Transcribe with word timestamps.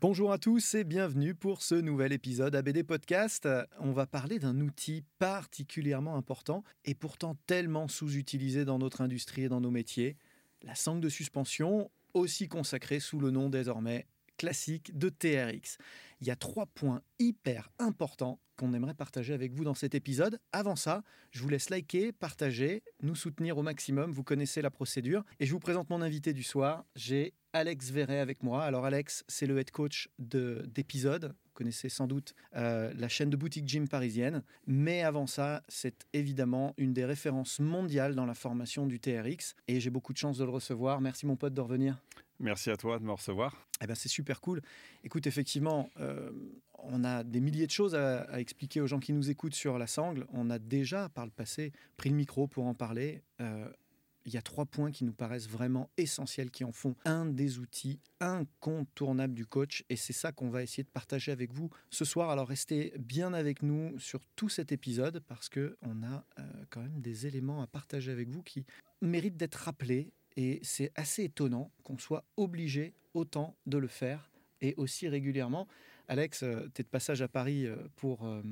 Bonjour 0.00 0.32
à 0.32 0.38
tous 0.38 0.76
et 0.76 0.84
bienvenue 0.84 1.34
pour 1.34 1.60
ce 1.60 1.74
nouvel 1.74 2.14
épisode 2.14 2.54
ABD 2.54 2.84
Podcast. 2.84 3.46
On 3.80 3.92
va 3.92 4.06
parler 4.06 4.38
d'un 4.38 4.58
outil 4.60 5.04
particulièrement 5.18 6.16
important 6.16 6.64
et 6.86 6.94
pourtant 6.94 7.36
tellement 7.46 7.86
sous-utilisé 7.86 8.64
dans 8.64 8.78
notre 8.78 9.02
industrie 9.02 9.42
et 9.42 9.48
dans 9.50 9.60
nos 9.60 9.70
métiers, 9.70 10.16
la 10.62 10.74
sangle 10.74 11.02
de 11.02 11.10
suspension, 11.10 11.90
aussi 12.14 12.48
consacrée 12.48 12.98
sous 12.98 13.20
le 13.20 13.30
nom 13.30 13.50
désormais 13.50 14.06
classique 14.38 14.96
de 14.96 15.10
TRX. 15.10 15.76
Il 16.22 16.28
y 16.28 16.30
a 16.30 16.36
trois 16.36 16.64
points 16.64 17.02
hyper 17.18 17.70
importants 17.78 18.40
qu'on 18.60 18.74
aimerait 18.74 18.92
partager 18.92 19.32
avec 19.32 19.54
vous 19.54 19.64
dans 19.64 19.72
cet 19.72 19.94
épisode. 19.94 20.38
Avant 20.52 20.76
ça, 20.76 21.02
je 21.30 21.40
vous 21.40 21.48
laisse 21.48 21.70
liker, 21.70 22.12
partager, 22.12 22.82
nous 23.02 23.14
soutenir 23.14 23.56
au 23.56 23.62
maximum. 23.62 24.12
Vous 24.12 24.22
connaissez 24.22 24.60
la 24.60 24.70
procédure. 24.70 25.24
Et 25.38 25.46
je 25.46 25.52
vous 25.52 25.58
présente 25.58 25.88
mon 25.88 26.02
invité 26.02 26.34
du 26.34 26.42
soir. 26.42 26.84
J'ai 26.94 27.32
Alex 27.54 27.90
Verret 27.90 28.18
avec 28.18 28.42
moi. 28.42 28.62
Alors 28.62 28.84
Alex, 28.84 29.24
c'est 29.28 29.46
le 29.46 29.58
head 29.58 29.70
coach 29.70 30.10
d'épisode. 30.18 31.34
Vous 31.46 31.52
connaissez 31.54 31.88
sans 31.88 32.06
doute 32.06 32.34
euh, 32.54 32.92
la 32.98 33.08
chaîne 33.08 33.30
de 33.30 33.36
boutique 33.38 33.66
gym 33.66 33.88
parisienne. 33.88 34.42
Mais 34.66 35.02
avant 35.04 35.26
ça, 35.26 35.62
c'est 35.68 36.06
évidemment 36.12 36.74
une 36.76 36.92
des 36.92 37.06
références 37.06 37.60
mondiales 37.60 38.14
dans 38.14 38.26
la 38.26 38.34
formation 38.34 38.86
du 38.86 39.00
TRX. 39.00 39.54
Et 39.68 39.80
j'ai 39.80 39.90
beaucoup 39.90 40.12
de 40.12 40.18
chance 40.18 40.36
de 40.36 40.44
le 40.44 40.50
recevoir. 40.50 41.00
Merci 41.00 41.24
mon 41.24 41.36
pote 41.36 41.54
de 41.54 41.62
revenir. 41.62 41.96
Merci 42.40 42.70
à 42.70 42.76
toi 42.78 42.98
de 42.98 43.04
me 43.04 43.12
recevoir. 43.12 43.54
Eh 43.82 43.86
ben, 43.86 43.94
c'est 43.94 44.08
super 44.08 44.40
cool. 44.40 44.62
Écoute, 45.04 45.26
effectivement, 45.26 45.90
euh, 46.00 46.30
on 46.78 47.04
a 47.04 47.22
des 47.22 47.38
milliers 47.38 47.66
de 47.66 47.70
choses 47.70 47.94
à, 47.94 48.40
expliquer 48.40 48.80
aux 48.80 48.86
gens 48.86 48.98
qui 48.98 49.12
nous 49.12 49.28
écoutent 49.28 49.54
sur 49.54 49.78
la 49.78 49.86
sangle. 49.86 50.26
On 50.32 50.48
a 50.48 50.58
déjà, 50.58 51.10
par 51.10 51.26
le 51.26 51.30
passé, 51.30 51.72
pris 51.98 52.08
le 52.08 52.16
micro 52.16 52.46
pour 52.46 52.64
en 52.64 52.72
parler. 52.74 53.22
Euh, 53.42 53.68
il 54.24 54.32
y 54.32 54.38
a 54.38 54.42
trois 54.42 54.64
points 54.64 54.90
qui 54.90 55.04
nous 55.04 55.12
paraissent 55.12 55.48
vraiment 55.48 55.90
essentiels, 55.98 56.50
qui 56.50 56.64
en 56.64 56.72
font 56.72 56.94
un 57.04 57.26
des 57.26 57.58
outils 57.58 58.00
incontournables 58.20 59.34
du 59.34 59.44
coach. 59.44 59.84
Et 59.90 59.96
c'est 59.96 60.14
ça 60.14 60.32
qu'on 60.32 60.48
va 60.48 60.62
essayer 60.62 60.82
de 60.82 60.88
partager 60.88 61.32
avec 61.32 61.52
vous 61.52 61.68
ce 61.90 62.06
soir. 62.06 62.30
Alors 62.30 62.48
restez 62.48 62.94
bien 62.98 63.34
avec 63.34 63.62
nous 63.62 63.98
sur 63.98 64.20
tout 64.36 64.48
cet 64.48 64.72
épisode 64.72 65.22
parce 65.28 65.50
qu'on 65.50 66.02
a 66.04 66.24
euh, 66.38 66.42
quand 66.70 66.80
même 66.80 67.00
des 67.00 67.26
éléments 67.26 67.60
à 67.60 67.66
partager 67.66 68.10
avec 68.10 68.30
vous 68.30 68.42
qui 68.42 68.64
méritent 69.02 69.36
d'être 69.36 69.56
rappelés 69.56 70.12
et 70.40 70.58
c'est 70.62 70.90
assez 70.94 71.24
étonnant 71.24 71.70
qu'on 71.82 71.98
soit 71.98 72.24
obligé 72.38 72.94
autant 73.12 73.58
de 73.66 73.76
le 73.76 73.88
faire 73.88 74.30
et 74.62 74.74
aussi 74.78 75.06
régulièrement. 75.06 75.68
Alex, 76.08 76.42
euh, 76.42 76.66
tu 76.74 76.80
es 76.80 76.84
de 76.84 76.88
passage 76.88 77.20
à 77.20 77.28
Paris 77.28 77.66
euh, 77.66 77.76
pour, 77.96 78.26
euh, 78.26 78.42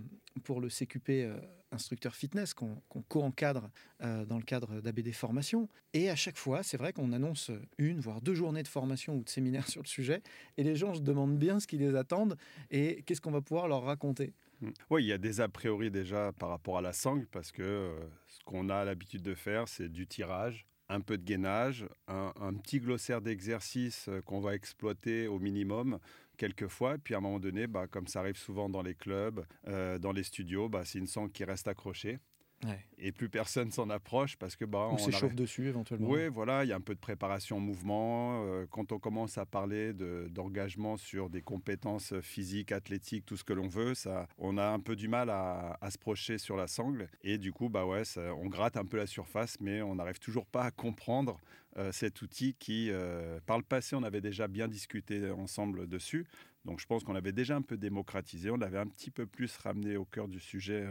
pour 0.45 0.61
le 0.61 0.69
CQP 0.69 1.33
instructeur 1.71 2.15
fitness 2.15 2.53
qu'on 2.53 2.77
qu 2.91 3.01
co-encadre 3.09 3.71
dans 4.01 4.39
le 4.39 4.43
cadre 4.43 4.81
d'ABD 4.81 5.13
Formation. 5.13 5.69
Et 5.93 6.09
à 6.09 6.17
chaque 6.17 6.37
fois, 6.37 6.63
c'est 6.63 6.77
vrai 6.79 6.95
qu'on 6.95 7.13
annonce 7.13 7.51
une, 7.77 8.01
voire 8.01 8.23
deux 8.23 8.35
journées 8.35 8.63
de 8.63 8.69
formation 8.69 9.17
ou 9.17 9.25
de 9.25 9.29
séminaire 9.29 9.67
sur 9.69 9.83
le 9.83 9.87
sujet. 9.87 10.23
Et 10.57 10.65
les 10.65 10.77
gens 10.77 10.95
se 10.95 11.01
demandent 11.01 11.39
bien 11.39 11.61
ce 11.61 11.67
qui 11.67 11.77
les 11.77 11.95
attendent 11.95 12.37
et 12.71 13.03
qu'est-ce 13.03 13.21
qu'on 13.21 13.33
va 13.33 13.43
pouvoir 13.43 13.69
leur 13.69 13.83
raconter. 13.83 14.33
Mmh. 14.61 14.69
Oui, 14.91 15.05
il 15.05 15.07
y 15.09 15.13
a 15.13 15.19
des 15.19 15.41
a 15.41 15.49
priori 15.49 15.91
déjà 15.91 16.33
par 16.33 16.49
rapport 16.49 16.79
à 16.79 16.83
la 16.83 16.95
sangle 16.95 17.27
parce 17.27 17.53
que 17.53 17.95
ce 18.29 18.45
qu'on 18.45 18.71
a 18.71 18.85
l'habitude 18.85 19.23
de 19.23 19.35
faire, 19.35 19.69
c'est 19.69 19.91
du 19.91 20.07
tirage, 20.07 20.67
un 20.89 21.01
peu 21.01 21.19
de 21.19 21.25
gainage, 21.25 21.87
un, 22.07 22.55
petit 22.55 22.81
glossaire 22.81 23.21
d'exercices 23.21 24.09
qu'on 24.25 24.41
va 24.41 24.55
exploiter 24.55 25.29
au 25.29 25.39
minimum 25.39 25.99
quelques 26.39 26.69
fois. 26.69 26.97
Puis 26.97 27.15
à 27.15 27.19
un 27.19 27.21
moment 27.21 27.41
donné, 27.41 27.67
bah, 27.67 27.87
comme 27.87 28.07
ça 28.07 28.21
arrive 28.21 28.39
souvent 28.39 28.71
dans 28.71 28.83
les 28.83 28.95
clubs, 28.95 29.45
euh, 29.67 29.99
dans 29.99 30.13
les 30.13 30.23
studios, 30.23 30.69
bah, 30.71 30.83
c'est 30.85 30.99
une 30.99 31.07
sangle 31.07 31.31
qui 31.31 31.45
reste 31.45 31.69
accrochée. 31.69 32.19
Ouais. 32.65 32.85
Et 32.99 33.13
plus 33.13 33.29
personne 33.29 33.71
s'en 33.71 33.89
approche 33.89 34.37
parce 34.37 34.57
que 34.57 34.65
bah, 34.65 34.89
on 34.91 34.99
s'échauffe 34.99 35.35
dessus 35.35 35.69
éventuellement. 35.69 36.09
Oui, 36.09 36.29
voilà, 36.29 36.65
il 36.65 36.69
y 36.69 36.73
a 36.73 36.77
un 36.77 36.81
peu 36.81 36.95
de 36.95 37.01
préparation 37.01 37.59
en 37.59 37.61
mouvement. 37.61 38.45
Euh, 38.45 38.67
quand 38.69 38.91
on 38.91 38.99
commence 38.99 39.39
à 39.39 39.47
parler 39.47 39.93
d'engagement 39.93 40.97
sur 40.97 41.31
des 41.31 41.41
compétences 41.41 42.19
physiques, 42.21 42.73
athlétiques, 42.73 43.25
tout 43.25 43.37
ce 43.37 43.45
que 43.45 43.53
l'on 43.53 43.69
veut, 43.69 43.95
ça, 43.95 44.29
on 44.39 44.59
a 44.59 44.67
un 44.67 44.81
peu 44.81 44.97
du 44.97 45.07
mal 45.07 45.31
à, 45.31 45.79
à, 45.81 45.91
se 45.91 45.99
projeter 45.99 46.39
sur 46.39 46.57
la 46.57 46.67
sangle. 46.67 47.09
Et 47.23 47.39
du 47.39 47.53
coup, 47.53 47.69
bah 47.69 47.87
ouais, 47.87 48.05
ça, 48.05 48.35
on 48.35 48.47
gratte 48.47 48.77
un 48.77 48.85
peu 48.85 48.97
la 48.97 49.07
surface, 49.07 49.57
mais 49.61 49.81
on 49.81 49.95
n'arrive 49.95 50.19
toujours 50.19 50.47
pas 50.47 50.65
à 50.65 50.71
comprendre 50.73 51.39
euh, 51.77 51.93
cet 51.93 52.23
outil 52.23 52.55
qui, 52.55 52.89
euh, 52.91 53.39
par 53.47 53.57
le 53.57 53.63
passé, 53.63 53.95
on 53.95 54.03
avait 54.03 54.21
déjà 54.21 54.49
bien 54.49 54.67
discuté 54.67 55.31
ensemble 55.31 55.87
dessus. 55.87 56.27
Donc 56.65 56.81
je 56.81 56.87
pense 56.87 57.05
qu'on 57.05 57.13
l'avait 57.13 57.33
déjà 57.33 57.55
un 57.55 57.63
peu 57.63 57.77
démocratisé, 57.77 58.51
on 58.51 58.57
l'avait 58.57 58.79
un 58.79 58.87
petit 58.87 59.13
peu 59.13 59.27
plus 59.27 59.57
ramené 59.59 59.97
au 59.97 60.05
cœur 60.05 60.27
du 60.27 60.41
sujet. 60.41 60.85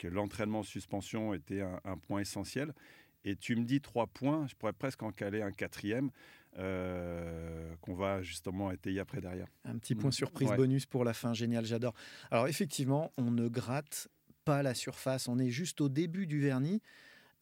Que 0.00 0.08
l'entraînement 0.08 0.60
en 0.60 0.62
suspension 0.62 1.34
était 1.34 1.60
un, 1.60 1.78
un, 1.84 1.98
point 1.98 2.20
essentiel. 2.20 2.72
Et 3.24 3.36
tu 3.36 3.54
me 3.54 3.64
dis 3.64 3.82
trois 3.82 4.06
points, 4.06 4.46
je 4.46 4.54
pourrais 4.54 4.72
presque 4.72 5.02
en 5.02 5.12
caler 5.12 5.42
un 5.42 5.52
quatrième 5.52 6.10
euh, 6.58 7.76
qu'on 7.80 7.94
va 7.94 8.22
justement 8.22 8.72
étayer 8.72 8.98
après 8.98 9.20
derrière. 9.20 9.46
Un 9.64 9.78
petit 9.78 9.94
point 9.94 10.10
surprise 10.10 10.48
ouais. 10.48 10.56
bonus 10.56 10.86
pour 10.86 11.04
la 11.04 11.12
fin, 11.12 11.34
génial, 11.34 11.64
j'adore. 11.64 11.94
Alors 12.30 12.48
effectivement, 12.48 13.12
on 13.18 13.30
ne 13.30 13.46
gratte 13.46 14.08
pas 14.44 14.62
la 14.62 14.74
surface, 14.74 15.28
on 15.28 15.38
est 15.38 15.50
juste 15.50 15.80
au 15.80 15.88
début 15.88 16.26
du 16.26 16.40
vernis. 16.40 16.80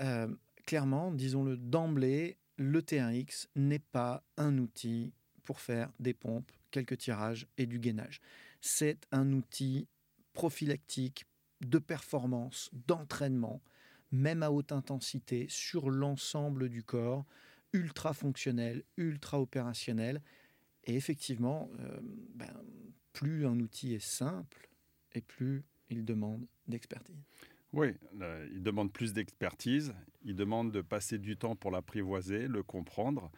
Euh, 0.02 0.28
clairement, 0.66 1.12
disons-le 1.12 1.56
d'emblée, 1.56 2.36
le 2.56 2.82
TRX 2.82 3.48
n'est 3.56 3.78
pas 3.78 4.24
un 4.36 4.58
outil 4.58 5.14
pour 5.44 5.60
faire 5.60 5.90
des 6.00 6.12
pompes, 6.12 6.50
quelques 6.70 6.98
tirages 6.98 7.46
et 7.56 7.66
du 7.66 7.78
gainage. 7.78 8.20
C'est 8.60 9.06
un 9.12 9.32
outil 9.32 9.86
prophylactique 10.34 11.24
de 11.60 11.78
performance, 11.78 12.70
d'entraînement, 12.86 13.62
même 14.12 14.42
à 14.42 14.50
haute 14.50 14.72
intensité, 14.72 15.46
sur 15.48 15.90
l'ensemble 15.90 16.68
du 16.68 16.82
corps, 16.82 17.24
ultra 17.72 18.14
fonctionnel, 18.14 18.84
ultra 18.96 19.40
opérationnel. 19.40 20.22
Et 20.84 20.96
effectivement, 20.96 21.70
euh, 21.80 21.98
ben, 22.34 22.52
plus 23.12 23.46
un 23.46 23.58
outil 23.60 23.94
est 23.94 24.04
simple, 24.04 24.68
et 25.14 25.20
plus 25.20 25.64
il 25.90 26.04
demande 26.04 26.46
d'expertise. 26.66 27.22
Oui, 27.72 27.88
euh, 28.20 28.48
il 28.52 28.62
demande 28.62 28.92
plus 28.92 29.12
d'expertise, 29.12 29.94
il 30.24 30.34
demande 30.36 30.72
de 30.72 30.80
passer 30.80 31.18
du 31.18 31.36
temps 31.36 31.56
pour 31.56 31.70
l'apprivoiser, 31.70 32.48
le 32.48 32.62
comprendre. 32.62 33.30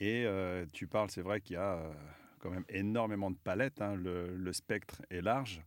Et 0.00 0.24
euh, 0.24 0.64
tu 0.72 0.86
parles, 0.86 1.10
c'est 1.10 1.22
vrai 1.22 1.40
qu'il 1.40 1.54
y 1.54 1.58
a 1.58 1.90
quand 2.38 2.50
même 2.50 2.64
énormément 2.68 3.30
de 3.30 3.36
palettes, 3.36 3.80
hein, 3.80 3.94
le, 3.96 4.52
spectre 4.52 5.02
est 5.10 5.20
large. 5.20 5.62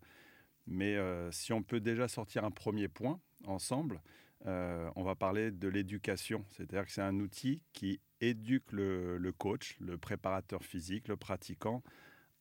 Mais 0.69 0.95
euh, 0.97 1.31
si 1.31 1.51
on 1.51 1.63
peut 1.63 1.79
déjà 1.79 2.07
sortir 2.07 2.45
un 2.45 2.51
premier 2.51 2.87
point 2.87 3.19
ensemble, 3.45 4.01
euh, 4.45 4.89
on 4.95 5.03
va 5.03 5.15
parler 5.15 5.49
de 5.51 5.67
l'éducation. 5.67 6.45
C'est-à-dire 6.51 6.85
que 6.85 6.91
c'est 6.91 7.01
un 7.01 7.19
outil 7.19 7.63
qui 7.73 7.99
éduque 8.21 8.71
le, 8.71 9.33
coach, 9.35 9.77
le 9.79 9.97
préparateur 9.97 10.63
physique, 10.63 11.07
le 11.07 11.17
pratiquant 11.17 11.81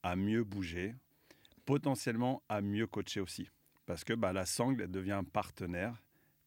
à 0.02 0.14
mieux 0.14 0.44
bouger, 0.44 0.94
potentiellement 1.64 2.42
à 2.50 2.60
mieux 2.60 2.86
coacher 2.86 3.20
aussi. 3.20 3.48
Parce 3.86 4.04
que 4.04 4.12
bah, 4.12 4.34
la 4.34 4.44
sangle 4.44 4.82
elle 4.82 4.90
devient 4.90 5.12
un 5.12 5.24
partenaire, 5.24 6.04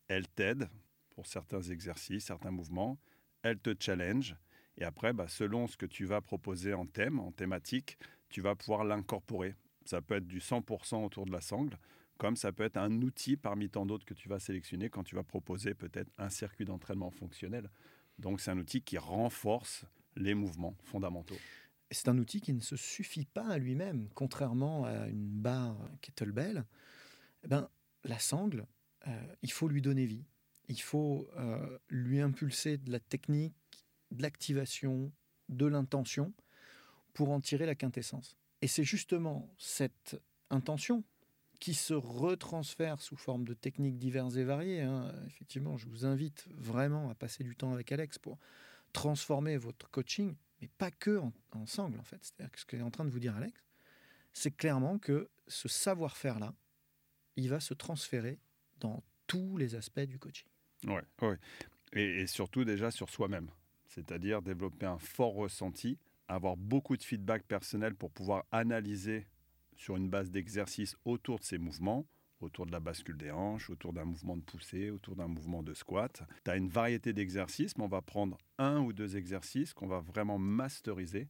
elle 0.08 0.28
t'aide, 0.28 0.70
pour 1.10 1.26
certains 1.26 1.62
exercices, 1.64 2.26
certains 2.26 2.52
mouvements. 2.52 3.00
Elle 3.42 3.58
te 3.58 3.74
challenge. 3.78 4.36
Et 4.78 4.84
après, 4.84 5.14
bah, 5.14 5.28
selon 5.28 5.66
ce 5.66 5.78
que 5.78 5.88
tu 5.88 6.06
vas 6.06 6.22
proposer 6.22 6.76
en 6.76 6.86
thème, 6.86 7.20
en 7.20 7.32
thématique, 7.32 7.98
tu 8.30 8.42
vas 8.42 8.56
pouvoir 8.56 8.84
l'incorporer. 8.84 9.56
Ça 9.86 10.02
peut 10.02 10.16
être 10.16 10.28
du 10.28 10.40
100% 10.40 11.04
autour 11.04 11.26
de 11.26 11.32
la 11.32 11.42
sangle, 11.42 11.78
comme 12.18 12.36
ça 12.36 12.52
peut 12.52 12.64
être 12.64 12.78
un 12.78 13.02
outil 13.02 13.36
parmi 13.36 13.70
tant 13.70 13.86
d'autres 13.86 14.06
que 14.06 14.14
tu 14.14 14.30
vas 14.30 14.40
sélectionner 14.40 14.90
quand 14.90 15.04
tu 15.04 15.16
vas 15.16 15.24
proposer 15.24 15.74
peut-être 15.74 16.12
un 16.18 16.30
circuit 16.30 16.66
d'entraînement 16.66 17.12
fonctionnel. 17.12 17.70
Donc 18.20 18.42
c'est 18.42 18.52
un 18.52 18.60
outil 18.60 18.82
qui 18.82 18.98
renforce 18.98 19.86
les 20.16 20.34
mouvements 20.34 20.76
fondamentaux. 20.84 21.38
C'est 21.90 22.08
un 22.08 22.18
outil 22.18 22.40
qui 22.40 22.54
ne 22.54 22.62
se 22.62 22.76
suffit 22.76 23.26
pas 23.26 23.48
à 23.48 23.58
lui-même, 23.58 24.08
contrairement 24.14 24.86
à 24.86 25.08
une 25.08 25.28
barre 25.28 25.78
kettlebell. 26.02 26.64
Eh 27.44 27.48
ben, 27.48 27.70
la 28.04 28.20
sangle, 28.20 28.66
euh, 29.08 29.36
il 29.42 29.52
faut 29.52 29.68
lui 29.68 29.82
donner 29.82 30.06
vie. 30.06 30.26
Il 30.68 30.80
faut 30.80 31.28
euh, 31.38 31.80
lui 31.90 32.22
impulser 32.22 32.78
de 32.78 32.92
la 32.92 33.00
technique, 33.00 33.56
de 34.12 34.22
l'activation, 34.22 35.12
de 35.50 35.66
l'intention 35.66 36.34
pour 37.14 37.32
en 37.32 37.42
tirer 37.42 37.66
la 37.66 37.76
quintessence. 37.76 38.38
Et 38.62 38.68
c'est 38.68 38.84
justement 38.84 39.50
cette 39.58 40.22
intention 40.50 41.04
qui 41.60 41.74
se 41.76 41.94
retransfère 41.94 43.02
sous 43.02 43.16
forme 43.16 43.46
de 43.46 43.54
techniques 43.54 44.00
diverses 44.00 44.36
et 44.36 44.44
variées. 44.44 44.82
Hein. 44.82 45.14
Effectivement, 45.28 45.78
je 45.78 45.88
vous 45.88 46.06
invite 46.06 46.48
vraiment 46.50 47.10
à 47.10 47.16
passer 47.16 47.44
du 47.44 47.56
temps 47.56 47.72
avec 47.72 47.92
Alex 47.92 48.18
pour 48.18 48.40
transformer 48.94 49.58
votre 49.58 49.90
coaching, 49.90 50.36
mais 50.60 50.68
pas 50.78 50.92
que 50.92 51.18
en, 51.18 51.32
en 51.54 51.66
fait. 52.04 52.18
C'est-à-dire 52.22 52.52
que 52.52 52.60
ce 52.60 52.66
qu'est 52.66 52.82
en 52.82 52.92
train 52.92 53.06
de 53.06 53.12
vous 53.12 53.20
dire 53.20 53.36
Alex, 53.36 53.54
c'est 54.34 54.52
clairement 54.52 54.98
que 54.98 55.30
ce 55.48 55.68
savoir-faire-là, 55.68 56.54
il 57.36 57.50
va 57.50 57.60
se 57.60 57.74
transférer 57.74 58.40
dans 58.80 59.04
tous 59.28 59.58
les 59.58 59.76
aspects 59.76 60.00
du 60.00 60.18
coaching. 60.18 60.48
Ouais. 60.88 61.04
et, 61.94 62.22
et 62.22 62.28
surtout 62.28 62.66
déjà 62.66 62.90
sur 62.90 63.10
soi-même, 63.10 63.52
c'est-à-dire 63.86 64.42
développer 64.42 64.88
un 64.88 64.98
fort 64.98 65.36
ressenti 65.36 66.00
avoir 66.36 66.58
beaucoup 66.58 66.98
de 66.98 67.04
feedback 67.04 67.44
personnel 67.44 67.96
pour 67.96 68.12
pouvoir 68.12 68.46
analyser 68.52 69.28
sur 69.76 69.98
une 69.98 70.10
base 70.10 70.32
d'exercice 70.32 70.96
autour 71.06 71.40
de 71.40 71.44
ces 71.44 71.58
mouvements, 71.58 72.06
autour 72.40 72.66
de 72.66 72.72
la 72.72 72.80
bascule 72.80 73.18
des 73.18 73.32
hanches, 73.32 73.70
autour 73.70 73.94
d'un 73.94 74.06
mouvement 74.06 74.38
de 74.38 74.42
poussée, 74.42 74.90
autour 74.90 75.16
d'un 75.16 75.28
mouvement 75.28 75.64
de 75.64 75.74
squat. 75.74 76.24
Tu 76.44 76.52
as 76.52 76.56
une 76.56 76.70
variété 76.70 77.14
d'exercices, 77.14 77.78
mais 77.78 77.84
on 77.84 77.90
va 77.90 78.02
prendre 78.02 78.38
un 78.58 78.80
ou 78.80 78.94
deux 78.94 79.18
exercices 79.18 79.74
qu'on 79.74 79.88
va 79.88 80.00
vraiment 80.00 80.38
masteriser 80.38 81.28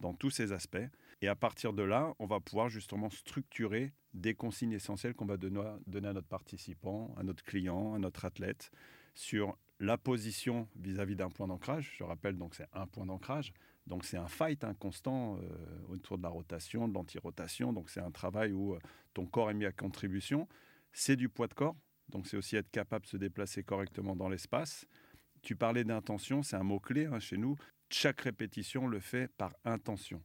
dans 0.00 0.14
tous 0.14 0.30
ces 0.30 0.52
aspects. 0.52 0.78
Et 1.22 1.28
à 1.28 1.36
partir 1.36 1.72
de 1.72 1.82
là, 1.82 2.14
on 2.18 2.26
va 2.26 2.40
pouvoir 2.40 2.68
justement 2.70 3.10
structurer 3.10 3.92
des 4.14 4.34
consignes 4.34 4.72
essentielles 4.72 5.14
qu'on 5.14 5.26
va 5.26 5.36
donner 5.36 6.08
à 6.08 6.12
notre 6.12 6.28
participant, 6.28 7.14
à 7.18 7.22
notre 7.22 7.44
client, 7.44 7.94
à 7.94 7.98
notre 7.98 8.24
athlète, 8.24 8.70
sur 9.14 9.58
la 9.78 9.98
position 9.98 10.68
vis-à-vis 10.76 11.16
d'un 11.16 11.30
point 11.30 11.46
d'ancrage. 11.46 11.94
Je 11.98 12.04
rappelle 12.04 12.36
donc 12.36 12.54
c'est 12.54 12.68
un 12.72 12.86
point 12.86 13.06
d'ancrage. 13.06 13.52
Donc 13.86 14.04
c'est 14.04 14.16
un 14.16 14.28
fight 14.28 14.62
inconstant 14.64 15.36
constant 15.36 15.38
euh, 15.42 15.92
autour 15.92 16.18
de 16.18 16.22
la 16.22 16.28
rotation, 16.28 16.88
de 16.88 16.94
l'anti-rotation. 16.94 17.72
Donc 17.72 17.90
c'est 17.90 18.00
un 18.00 18.10
travail 18.10 18.52
où 18.52 18.74
euh, 18.74 18.78
ton 19.14 19.26
corps 19.26 19.50
est 19.50 19.54
mis 19.54 19.66
à 19.66 19.72
contribution. 19.72 20.48
C'est 20.92 21.16
du 21.16 21.28
poids 21.28 21.48
de 21.48 21.54
corps. 21.54 21.76
Donc 22.08 22.26
c'est 22.26 22.36
aussi 22.36 22.56
être 22.56 22.70
capable 22.70 23.04
de 23.04 23.10
se 23.10 23.16
déplacer 23.16 23.62
correctement 23.62 24.16
dans 24.16 24.28
l'espace. 24.28 24.86
Tu 25.42 25.56
parlais 25.56 25.84
d'intention, 25.84 26.42
c'est 26.42 26.56
un 26.56 26.62
mot-clé 26.62 27.06
hein, 27.06 27.18
chez 27.20 27.36
nous. 27.36 27.56
Chaque 27.88 28.20
répétition 28.20 28.86
le 28.86 29.00
fait 29.00 29.28
par 29.36 29.54
intention. 29.64 30.22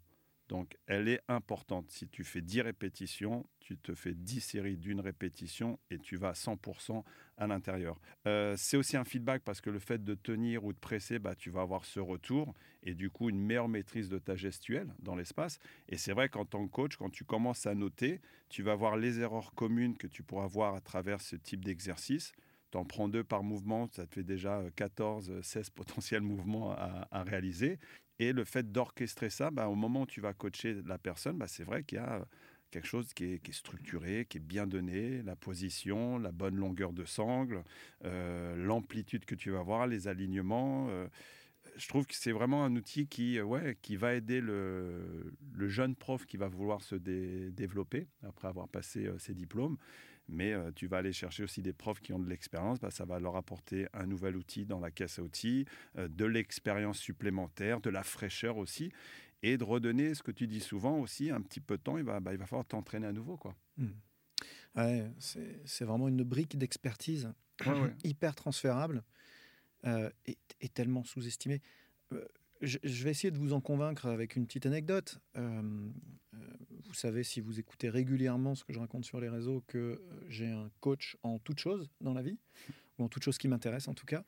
Donc, 0.48 0.78
elle 0.86 1.08
est 1.08 1.22
importante. 1.28 1.90
Si 1.90 2.08
tu 2.08 2.24
fais 2.24 2.42
10 2.42 2.62
répétitions, 2.62 3.46
tu 3.60 3.78
te 3.78 3.96
fais 3.96 4.14
10 4.14 4.42
séries 4.42 4.78
d'une 4.78 5.00
répétition 5.00 5.80
et 5.90 5.98
tu 5.98 6.18
vas 6.18 6.30
à 6.30 6.34
100% 6.34 7.04
à 7.38 7.48
l'intérieur. 7.48 8.00
Euh, 8.28 8.56
c'est 8.56 8.78
aussi 8.78 8.96
un 8.96 9.04
feedback 9.04 9.42
parce 9.44 9.60
que 9.60 9.72
le 9.72 9.80
fait 9.80 10.04
de 10.04 10.14
tenir 10.14 10.64
ou 10.64 10.72
de 10.72 10.78
presser, 10.78 11.18
bah, 11.18 11.34
tu 11.34 11.50
vas 11.50 11.62
avoir 11.62 11.84
ce 11.86 12.00
retour 12.00 12.54
et 12.84 12.94
du 12.94 13.10
coup 13.10 13.30
une 13.30 13.40
meilleure 13.40 13.68
maîtrise 13.68 14.08
de 14.08 14.20
ta 14.20 14.36
gestuelle 14.36 14.94
dans 15.00 15.16
l'espace. 15.16 15.58
Et 15.90 15.98
c'est 15.98 16.14
vrai 16.14 16.30
qu'en 16.30 16.46
tant 16.46 16.66
que 16.68 16.72
coach, 16.72 16.96
quand 16.96 17.10
tu 17.10 17.24
commences 17.24 17.66
à 17.66 17.74
noter, 17.74 18.22
tu 18.50 18.62
vas 18.62 18.76
voir 18.76 18.98
les 18.98 19.20
erreurs 19.20 19.54
communes 19.56 19.98
que 19.98 20.08
tu 20.08 20.22
pourras 20.22 20.48
voir 20.48 20.76
à 20.76 20.82
travers 20.82 21.22
ce 21.22 21.36
type 21.36 21.66
d'exercice. 21.66 22.34
Tu 22.72 22.78
en 22.78 22.86
prends 22.86 23.08
deux 23.08 23.24
par 23.24 23.44
mouvement, 23.44 23.88
ça 23.92 24.06
te 24.06 24.14
fait 24.16 24.24
déjà 24.24 24.62
14, 24.76 25.42
16 25.42 25.70
potentiels 25.72 26.22
mouvements 26.22 26.72
à 26.76 27.24
réaliser. 27.24 27.80
Et 28.20 28.32
le 28.32 28.46
fait 28.46 28.72
d'orchestrer 28.72 29.30
ça, 29.30 29.52
bah, 29.52 29.68
au 29.68 29.76
moment 29.76 30.02
où 30.02 30.06
tu 30.06 30.22
vas 30.22 30.34
coacher 30.34 30.82
la 30.86 30.98
personne, 30.98 31.38
bah, 31.38 31.48
c'est 31.48 31.64
vrai 31.64 31.84
qu'il 31.84 31.98
y 31.98 32.02
a 32.02 32.26
quelque 32.72 32.88
chose 32.88 33.14
qui 33.14 33.26
est, 33.26 33.52
structuré, 33.52 34.26
qui 34.30 34.38
est 34.38 34.42
bien 34.42 34.68
donné, 34.68 35.22
la 35.22 35.36
position, 35.36 36.18
la 36.18 36.32
bonne 36.32 36.56
longueur 36.56 36.92
de 36.92 37.06
sangle, 37.06 37.64
euh, 38.04 38.56
l'amplitude 38.58 39.26
que 39.26 39.36
tu 39.36 39.52
vas 39.52 39.60
avoir, 39.60 39.88
les 39.88 40.08
alignements. 40.08 40.88
Euh, 40.90 41.08
je 41.78 41.88
trouve 41.88 42.06
que 42.06 42.16
c'est 42.16 42.32
vraiment 42.32 42.64
un 42.66 42.76
outil 42.76 43.08
qui, 43.08 43.40
ouais, 43.42 43.78
qui 43.82 43.96
va 43.96 44.14
aider 44.14 44.42
le, 44.42 45.34
jeune 45.68 45.96
prof 45.96 46.26
qui 46.26 46.38
va 46.38 46.48
vouloir 46.48 46.82
se 46.82 46.96
développer 46.96 48.08
après 48.24 48.48
avoir 48.48 48.68
passé 48.68 49.06
euh, 49.06 49.18
ses 49.20 49.34
diplômes 49.34 49.78
mais 50.28 50.54
euh, 50.54 50.72
tu 50.76 50.88
vas 50.88 50.98
aller 50.98 51.14
chercher 51.14 51.44
aussi 51.44 51.62
des 51.62 51.74
profs 51.74 52.02
qui 52.02 52.14
ont 52.14 52.20
de 52.20 52.30
l'expérience, 52.30 52.80
bah, 52.80 52.92
ça 52.92 53.06
va 53.06 53.20
leur 53.20 53.36
apporter 53.36 53.88
un 53.94 54.06
nouvel 54.06 54.36
outil 54.36 54.66
dans 54.66 54.80
la 54.80 54.92
caisse 54.92 55.20
à 55.20 55.24
outils, 55.24 55.66
euh, 55.98 56.08
de 56.08 56.26
l'expérience 56.26 56.98
supplémentaire, 56.98 57.82
de 57.82 57.90
la 57.90 58.04
fraîcheur 58.04 58.58
aussi, 58.58 58.92
et 59.44 59.58
de 59.58 59.64
redonner 59.64 60.16
ce 60.16 60.24
que 60.24 60.32
tu 60.32 60.48
dis 60.48 60.62
souvent 60.62 61.00
aussi, 61.00 61.30
un 61.30 61.42
petit 61.42 61.60
peu 61.60 61.78
de 61.78 61.84
temps, 61.84 61.98
il 61.98 62.04
va, 62.04 62.20
bah, 62.20 62.34
il 62.34 62.40
va 62.40 62.46
falloir 62.46 62.66
t'entraîner 62.66 63.08
à 63.08 63.12
nouveau. 63.12 63.38
Quoi. 63.38 63.56
Mmh. 63.78 63.88
Ouais, 64.76 65.10
c'est 65.20 65.86
vraiment 65.86 66.08
une 66.08 66.24
brique 66.24 66.58
d'expertise 66.58 67.32
hyper 68.04 68.36
transférable 68.36 69.04
euh, 69.86 70.10
et, 70.26 70.38
et, 70.60 70.68
tellement 70.68 71.06
sous-estimée 71.06 71.62
je, 72.62 73.04
vais 73.04 73.12
essayer 73.12 73.32
de 73.32 73.38
vous 73.38 73.54
en 73.54 73.62
convaincre 73.62 74.08
avec 74.08 74.36
une 74.36 74.46
petite 74.46 74.66
anecdote. 74.66 75.20
Euh, 75.38 75.62
euh, 76.34 76.38
vous 76.86 76.94
savez, 76.94 77.24
si 77.24 77.42
vous 77.42 77.60
écoutez 77.60 77.90
régulièrement 77.90 78.56
ce 78.56 78.64
que 78.64 78.74
je 78.74 78.80
raconte 78.80 79.06
sur 79.06 79.20
les 79.20 79.30
réseaux, 79.30 79.64
que 79.68 79.78
euh, 79.78 80.00
j'ai 80.30 80.48
un 80.48 80.70
coach 80.80 81.18
en 81.24 81.40
toute 81.40 81.60
chose 81.60 81.90
dans 82.02 82.14
la 82.14 82.22
vie, 82.22 82.38
ou 82.98 83.04
en 83.04 83.10
toute 83.10 83.24
chose 83.24 83.38
qui 83.38 83.48
m'intéresse 83.48 83.88
en 83.88 83.94
tout 83.94 84.06
cas. 84.06 84.24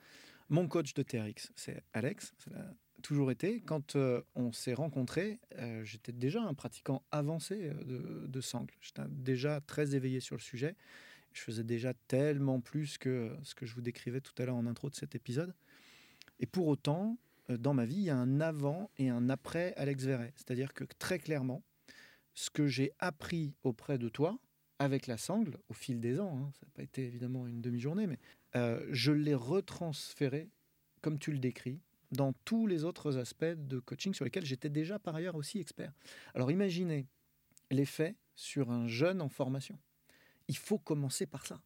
Mon 0.50 0.68
coach 0.68 0.94
de 0.94 1.04
TRX, 1.04 1.52
c'est 1.56 1.84
Alex. 1.94 2.34
Ça 2.38 2.52
a 2.52 2.74
toujours 3.02 3.32
été. 3.32 3.62
Quand 3.62 3.98
on 4.36 4.54
s'est 4.54 4.74
rencontrés, 4.74 5.40
j'étais 5.84 6.14
déjà 6.14 6.42
un 6.42 6.54
pratiquant 6.54 7.04
avancé 7.12 7.70
de, 7.86 8.26
de 8.28 8.42
sangle. 8.42 8.74
J'étais 8.80 9.02
déjà 9.10 9.60
très 9.60 9.94
éveillé 9.94 10.22
sur 10.22 10.38
le 10.38 10.42
sujet. 10.42 10.78
Je 11.34 11.42
faisais 11.42 11.66
déjà 11.66 11.94
tellement 12.08 12.62
plus 12.62 12.98
que 12.98 13.36
ce 13.44 13.56
que 13.56 13.66
je 13.66 13.76
vous 13.76 13.82
décrivais 13.82 14.22
tout 14.22 14.32
à 14.42 14.46
l'heure 14.46 14.56
en 14.56 14.66
intro 14.68 14.90
de 14.90 14.96
cet 14.96 15.16
épisode. 15.16 15.54
Et 16.40 16.46
pour 16.46 16.68
autant, 16.68 17.18
dans 17.50 17.74
ma 17.74 17.86
vie, 17.86 17.96
il 17.96 18.04
y 18.04 18.10
a 18.10 18.18
un 18.18 18.42
avant 18.42 18.90
et 18.98 19.10
un 19.10 19.30
après 19.30 19.74
Alex 19.76 20.04
Verret. 20.04 20.34
C'est-à-dire 20.36 20.74
que 20.74 20.84
très 21.00 21.20
clairement, 21.20 21.64
ce 22.34 22.50
que 22.50 22.68
j'ai 22.68 22.92
appris 23.00 23.56
auprès 23.64 23.98
de 23.98 24.10
toi, 24.10 24.38
avec 24.80 25.08
la 25.08 25.18
sangle, 25.18 25.58
au 25.70 25.74
fil 25.74 26.00
des 26.00 26.20
ans, 26.20 26.38
hein, 26.38 26.52
ça 26.60 26.66
n'a 26.66 26.72
pas 26.74 26.84
été 26.84 27.04
évidemment 27.06 27.48
une 27.48 27.62
demi-journée, 27.62 28.08
mais 28.08 28.20
euh, 28.56 28.86
je 28.92 29.12
l'ai 29.12 29.34
retransféré, 29.34 30.50
comme 31.02 31.18
tu 31.18 31.32
le 31.32 31.40
décris, 31.40 31.82
dans 32.12 32.34
tous 32.46 32.68
les 32.68 32.84
autres 32.84 33.18
aspects 33.18 33.46
de 33.46 33.80
coaching 33.80 34.14
sur 34.14 34.24
lesquels 34.24 34.46
j'étais 34.46 34.70
déjà 34.70 35.00
par 35.00 35.16
ailleurs 35.16 35.36
aussi 35.36 35.60
expert. 35.60 35.94
Alors 36.36 36.52
imaginez 36.52 37.08
l'effet 37.72 38.16
sur 38.36 38.72
un 38.72 38.88
jeune 38.88 39.22
en 39.22 39.30
formation. 39.30 39.78
Il 40.48 40.58
faut 40.58 40.78
commencer 40.78 41.26
par 41.26 41.46
ça. 41.46 41.60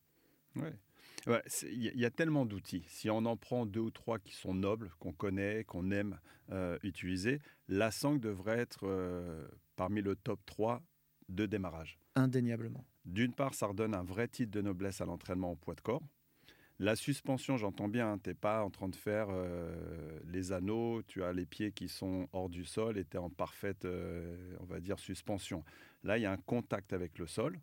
Il 1.27 1.99
y, 1.99 2.05
a 2.05 2.09
tellement 2.09 2.45
d'outils. 2.45 2.83
Si 2.87 3.09
on 3.09 3.25
en 3.25 3.37
prend 3.37 3.65
deux 3.65 3.79
ou 3.79 3.91
trois 3.91 4.17
qui 4.19 4.33
sont 4.33 4.53
nobles, 4.53 4.91
qu'on 4.99 5.13
connaît, 5.13 5.63
qu'on 5.63 5.91
aime 5.91 6.19
euh, 6.51 6.77
utiliser, 6.83 7.39
la 7.67 7.91
sangle 7.91 8.19
devrait 8.19 8.59
être 8.59 8.81
euh, 8.83 9.47
parmi 9.75 10.01
le 10.01 10.15
top 10.15 10.39
3 10.45 10.81
de 11.29 11.45
démarrage. 11.45 11.99
Indéniablement. 12.15 12.85
D'une 13.05 13.33
part, 13.33 13.53
ça 13.53 13.67
redonne 13.67 13.93
un 13.93 14.03
vrai 14.03 14.27
titre 14.27 14.51
de 14.51 14.61
noblesse 14.61 15.01
à 15.01 15.05
l'entraînement 15.05 15.51
au 15.51 15.55
poids 15.55 15.75
de 15.75 15.81
corps. 15.81 16.01
La 16.79 16.95
suspension, 16.95 17.57
j'entends 17.57 17.87
bien, 17.87 18.13
hein, 18.13 18.17
tu 18.17 18.31
n'es 18.31 18.33
pas 18.33 18.63
en 18.63 18.71
train 18.71 18.89
de 18.89 18.95
faire 18.95 19.27
euh, 19.29 20.19
les 20.25 20.51
anneaux, 20.51 21.03
tu 21.03 21.23
as 21.23 21.31
les 21.31 21.45
pieds 21.45 21.71
qui 21.71 21.87
sont 21.87 22.27
hors 22.33 22.49
du 22.49 22.65
sol 22.65 22.97
et 22.97 23.05
tu 23.05 23.17
es 23.17 23.19
en 23.19 23.29
parfaite, 23.29 23.85
on 24.59 24.65
va 24.65 24.79
dire, 24.79 24.97
suspension. 24.97 25.63
Là, 26.03 26.17
il 26.17 26.21
y 26.21 26.25
a 26.25 26.31
un 26.31 26.37
contact 26.37 26.93
avec 26.93 27.19
le 27.19 27.27
sol, 27.27 27.59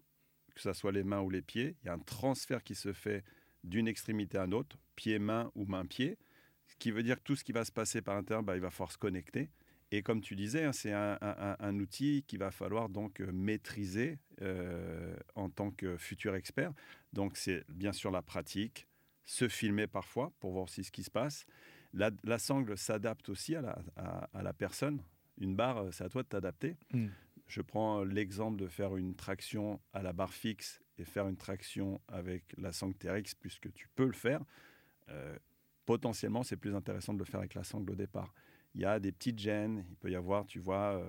que 0.55 0.61
ce 0.61 0.73
soit 0.73 0.93
les 0.93 1.03
mains 1.03 1.21
ou 1.21 1.31
les 1.31 1.43
pieds. 1.43 1.77
Il 1.83 1.87
y 1.87 1.89
a 1.89 1.95
un 1.95 1.99
transfert 1.99 2.63
qui 2.63 2.77
se 2.77 2.93
fait 2.93 3.25
d'une 3.65 3.89
extrémité 3.89 4.39
à 4.39 4.45
une 4.45 4.55
autre, 4.55 4.79
pied-main 4.97 5.51
ou 5.55 5.67
main-pied. 5.67 6.19
Ce 6.67 6.77
qui 6.77 6.91
veut 6.91 7.03
dire 7.03 7.17
que 7.17 7.23
tout 7.23 7.37
ce 7.37 7.45
qui 7.45 7.53
va 7.53 7.65
se 7.65 7.73
passer 7.73 8.03
par 8.03 8.15
l'intérieur, 8.15 8.43
bah, 8.43 8.57
il 8.57 8.61
va 8.61 8.71
falloir 8.71 8.93
se 8.93 8.99
connecter. 8.99 9.51
Et 9.91 10.03
comme 10.03 10.21
tu 10.21 10.37
disais, 10.37 10.65
hein, 10.65 10.73
c'est 10.73 10.93
un, 10.93 11.79
outil 11.79 12.23
qu'il 12.27 12.39
va 12.39 12.51
falloir 12.51 12.91
donc 12.91 13.21
euh, 13.21 13.33
maîtriser 13.33 14.19
euh, 14.43 15.17
en 15.35 15.49
tant 15.49 15.71
que 15.71 15.97
futur 15.97 16.35
expert. 16.35 16.73
Donc 17.15 17.37
c'est 17.37 17.65
bien 17.71 17.93
sûr 17.93 18.11
la 18.11 18.21
pratique, 18.21 18.87
se 19.25 19.49
filmer 19.49 19.87
parfois 19.87 20.33
pour 20.41 20.53
voir 20.53 20.65
aussi 20.65 20.85
ce 20.85 20.91
qui 20.91 21.03
se 21.03 21.11
passe. 21.11 21.47
La, 21.95 22.39
sangle 22.39 22.77
s'adapte 22.77 23.31
aussi 23.31 23.55
à 23.57 23.63
la, 23.63 24.53
personne. 24.53 25.03
Une 25.39 25.57
barre, 25.57 25.87
c'est 25.93 26.05
à 26.05 26.11
toi 26.11 26.23
de 26.23 26.29
t'adapter. 26.29 26.77
Hmm. 26.93 27.09
Je 27.49 27.63
prends 27.63 28.05
l'exemple 28.05 28.59
de 28.59 28.69
faire 28.69 28.97
une 28.97 29.15
traction 29.15 29.81
à 29.95 30.03
la 30.03 30.13
barre 30.13 30.35
fixe 30.35 30.83
et 30.99 31.05
faire 31.05 31.27
une 31.29 31.37
traction 31.37 32.01
avec 32.07 32.45
la 32.59 32.73
sangle 32.73 32.95
TRX, 32.95 33.35
puisque 33.35 33.73
tu 33.73 33.89
peux 33.95 34.07
le 34.07 34.13
faire. 34.13 34.45
potentiellement, 35.87 36.43
c'est 36.43 36.59
plus 36.59 36.75
intéressant 36.75 37.15
de 37.15 37.19
le 37.19 37.25
faire 37.25 37.41
avec 37.41 37.55
la 37.55 37.65
sangle 37.65 37.91
au 37.93 37.95
départ. 37.95 38.35
Il 38.75 38.83
y 38.83 38.85
a 38.85 39.01
des 39.01 39.13
petites 39.13 39.39
gênes, 39.39 39.87
il 39.89 39.97
peut 39.97 40.11
y 40.11 40.17
avoir, 40.17 40.45
tu 40.45 40.59
vois, 40.59 41.03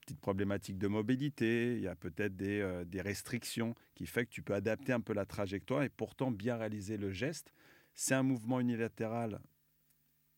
petites 0.00 0.20
problématiques 0.20 0.78
de 0.78 0.88
mobilité, 0.88 1.74
il 1.74 1.82
y 1.82 1.88
a 1.88 1.94
peut-être 1.94 2.34
des, 2.34 2.84
des, 2.86 3.02
restrictions 3.02 3.74
qui 3.94 4.06
fait 4.06 4.24
que 4.24 4.30
tu 4.30 4.40
peux 4.40 4.54
adapter 4.54 4.94
un 4.94 5.00
peu 5.00 5.12
la 5.12 5.26
trajectoire 5.26 5.82
et 5.82 5.90
pourtant 5.90 6.30
bien 6.30 6.56
réaliser 6.56 6.96
le 6.96 7.10
geste. 7.10 7.52
C'est 7.92 8.14
un 8.14 8.22
mouvement 8.22 8.60
unilatéral 8.60 9.40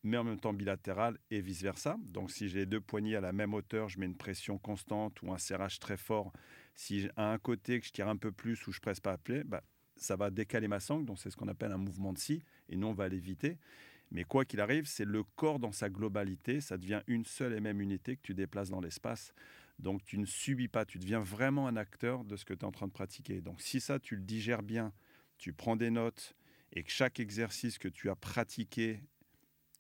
mais 0.02 0.16
en 0.16 0.24
même 0.24 0.38
temps 0.38 0.52
bilatéral 0.52 1.18
et 1.30 1.40
vice-versa. 1.40 1.96
Donc 2.04 2.30
si 2.30 2.48
j'ai 2.48 2.60
les 2.60 2.66
deux 2.66 2.80
poignées 2.80 3.16
à 3.16 3.20
la 3.20 3.32
même 3.32 3.54
hauteur, 3.54 3.88
je 3.88 3.98
mets 3.98 4.06
une 4.06 4.16
pression 4.16 4.58
constante 4.58 5.20
ou 5.22 5.32
un 5.32 5.38
serrage 5.38 5.78
très 5.78 5.96
fort. 5.96 6.32
Si 6.74 7.08
à 7.16 7.32
un 7.32 7.38
côté 7.38 7.80
que 7.80 7.86
je 7.86 7.92
tire 7.92 8.08
un 8.08 8.16
peu 8.16 8.32
plus 8.32 8.66
ou 8.66 8.72
je 8.72 8.80
presse 8.80 9.00
pas 9.00 9.12
à 9.12 9.18
plaie, 9.18 9.44
bah, 9.44 9.62
ça 9.96 10.16
va 10.16 10.30
décaler 10.30 10.68
ma 10.68 10.80
sangle, 10.80 11.04
donc 11.04 11.18
c'est 11.18 11.30
ce 11.30 11.36
qu'on 11.36 11.48
appelle 11.48 11.72
un 11.72 11.78
mouvement 11.78 12.12
de 12.12 12.18
scie, 12.18 12.44
et 12.68 12.76
nous 12.76 12.86
on 12.86 12.94
va 12.94 13.08
l'éviter. 13.08 13.58
Mais 14.10 14.24
quoi 14.24 14.44
qu'il 14.44 14.60
arrive, 14.60 14.86
c'est 14.86 15.04
le 15.04 15.22
corps 15.22 15.58
dans 15.58 15.72
sa 15.72 15.90
globalité, 15.90 16.60
ça 16.60 16.78
devient 16.78 17.02
une 17.08 17.24
seule 17.24 17.52
et 17.52 17.60
même 17.60 17.80
unité 17.80 18.16
que 18.16 18.22
tu 18.22 18.34
déplaces 18.34 18.70
dans 18.70 18.80
l'espace. 18.80 19.34
Donc 19.78 20.04
tu 20.04 20.18
ne 20.18 20.24
subis 20.24 20.68
pas, 20.68 20.84
tu 20.84 20.98
deviens 20.98 21.20
vraiment 21.20 21.66
un 21.66 21.76
acteur 21.76 22.24
de 22.24 22.36
ce 22.36 22.44
que 22.44 22.54
tu 22.54 22.60
es 22.60 22.64
en 22.64 22.72
train 22.72 22.86
de 22.86 22.92
pratiquer. 22.92 23.40
Donc 23.40 23.60
si 23.60 23.80
ça, 23.80 23.98
tu 23.98 24.16
le 24.16 24.22
digères 24.22 24.62
bien, 24.62 24.92
tu 25.36 25.52
prends 25.52 25.76
des 25.76 25.90
notes, 25.90 26.34
et 26.72 26.82
que 26.82 26.90
chaque 26.90 27.20
exercice 27.20 27.78
que 27.78 27.88
tu 27.88 28.10
as 28.10 28.16
pratiqué 28.16 29.02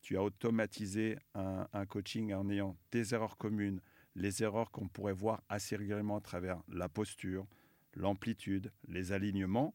tu 0.00 0.16
as 0.16 0.22
automatisé 0.22 1.18
un, 1.34 1.86
coaching 1.86 2.32
en 2.32 2.48
ayant 2.48 2.76
des 2.90 3.14
erreurs 3.14 3.36
communes, 3.36 3.80
les 4.14 4.42
erreurs 4.42 4.70
qu'on 4.70 4.88
pourrait 4.88 5.12
voir 5.12 5.42
assez 5.48 5.76
régulièrement 5.76 6.16
à 6.16 6.20
travers 6.20 6.60
la 6.68 6.88
posture, 6.88 7.46
l'amplitude, 7.94 8.72
les 8.88 9.12
alignements 9.12 9.74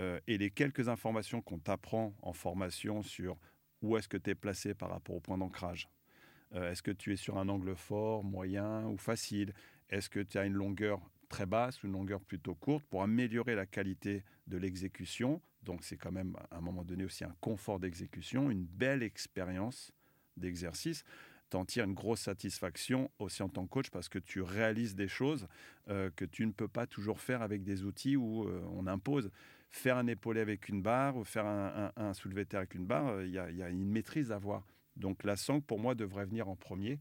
euh, 0.00 0.20
et 0.26 0.38
les 0.38 0.50
quelques 0.50 0.88
informations 0.88 1.42
qu'on 1.42 1.58
t'apprend 1.58 2.14
en 2.22 2.32
formation 2.32 3.02
sur 3.02 3.36
où 3.82 3.96
est-ce 3.96 4.08
que 4.08 4.16
tu 4.16 4.30
es 4.30 4.34
placé 4.34 4.74
par 4.74 4.90
rapport 4.90 5.16
au 5.16 5.20
point 5.20 5.38
d'ancrage. 5.38 5.88
Euh, 6.54 6.70
est-ce 6.70 6.82
que 6.82 6.90
tu 6.90 7.12
es 7.12 7.16
sur 7.16 7.38
un 7.38 7.48
angle 7.48 7.74
fort, 7.74 8.24
moyen 8.24 8.86
ou 8.86 8.96
facile? 8.96 9.52
Est-ce 9.88 10.10
que 10.10 10.20
tu 10.20 10.38
as 10.38 10.44
une 10.44 10.54
longueur 10.54 11.00
très 11.28 11.46
basse 11.46 11.82
ou 11.82 11.86
une 11.86 11.92
longueur 11.92 12.20
plutôt 12.20 12.54
courte 12.54 12.84
pour 12.86 13.02
améliorer 13.02 13.54
la 13.54 13.66
qualité 13.66 14.22
de 14.46 14.58
l'exécution? 14.58 15.40
Donc 15.62 15.84
c'est 15.84 15.96
quand 15.96 16.12
même 16.12 16.36
à 16.50 16.58
un 16.58 16.60
moment 16.60 16.84
donné 16.84 17.04
aussi 17.04 17.24
un 17.24 17.34
confort 17.40 17.78
d'exécution, 17.78 18.50
une 18.50 18.64
belle 18.64 19.02
expérience 19.02 19.92
d'exercice. 20.36 21.04
Tu 21.50 21.56
en 21.56 21.64
tires 21.64 21.84
une 21.84 21.94
grosse 21.94 22.20
satisfaction 22.20 23.10
aussi 23.18 23.42
en 23.42 23.48
tant 23.48 23.64
que 23.64 23.70
coach 23.70 23.90
parce 23.90 24.08
que 24.08 24.18
tu 24.18 24.40
réalises 24.40 24.94
des 24.94 25.08
choses 25.08 25.46
euh, 25.88 26.10
que 26.16 26.24
tu 26.24 26.46
ne 26.46 26.52
peux 26.52 26.68
pas 26.68 26.86
toujours 26.86 27.20
faire 27.20 27.42
avec 27.42 27.62
des 27.62 27.84
outils 27.84 28.16
où 28.16 28.44
euh, 28.44 28.62
on 28.72 28.86
impose. 28.86 29.30
Faire 29.68 29.96
un 29.96 30.06
épaulé 30.06 30.40
avec 30.40 30.68
une 30.68 30.82
barre 30.82 31.16
ou 31.16 31.24
faire 31.24 31.46
un, 31.46 32.14
soulevé 32.14 32.44
terre 32.44 32.60
avec 32.60 32.74
une 32.74 32.86
barre, 32.86 33.08
euh, 33.08 33.26
il 33.26 33.32
y, 33.32 33.38
a 33.38 33.68
une 33.68 33.84
maîtrise 33.84 34.32
à 34.32 34.36
avoir. 34.36 34.66
Donc 34.96 35.24
la 35.24 35.36
sangle, 35.36 35.62
pour 35.62 35.78
moi, 35.78 35.94
devrait 35.94 36.26
venir 36.26 36.48
en 36.48 36.56
premier. 36.56 37.00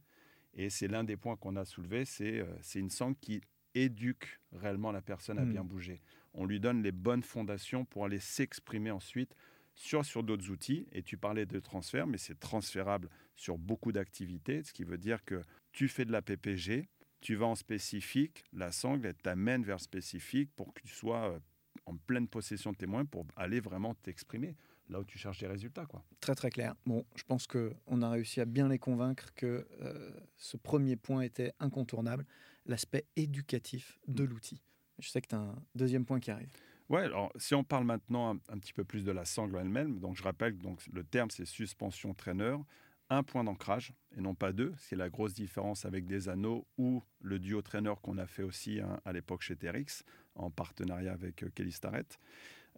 Et 0.54 0.70
c'est 0.70 0.88
l'un 0.88 1.04
des 1.04 1.18
points 1.18 1.36
qu'on 1.36 1.56
a 1.56 1.66
soulevé, 1.66 2.06
c'est 2.06 2.46
une 2.76 2.90
sangle 2.90 3.16
qui 3.22 3.42
éduque 3.76 4.40
réellement 4.52 4.92
la 4.92 5.02
personne 5.02 5.40
à 5.40 5.46
hmm. 5.46 5.52
bien 5.52 5.64
bouger 5.64 6.02
on 6.34 6.46
lui 6.46 6.60
donne 6.60 6.82
les 6.82 6.92
bonnes 6.92 7.24
fondations 7.24 7.86
pour 7.86 8.06
aller 8.06 8.20
s'exprimer 8.20 8.92
ensuite 8.92 9.36
sur, 9.76 10.06
sur 10.06 10.24
d'autres 10.24 10.50
outils. 10.50 10.88
Et 10.92 11.04
tu 11.04 11.18
parlais 11.18 11.46
de 11.46 11.60
transfert, 11.60 12.08
mais 12.08 12.18
c'est 12.18 12.40
transférable 12.40 13.10
sur 13.36 13.58
beaucoup 13.58 13.92
d'activités, 13.92 14.64
ce 14.64 14.74
qui 14.74 14.84
veut 14.84 14.98
dire 14.98 15.24
que 15.26 15.42
tu 15.72 15.88
fais 15.88 16.06
de 16.06 16.12
la 16.12 16.22
PPG, 16.22 16.88
tu 17.22 17.36
vas 17.36 17.48
en 17.48 17.56
spécifique, 17.56 18.44
la 18.54 18.72
sangle, 18.72 19.06
elle 19.06 19.16
t'amène 19.16 19.64
vers 19.64 19.80
spécifique 19.80 20.52
pour 20.56 20.74
que 20.74 20.82
tu 20.82 20.94
sois 20.94 21.32
euh, 21.32 21.40
en 21.86 21.96
pleine 21.96 22.28
possession 22.28 22.72
de 22.72 22.78
témoins 22.78 23.06
pour 23.06 23.26
aller 23.36 23.60
vraiment 23.60 23.94
t'exprimer 23.96 24.56
là 24.90 25.00
où 25.00 25.06
tu 25.06 25.18
cherches 25.18 25.40
des 25.40 25.48
résultats. 25.48 25.86
Quoi. 25.86 26.04
Très 26.20 26.36
très 26.36 26.50
clair. 26.50 26.76
Bon, 26.86 27.06
je 27.16 27.24
pense 27.24 27.48
qu'on 27.48 28.02
a 28.02 28.10
réussi 28.10 28.42
à 28.42 28.46
bien 28.46 28.68
les 28.68 28.80
convaincre 28.80 29.34
que 29.36 29.66
euh, 29.82 30.12
ce 30.38 30.58
premier 30.58 30.98
point 30.98 31.22
était 31.22 31.54
incontournable, 31.60 32.26
l'aspect 32.66 33.06
éducatif 33.16 34.00
de 34.08 34.24
mm. 34.24 34.28
l'outil. 34.28 34.62
Je 35.00 35.10
sais 35.10 35.22
que 35.22 35.28
tu 35.28 35.36
as 35.36 35.40
un 35.40 35.56
deuxième 35.76 36.06
point 36.06 36.20
qui 36.20 36.32
arrive. 36.32 36.52
Ouais, 36.90 37.04
alors 37.04 37.32
si 37.38 37.56
on 37.56 37.64
parle 37.64 37.86
maintenant 37.86 38.38
un, 38.50 38.60
petit 38.60 38.74
peu 38.74 38.84
plus 38.84 39.06
de 39.06 39.12
la 39.12 39.24
sangle 39.24 39.58
elle-même, 39.58 40.00
donc 40.00 40.18
je 40.18 40.24
rappelle 40.24 40.58
donc 40.58 40.86
le 40.92 41.04
terme 41.04 41.30
c'est 41.30 41.46
suspension 41.46 42.14
traîneur, 42.14 42.64
un 43.10 43.24
point 43.24 43.44
d'ancrage 43.44 43.94
et 44.18 44.22
non 44.22 44.36
pas 44.36 44.52
deux. 44.52 44.74
C'est 44.78 44.96
la 44.96 45.10
grosse 45.10 45.34
différence 45.34 45.86
avec 45.86 46.06
des 46.06 46.28
anneaux 46.28 46.68
ou 46.78 47.02
le 47.22 47.40
duo 47.40 47.62
traîneur 47.62 48.02
qu'on 48.02 48.18
a 48.18 48.28
fait 48.28 48.44
aussi 48.44 48.82
hein, 48.82 49.00
à 49.06 49.14
l'époque 49.14 49.42
chez 49.42 49.56
TRX 49.56 50.04
en 50.36 50.50
partenariat 50.50 51.14
avec 51.14 51.44
euh, 51.44 51.50
Kelly 51.56 51.72
Starrett. 51.72 52.20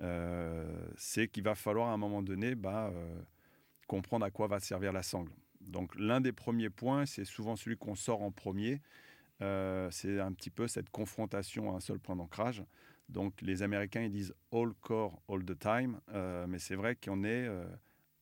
Euh, 0.01 0.87
c'est 0.95 1.27
qu'il 1.27 1.43
va 1.43 1.55
falloir 1.55 1.89
à 1.89 1.93
un 1.93 1.97
moment 1.97 2.21
donné 2.21 2.55
bah, 2.55 2.91
euh, 2.93 3.21
comprendre 3.87 4.25
à 4.25 4.31
quoi 4.31 4.47
va 4.47 4.59
servir 4.59 4.91
la 4.91 5.03
sangle. 5.03 5.31
Donc 5.61 5.95
l'un 5.95 6.21
des 6.21 6.31
premiers 6.31 6.69
points, 6.69 7.05
c'est 7.05 7.25
souvent 7.25 7.55
celui 7.55 7.77
qu'on 7.77 7.95
sort 7.95 8.21
en 8.21 8.31
premier, 8.31 8.81
euh, 9.43 9.89
c'est 9.91 10.19
un 10.19 10.31
petit 10.31 10.49
peu 10.49 10.67
cette 10.67 10.89
confrontation 10.89 11.71
à 11.73 11.75
un 11.75 11.79
seul 11.79 11.99
point 11.99 12.15
d'ancrage. 12.15 12.63
Donc 13.09 13.41
les 13.41 13.61
Américains, 13.61 14.01
ils 14.01 14.11
disent 14.11 14.33
all 14.51 14.73
core, 14.81 15.21
all 15.27 15.43
the 15.43 15.57
time, 15.57 15.99
euh, 16.13 16.47
mais 16.47 16.59
c'est 16.59 16.75
vrai 16.75 16.95
qu'on 16.95 17.23
est 17.23 17.45
euh, 17.45 17.65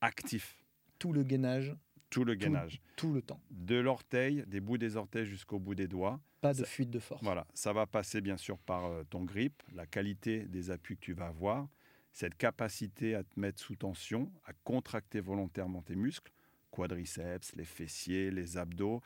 actif. 0.01 0.57
Tout 0.99 1.13
le 1.13 1.23
gainage. 1.23 1.75
Tout 2.09 2.25
le 2.25 2.35
gainage. 2.35 2.81
Tout, 2.97 3.13
le 3.13 3.21
temps. 3.21 3.39
De 3.51 3.75
l'orteil, 3.75 4.43
des 4.47 4.59
bouts 4.59 4.77
des 4.77 4.97
orteils 4.97 5.25
jusqu'au 5.25 5.59
bout 5.59 5.75
des 5.75 5.87
doigts. 5.87 6.19
Pas 6.41 6.53
de 6.53 6.65
fuite 6.65 6.89
de 6.89 6.99
force. 6.99 7.23
Voilà, 7.23 7.47
ça 7.53 7.71
va 7.71 7.85
passer 7.85 8.19
bien 8.19 8.35
sûr 8.35 8.57
par 8.57 8.89
ton 9.09 9.23
grip, 9.23 9.63
la 9.73 9.85
qualité 9.85 10.45
des 10.45 10.71
appuis 10.71 10.97
que 10.97 11.01
tu 11.01 11.13
vas 11.13 11.27
avoir, 11.27 11.69
cette 12.11 12.35
capacité 12.35 13.15
à 13.15 13.23
te 13.23 13.39
mettre 13.39 13.61
sous 13.61 13.75
tension, 13.75 14.31
à 14.45 14.51
contracter 14.65 15.21
volontairement 15.21 15.81
tes 15.81 15.95
muscles, 15.95 16.33
quadriceps, 16.71 17.55
les 17.55 17.65
fessiers, 17.65 18.31
les 18.31 18.57
abdos, 18.57 19.01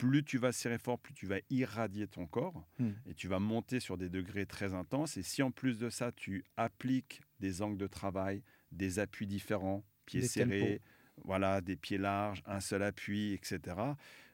plus 0.00 0.24
tu 0.24 0.38
vas 0.38 0.50
serrer 0.50 0.78
fort, 0.78 0.98
plus 0.98 1.12
tu 1.12 1.26
vas 1.26 1.40
irradier 1.50 2.06
ton 2.06 2.26
corps 2.26 2.66
hmm. 2.78 2.92
et 3.04 3.14
tu 3.14 3.28
vas 3.28 3.38
monter 3.38 3.80
sur 3.80 3.98
des 3.98 4.08
degrés 4.08 4.46
très 4.46 4.72
intenses. 4.72 5.18
Et 5.18 5.22
si 5.22 5.42
en 5.42 5.50
plus 5.50 5.78
de 5.78 5.90
ça, 5.90 6.10
tu 6.10 6.42
appliques 6.56 7.20
des 7.38 7.60
angles 7.60 7.76
de 7.76 7.86
travail, 7.86 8.42
des 8.72 8.98
appuis 8.98 9.26
différents, 9.26 9.84
pieds 10.06 10.22
serrés, 10.22 10.80
voilà, 11.22 11.60
des 11.60 11.76
pieds 11.76 11.98
larges, 11.98 12.42
un 12.46 12.60
seul 12.60 12.82
appui, 12.82 13.34
etc., 13.34 13.76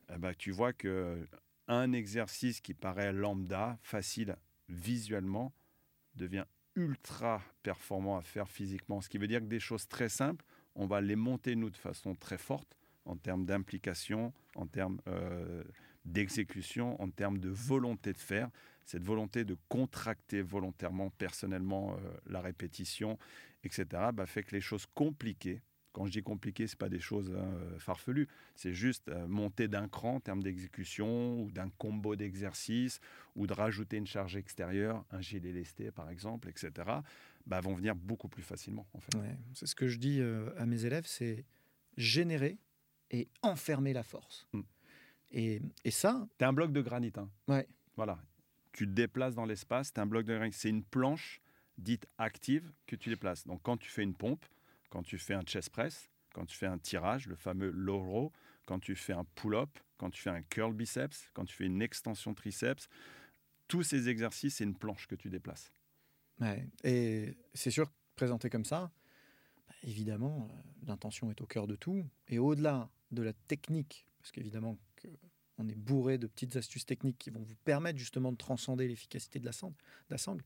eh 0.09 0.19
ben, 0.19 0.33
tu 0.35 0.53
vois 0.53 0.73
que 0.73 1.27
un 1.67 1.93
exercice 1.93 2.61
qui 2.61 2.73
paraît 2.73 3.13
lambda, 3.13 3.77
facile 3.83 4.37
visuellement, 4.69 5.53
devient 6.15 6.45
ultra 6.77 7.43
performant 7.65 8.19
à 8.19 8.23
faire 8.23 8.49
physiquement. 8.49 9.01
Ce 9.01 9.09
qui 9.09 9.19
veut 9.19 9.27
dire 9.27 9.41
que 9.41 9.47
des 9.47 9.59
choses 9.59 9.89
très 9.89 10.09
simples, 10.09 10.45
on 10.77 10.87
va 10.87 11.01
les 11.01 11.17
monter 11.17 11.57
nous 11.57 11.71
de 11.71 11.77
façon 11.77 12.15
très 12.15 12.39
forte 12.39 12.77
en 13.07 13.17
termes 13.17 13.47
d'implication, 13.47 14.33
en 14.55 14.67
termes 14.67 15.01
euh, 15.09 15.65
d'exécution, 16.05 17.01
en 17.01 17.09
termes 17.11 17.39
de 17.39 17.49
volonté 17.49 18.13
de 18.13 18.19
faire. 18.19 18.51
Cette 18.85 19.03
volonté 19.03 19.45
de 19.45 19.57
contracter 19.69 20.43
volontairement, 20.43 21.11
personnellement, 21.11 21.95
euh, 21.95 22.11
la 22.27 22.41
répétition, 22.41 23.19
etc., 23.65 23.87
bah, 24.13 24.27
fait 24.27 24.43
que 24.43 24.55
les 24.55 24.61
choses 24.61 24.87
compliquées, 24.95 25.63
quand 25.93 26.05
je 26.07 26.13
dis 26.13 26.23
compliquées, 26.23 26.67
ce 26.67 26.77
pas 26.77 26.91
des 26.91 27.01
choses 27.01 27.35
hein, 27.35 27.79
farfelues, 27.79 28.29
c'est 28.55 28.75
juste 28.75 29.09
euh, 29.09 29.27
monter 29.27 29.67
d'un 29.67 29.89
cran 29.89 30.17
en 30.17 30.21
termes 30.21 30.43
d'exécution 30.43 31.41
ou 31.41 31.51
d'un 31.51 31.71
combo 31.79 32.15
d'exercices 32.17 33.01
ou 33.35 33.47
de 33.47 33.55
rajouter 33.55 33.97
une 33.97 34.07
charge 34.07 34.37
extérieure, 34.37 35.05
un 35.11 35.23
gilet 35.23 35.53
lesté 35.53 35.91
par 35.91 36.11
exemple, 36.11 36.49
etc., 36.49 36.71
bah, 37.47 37.61
vont 37.61 37.75
venir 37.75 37.95
beaucoup 37.95 38.29
plus 38.29 38.43
facilement. 38.43 38.87
C'est 39.55 39.67
ce 39.67 39.75
que 39.75 39.87
je 39.87 39.99
dis 39.99 40.21
à 40.57 40.67
mes 40.67 40.85
élèves, 40.85 41.07
c'est 41.07 41.45
générer 41.97 42.59
et 43.11 43.29
enfermer 43.43 43.93
la 43.93 44.03
force. 44.03 44.47
Mm. 44.53 44.61
Et, 45.33 45.63
et, 45.85 45.91
ça. 45.91 46.27
Tu 46.39 46.45
un 46.45 46.53
bloc 46.53 46.73
de 46.73 46.81
granit. 46.81 47.13
Hein. 47.17 47.29
Ouais. 47.49 47.67
Voilà. 47.97 48.19
Tu 48.73 48.87
te 48.87 48.93
déplaces 48.93 49.35
dans 49.35 49.45
l'espace, 49.45 49.93
tu 49.93 50.01
un 50.01 50.07
bloc 50.07 50.25
de 50.25 50.35
granit. 50.35 50.53
C'est 50.53 50.69
une 50.69 50.85
planche 50.85 51.41
dite 51.79 52.07
active 52.19 52.73
que 52.87 52.97
tu 52.97 53.09
déplaces. 53.11 53.47
Donc 53.47 53.63
quand 53.63 53.77
tu 53.77 53.91
fais 53.91 54.03
une 54.03 54.15
pompe, 54.15 54.45
quand 54.91 55.03
tu 55.03 55.19
fais 55.19 55.35
un 55.35 55.43
chest 55.43 55.71
press, 55.71 56.09
quand 56.33 56.47
tu 56.47 56.57
fais 56.57 56.67
un 56.67 56.79
tirage, 56.79 57.27
le 57.27 57.37
fameux 57.37 57.71
low 57.71 57.99
row, 57.99 58.33
quand 58.67 58.79
tu 58.79 58.95
fais 58.95 59.13
un 59.13 59.25
pull-up, 59.25 59.71
quand 59.97 60.11
tu 60.11 60.23
fais 60.23 60.31
un 60.31 60.43
curl 60.43 60.75
biceps, 60.75 61.31
quand 61.33 61.45
tu 61.45 61.55
fais 61.55 61.67
une 61.67 61.83
extension 61.83 62.35
triceps, 62.35 62.89
tous 63.69 63.83
ces 63.83 64.09
exercices, 64.09 64.57
c'est 64.57 64.65
une 64.65 64.77
planche 64.77 65.07
que 65.07 65.15
tu 65.15 65.29
déplaces. 65.29 65.73
Ouais. 66.41 66.69
Et 66.85 67.37
c'est 67.55 67.71
sûr, 67.71 67.91
présenté 68.15 68.51
comme 68.51 68.65
ça, 68.65 68.93
bah, 69.67 69.75
évidemment, 69.83 70.49
euh, 70.51 70.87
l'intention 70.87 71.31
est 71.31 71.41
au 71.41 71.47
cœur 71.47 71.67
de 71.67 71.77
tout. 71.77 72.05
Et 72.29 72.39
au-delà 72.39 72.91
de 73.11 73.23
la 73.23 73.33
technique, 73.33 74.07
parce 74.19 74.33
qu'évidemment 74.33 74.79
on 75.59 75.69
est 75.69 75.75
bourré 75.75 76.19
de 76.19 76.27
petites 76.27 76.57
astuces 76.57 76.85
techniques 76.85 77.19
qui 77.19 77.31
vont 77.31 77.43
vous 77.43 77.55
permettre 77.65 77.99
justement 77.99 78.31
de 78.31 78.37
transcender 78.37 78.89
l'efficacité 78.89 79.39
de 79.39 79.47
la 79.47 79.53
sangle. 80.19 80.45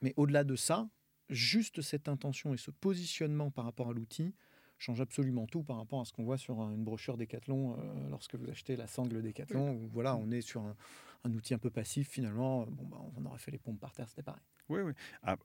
Mais 0.00 0.14
au-delà 0.16 0.44
de 0.44 0.54
ça, 0.54 0.88
juste 1.28 1.82
cette 1.82 2.08
intention 2.08 2.54
et 2.54 2.56
ce 2.56 2.70
positionnement 2.70 3.50
par 3.50 3.64
rapport 3.64 3.90
à 3.90 3.92
l'outil, 3.92 4.34
change 4.82 5.00
absolument 5.00 5.46
tout 5.46 5.62
par 5.62 5.76
rapport 5.76 6.00
à 6.00 6.04
ce 6.04 6.12
qu'on 6.12 6.24
voit 6.24 6.36
sur 6.36 6.60
une 6.60 6.84
brochure 6.84 7.16
Decathlon 7.16 7.76
euh, 7.78 8.08
lorsque 8.10 8.34
vous 8.34 8.50
achetez 8.50 8.76
la 8.76 8.86
sangle 8.86 9.22
Decathlon. 9.22 9.76
Où, 9.76 9.88
voilà, 9.92 10.16
on 10.16 10.30
est 10.30 10.40
sur 10.40 10.62
un, 11.24 11.32
outil 11.32 11.54
un 11.54 11.58
peu 11.58 11.70
passif 11.70 12.08
finalement. 12.08 12.66
Bon, 12.66 12.84
bah, 12.84 12.98
on 13.16 13.24
aurait 13.26 13.38
fait 13.38 13.52
les 13.52 13.58
pompes 13.58 13.78
par 13.78 13.92
terre, 13.92 14.08
c'était 14.08 14.22
pareil. 14.22 14.42
Oui, 14.68 14.80
oui. 14.80 14.92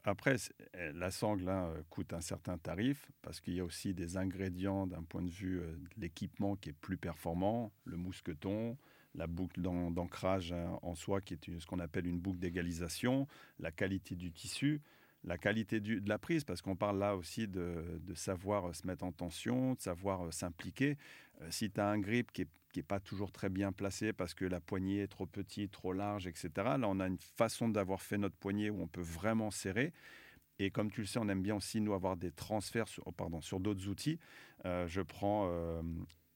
Après, 0.04 0.36
eh, 0.74 0.92
la 0.94 1.12
sangle 1.12 1.48
hein, 1.50 1.74
coûte 1.90 2.14
un 2.14 2.22
certain 2.22 2.58
tarif 2.58 3.12
parce 3.22 3.40
qu'il 3.40 3.54
y 3.54 3.60
a 3.60 3.66
aussi 3.66 3.94
des 3.94 4.18
ingrédients 4.18 4.88
d'un 4.88 5.04
point 5.04 5.22
de 5.22 5.30
vue 5.30 5.60
euh, 5.60 5.72
de 5.72 6.02
l'équipement 6.02 6.56
qui 6.56 6.70
est 6.70 6.74
plus 6.74 6.98
performant, 6.98 7.72
le 7.86 7.98
mousqueton, 7.98 8.78
la 9.14 9.28
boucle 9.28 9.62
d'ancrage 9.62 10.52
hein, 10.52 10.80
en 10.82 10.96
soi 10.96 11.22
qui 11.22 11.36
est 11.36 11.60
ce 11.60 11.66
qu'on 11.66 11.80
appelle 11.80 12.08
une 12.08 12.20
boucle 12.20 12.40
d'égalisation, 12.40 13.28
la 13.60 13.72
qualité 13.72 14.16
du 14.16 14.32
tissu 14.32 14.82
la 15.24 15.38
qualité 15.38 15.80
de 15.80 16.08
la 16.08 16.18
prise, 16.18 16.44
parce 16.44 16.62
qu'on 16.62 16.76
parle 16.76 17.00
là 17.00 17.16
aussi 17.16 17.48
de, 17.48 18.00
savoir 18.16 18.70
euh, 18.70 18.74
se 18.74 18.86
mettre 18.88 19.04
en 19.04 19.12
tension, 19.12 19.74
de 19.74 19.82
savoir 19.82 20.26
euh, 20.26 20.32
s'impliquer. 20.32 20.98
Euh, 21.42 21.48
si 21.50 21.70
tu 21.70 21.80
as 21.80 21.88
un 21.88 22.00
grip 22.00 22.32
qui 22.32 22.48
n'est 22.76 22.84
pas 22.84 23.00
toujours 23.00 23.32
très 23.32 23.50
bien 23.50 23.72
placé 23.72 24.14
parce 24.14 24.34
que 24.34 24.46
la 24.46 24.60
poignée 24.60 25.02
est 25.02 25.08
trop 25.08 25.26
petite, 25.26 25.72
trop 25.72 25.94
large, 25.94 26.28
etc., 26.28 26.50
là, 26.56 26.82
on 26.84 27.00
a 27.00 27.08
une 27.08 27.18
façon 27.18 27.70
d'avoir 27.70 28.02
fait 28.02 28.18
notre 28.18 28.36
poignée 28.36 28.70
où 28.70 28.82
on 28.82 28.88
peut 28.88 29.02
vraiment 29.02 29.52
serrer. 29.52 29.94
Et 30.60 30.72
comme 30.72 30.90
tu 30.90 31.02
le 31.02 31.08
sais, 31.08 31.20
on 31.20 31.30
aime 31.30 31.44
bien 31.44 31.56
aussi, 31.56 31.82
nous, 31.82 31.94
avoir 31.94 32.18
des 32.18 32.32
transferts 32.32 32.88
sur, 32.88 33.04
oh, 33.06 33.12
pardon, 33.12 33.42
sur 33.42 33.60
d'autres 33.60 33.88
outils. 33.88 34.18
je 34.66 35.02
prends 35.02 35.52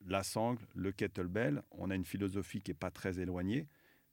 la 0.05 0.21
sangle, 0.21 0.61
le 0.75 0.91
kettlebell. 0.91 1.63
On 1.71 1.89
a 1.89 1.95
une 1.95 2.05
philosophie 2.05 2.61
qui 2.61 2.69
n'est 2.69 2.75
pas 2.75 2.91
très 2.91 3.19
éloignée 3.19 3.67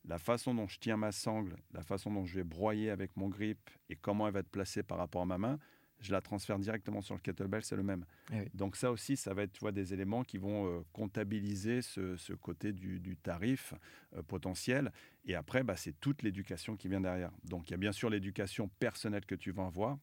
la 0.08 0.18
façon 0.18 0.54
dont 0.54 0.66
je 0.66 0.78
tiens 0.78 0.96
ma 0.96 1.12
sangle, 1.12 1.56
la 1.72 1.82
façon 1.82 2.10
dont 2.10 2.24
je 2.24 2.34
vais 2.34 2.44
broyer 2.44 2.90
avec 2.90 3.16
mon 3.16 3.28
grip 3.28 3.70
et 3.88 3.96
comment 3.96 4.26
elle 4.26 4.32
va 4.32 4.40
être 4.40 4.48
placée 4.48 4.82
par 4.82 4.98
rapport 4.98 5.22
à 5.22 5.26
ma 5.26 5.38
main, 5.38 5.58
je 6.00 6.12
la 6.12 6.20
transfère 6.20 6.58
directement 6.58 7.02
sur 7.02 7.14
le 7.14 7.20
kettlebell, 7.20 7.62
c'est 7.62 7.76
le 7.76 7.82
même. 7.82 8.04
Eh 8.32 8.48
Donc 8.54 8.76
ça 8.76 8.90
aussi, 8.90 9.16
ça 9.16 9.34
va 9.34 9.42
être 9.42 9.52
tu 9.52 9.60
vois, 9.60 9.72
des 9.72 9.92
éléments 9.92 10.22
qui 10.22 10.38
vont 10.38 10.66
euh, 10.66 10.80
comptabiliser 10.92 11.82
ce, 11.82 12.32
côté 12.34 12.72
du, 12.72 13.16
tarif 13.16 13.74
euh, 14.16 14.22
potentiel. 14.22 14.92
Et 15.24 15.34
après, 15.34 15.62
bah, 15.62 15.76
c'est 15.76 15.98
toute 16.00 16.22
l'éducation 16.22 16.76
qui 16.76 16.88
vient 16.88 17.00
derrière. 17.00 17.32
Donc 17.44 17.68
il 17.68 17.72
y 17.72 17.74
a 17.74 17.78
bien 17.78 17.92
sûr 17.92 18.10
l'éducation 18.10 18.68
personnelle 18.78 19.26
que 19.26 19.34
tu 19.34 19.50
vas 19.50 19.66
avoir, 19.66 19.98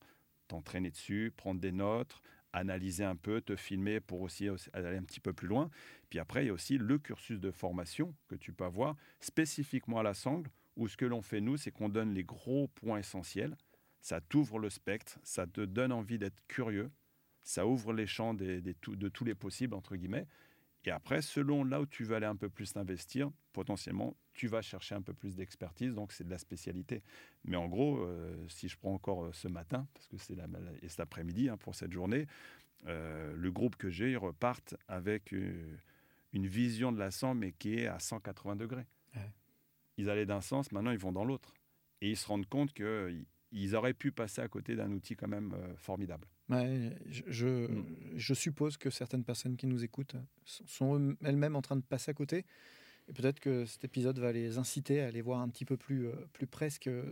t'entraîner 0.47 0.91
dessus, 0.91 1.33
prendre 1.35 1.61
des 1.61 1.71
notes, 1.71 2.21
analyser 2.55 3.03
un 3.03 3.15
peu, 3.15 3.41
te 3.41 3.55
filmer 3.55 3.99
pour 3.99 4.21
aussi 4.21 4.47
aller 4.73 4.97
un 4.97 5.03
petit 5.03 5.19
peu 5.19 5.33
plus 5.33 5.47
loin. 5.47 5.69
Puis 6.09 6.19
après, 6.19 6.43
il 6.43 6.47
y 6.47 6.49
a 6.49 6.53
aussi 6.53 6.77
le 6.77 6.97
cursus 6.97 7.39
de 7.39 7.51
formation 7.51 8.15
que 8.27 8.35
tu 8.35 8.53
peux 8.53 8.65
avoir 8.65 8.95
spécifiquement 9.19 9.99
à 9.99 10.03
la 10.03 10.13
sangle, 10.13 10.49
où 10.75 10.87
ce 10.87 10.97
que 10.97 11.05
l'on 11.05 11.21
fait 11.21 11.41
nous, 11.41 11.57
c'est 11.57 11.71
qu'on 11.71 11.89
donne 11.89 12.13
les 12.13 12.23
gros 12.23 12.67
points 12.67 12.99
essentiels. 12.99 13.55
Ça 14.01 14.21
t'ouvre 14.21 14.59
le 14.59 14.69
spectre, 14.69 15.19
ça 15.23 15.47
te 15.47 15.61
donne 15.61 15.91
envie 15.91 16.17
d'être 16.17 16.41
curieux, 16.47 16.91
ça 17.43 17.65
ouvre 17.65 17.93
les 17.93 18.07
champs 18.07 18.33
de 18.33 18.73
tous 18.81 19.25
les 19.25 19.35
possibles, 19.35 19.73
entre 19.73 19.95
guillemets. 19.95 20.27
Et 20.85 20.91
après, 20.91 21.21
selon 21.21 21.63
là 21.63 21.81
où 21.81 21.85
tu 21.85 22.03
veux 22.03 22.15
aller 22.15 22.27
un 22.27 22.35
peu 22.35 22.49
plus 22.49 22.75
investir, 22.77 23.31
potentiellement, 23.53 24.15
tu 24.33 24.47
vas 24.47 24.61
chercher 24.61 24.93
un 24.93 25.01
peu 25.01 25.13
plus 25.13 25.35
d'expertise, 25.35 25.95
donc 25.95 26.11
c'est 26.11 26.23
de 26.23 26.29
la 26.29 26.37
spécialité. 26.37 27.01
Mais 27.43 27.57
en 27.57 27.67
gros, 27.67 27.97
euh, 27.97 28.35
si 28.49 28.67
je 28.67 28.77
prends 28.77 28.93
encore 28.93 29.25
euh, 29.25 29.31
ce 29.33 29.47
matin, 29.47 29.87
parce 29.93 30.07
que 30.07 30.17
c'est 30.17 30.35
et 30.81 30.89
cet 30.89 30.99
après-midi 30.99 31.49
hein, 31.49 31.57
pour 31.57 31.73
cette 31.73 31.91
journée, 31.91 32.27
euh, 32.85 33.33
le 33.35 33.51
groupe 33.51 33.77
que 33.77 33.89
j'ai, 33.89 34.11
ils 34.11 34.17
repartent 34.17 34.75
avec 34.87 35.31
une 35.31 36.47
vision 36.47 36.91
de 36.91 36.99
la 36.99 37.09
mais 37.33 37.51
qui 37.53 37.79
est 37.79 37.87
à 37.87 37.97
180 37.97 38.55
degrés. 38.55 38.85
Ils 39.97 40.09
allaient 40.09 40.25
d'un 40.25 40.41
sens, 40.41 40.71
maintenant 40.71 40.91
ils 40.91 40.99
vont 40.99 41.13
dans 41.13 41.25
l'autre. 41.25 41.55
Et 42.01 42.11
ils 42.11 42.17
se 42.17 42.27
rendent 42.27 42.47
compte 42.47 42.73
qu'ils 42.73 43.75
auraient 43.75 43.93
pu 43.93 44.11
passer 44.11 44.41
à 44.41 44.47
côté 44.49 44.75
d'un 44.75 44.91
outil 44.91 45.15
quand 45.15 45.29
même 45.29 45.55
formidable 45.77 46.27
je, 46.49 47.67
mm. 47.67 47.85
je, 48.15 48.33
suppose 48.33 48.77
que 48.77 48.89
certaines 48.89 49.23
personnes 49.23 49.57
qui 49.57 49.67
nous 49.67 49.83
écoutent 49.83 50.15
sont 50.43 51.15
elles-mêmes 51.23 51.55
en 51.55 51.61
train 51.61 51.75
de 51.75 51.81
passer 51.81 52.11
à 52.11 52.13
côté. 52.13 52.45
Et 53.07 53.13
peut-être 53.13 53.39
que 53.39 53.65
cet 53.65 53.83
épisode 53.83 54.17
va 54.17 54.31
les 54.31 54.57
inciter 54.57 55.01
à 55.01 55.07
aller 55.07 55.21
voir 55.21 55.39
un 55.39 55.49
petit 55.49 55.65
peu 55.65 55.77
plus, 55.77 56.07
euh, 56.07 56.15
plus 56.33 56.47
près 56.47 56.71
ce 56.71 56.79
que, 56.79 57.05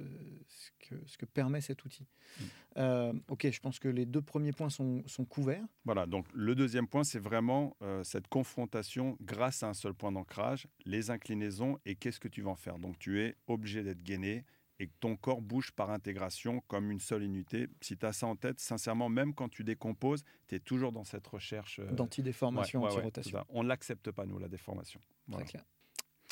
ce, 1.05 1.17
que, 1.17 1.25
permet 1.25 1.61
cet 1.61 1.85
outil. 1.85 2.03
Mm. 2.03 2.43
Euh, 2.77 3.13
ok, 3.27 3.51
je 3.51 3.59
pense 3.59 3.77
que 3.77 3.87
les 3.87 4.05
deux 4.05 4.21
premiers 4.21 4.53
points 4.53 4.69
sont, 4.69 5.03
sont 5.05 5.25
couverts. 5.25 5.65
Voilà, 5.85 6.07
donc 6.07 6.25
le 6.33 6.55
deuxième 6.55 6.87
point, 6.87 7.03
c'est 7.03 7.19
vraiment 7.19 7.77
euh, 7.83 8.03
cette 8.03 8.27
confrontation 8.27 9.17
grâce 9.21 9.61
à 9.61 9.69
un 9.69 9.73
seul 9.75 9.93
point 9.93 10.11
d'ancrage, 10.11 10.67
les 10.85 11.11
inclinaisons 11.11 11.77
et 11.85 11.95
qu'est-ce 11.95 12.19
que 12.19 12.27
tu 12.27 12.41
vas 12.41 12.51
en 12.51 12.55
faire. 12.55 12.79
Donc 12.79 12.97
tu 12.97 13.21
es 13.21 13.35
obligé 13.45 13.83
d'être 13.83 14.01
gainé, 14.01 14.45
et 14.83 14.87
que 14.87 14.93
ton 14.99 15.15
corps 15.15 15.41
bouge 15.41 15.71
par 15.71 15.89
intégration 15.91 16.61
comme 16.67 16.91
une 16.91 16.99
seule 16.99 17.23
unité. 17.23 17.67
Si 17.81 17.97
tu 17.97 18.05
as 18.05 18.11
ça 18.11 18.27
en 18.27 18.35
tête, 18.35 18.59
sincèrement, 18.59 19.07
même 19.07 19.33
quand 19.33 19.47
tu 19.47 19.63
décomposes, 19.63 20.23
tu 20.47 20.55
es 20.55 20.59
toujours 20.59 20.91
dans 20.91 21.05
cette 21.05 21.25
recherche. 21.25 21.79
Euh... 21.79 21.91
D'antidéformation, 21.91 22.83
anti-rotation. 22.83 23.45
On 23.49 23.63
ne 23.63 23.69
l'accepte 23.69 24.11
pas, 24.11 24.25
nous, 24.25 24.37
la 24.37 24.49
déformation. 24.49 24.99
Très 25.31 25.45
clair. 25.45 25.63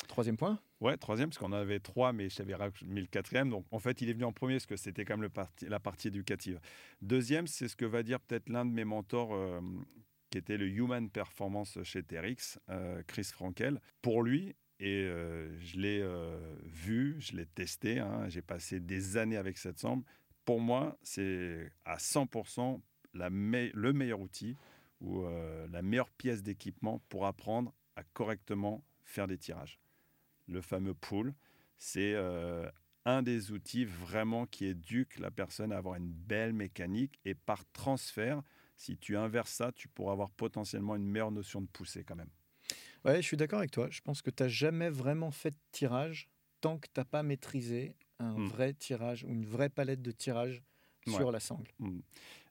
Troisième 0.06 0.36
point 0.36 0.60
Ouais, 0.80 0.96
troisième, 0.98 1.30
parce 1.30 1.38
qu'on 1.38 1.46
en 1.46 1.52
avait 1.52 1.80
trois, 1.80 2.12
mais 2.12 2.28
je 2.28 2.36
t'avais 2.36 2.54
mis 2.84 3.00
le 3.00 3.06
quatrième. 3.06 3.48
Donc, 3.48 3.64
en 3.70 3.78
fait, 3.78 4.02
il 4.02 4.10
est 4.10 4.12
venu 4.12 4.24
en 4.24 4.32
premier, 4.32 4.54
parce 4.54 4.66
que 4.66 4.76
c'était 4.76 5.04
quand 5.04 5.14
même 5.14 5.22
le 5.22 5.30
parti, 5.30 5.66
la 5.66 5.80
partie 5.80 6.08
éducative. 6.08 6.60
Deuxième, 7.00 7.46
c'est 7.46 7.68
ce 7.68 7.76
que 7.76 7.86
va 7.86 8.02
dire 8.02 8.20
peut-être 8.20 8.50
l'un 8.50 8.66
de 8.66 8.72
mes 8.72 8.84
mentors, 8.84 9.32
euh, 9.32 9.60
qui 10.30 10.38
était 10.38 10.58
le 10.58 10.66
Human 10.66 11.08
Performance 11.08 11.78
chez 11.84 12.02
TRX, 12.02 12.58
euh, 12.68 13.02
Chris 13.06 13.24
Frankel. 13.32 13.80
Pour 14.02 14.22
lui, 14.22 14.54
et 14.82 15.04
euh, 15.04 15.56
je 15.60 15.78
l'ai 15.78 16.00
euh, 16.02 16.56
vu, 16.64 17.14
je 17.20 17.36
l'ai 17.36 17.46
testé. 17.46 18.00
Hein. 18.00 18.28
J'ai 18.28 18.42
passé 18.42 18.80
des 18.80 19.16
années 19.16 19.36
avec 19.36 19.56
cette 19.56 19.78
sample. 19.78 20.04
Pour 20.44 20.60
moi, 20.60 20.98
c'est 21.04 21.70
à 21.84 21.98
100% 21.98 22.80
la 23.14 23.28
le 23.30 23.92
meilleur 23.92 24.20
outil 24.20 24.56
ou 25.00 25.22
euh, 25.22 25.68
la 25.70 25.82
meilleure 25.82 26.10
pièce 26.10 26.42
d'équipement 26.42 27.00
pour 27.08 27.26
apprendre 27.26 27.72
à 27.94 28.02
correctement 28.02 28.84
faire 29.04 29.28
des 29.28 29.38
tirages. 29.38 29.78
Le 30.48 30.60
fameux 30.60 30.94
pool, 30.94 31.32
c'est 31.78 32.16
un 33.04 33.22
des 33.22 33.52
outils 33.52 33.84
vraiment 33.84 34.46
qui 34.46 34.64
éduque 34.64 35.18
la 35.20 35.30
personne 35.30 35.70
à 35.70 35.76
avoir 35.76 35.94
une 35.94 36.12
belle 36.12 36.52
mécanique 36.52 37.20
et 37.24 37.34
par 37.34 37.64
transfert, 37.72 38.42
si 38.76 38.96
tu 38.96 39.16
inverses 39.16 39.52
ça, 39.52 39.70
tu 39.70 39.86
pourras 39.86 40.12
avoir 40.12 40.30
potentiellement 40.30 40.96
une 40.96 41.06
meilleure 41.06 41.30
notion 41.30 41.60
de 41.60 41.68
poussée 41.68 42.02
quand 42.02 42.16
même. 42.16 42.30
Ouais, 43.04 43.16
je 43.16 43.26
suis 43.26 43.36
d'accord 43.36 43.58
avec 43.58 43.70
toi. 43.70 43.88
Je 43.90 44.00
pense 44.00 44.22
que 44.22 44.30
tu 44.30 44.42
n'as 44.42 44.48
jamais 44.48 44.90
vraiment 44.90 45.30
fait 45.30 45.50
de 45.50 45.58
tirage 45.72 46.28
tant 46.60 46.78
que 46.78 46.86
tu 46.86 47.00
n'as 47.00 47.04
pas 47.04 47.22
maîtrisé 47.22 47.96
un 48.18 48.38
mmh. 48.38 48.46
vrai 48.46 48.72
tirage 48.74 49.24
ou 49.24 49.28
une 49.28 49.44
vraie 49.44 49.68
palette 49.68 50.02
de 50.02 50.12
tirage 50.12 50.62
sur 51.08 51.32
la 51.32 51.40
sangle. 51.40 51.68
Mmh. 51.80 51.98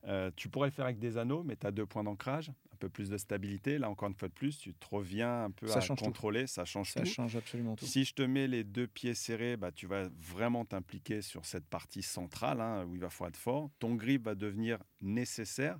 Euh, 0.08 0.32
tu 0.36 0.50
pourrais 0.50 0.68
le 0.68 0.74
faire 0.74 0.86
avec 0.86 1.00
des 1.00 1.18
anneaux, 1.18 1.44
mais 1.44 1.56
tu 1.56 1.68
as 1.68 1.72
deux 1.72 1.86
points 1.86 2.04
d'ancrage, 2.04 2.50
un 2.74 2.76
peu 2.78 2.90
plus 2.90 3.10
de 3.10 3.18
stabilité. 3.18 3.78
Là, 3.78 3.90
encore 3.90 4.10
une 4.10 4.16
fois 4.16 4.28
de 4.28 4.34
plus, 4.34 4.58
tu 4.58 4.74
te 4.74 4.86
reviens 4.90 5.46
un 5.46 5.52
peu 5.52 5.68
ça 5.68 5.80
à 5.80 5.96
contrôler, 5.96 6.48
ça 6.48 6.66
change 6.66 6.94
tout. 6.94 7.00
Ça 7.00 7.06
change 7.06 7.36
absolument 7.36 7.76
tout. 7.76 7.86
Si 7.86 8.04
je 8.04 8.14
te 8.14 8.24
mets 8.24 8.48
les 8.48 8.64
deux 8.64 8.88
pieds 8.88 9.14
serrés, 9.14 9.58
bah, 9.58 9.72
tu 9.72 9.86
vas 9.86 10.10
vraiment 10.20 10.66
t'impliquer 10.66 11.22
sur 11.22 11.46
cette 11.46 11.68
partie 11.68 12.02
centrale 12.02 12.62
hein, 12.62 12.86
où 12.86 12.96
il 12.96 13.02
va 13.02 13.10
falloir 13.10 13.30
être 13.30 13.38
fort. 13.38 13.70
Ton 13.80 13.96
grip 13.96 14.24
va 14.24 14.36
devenir 14.36 14.80
nécessaire 15.02 15.80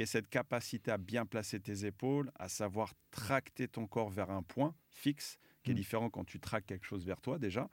et 0.00 0.06
cette 0.06 0.30
capacité 0.30 0.90
à 0.90 0.96
bien 0.96 1.26
placer 1.26 1.60
tes 1.60 1.84
épaules, 1.84 2.32
à 2.36 2.48
savoir 2.48 2.94
tracter 3.10 3.68
ton 3.68 3.86
corps 3.86 4.08
vers 4.08 4.30
un 4.30 4.42
point 4.42 4.74
fixe, 4.88 5.38
qui 5.62 5.72
est 5.72 5.74
mm. 5.74 5.76
différent 5.76 6.10
quand 6.10 6.24
tu 6.24 6.40
traques 6.40 6.64
quelque 6.64 6.86
chose 6.86 7.04
vers 7.04 7.20
toi 7.20 7.38
déjà. 7.38 7.68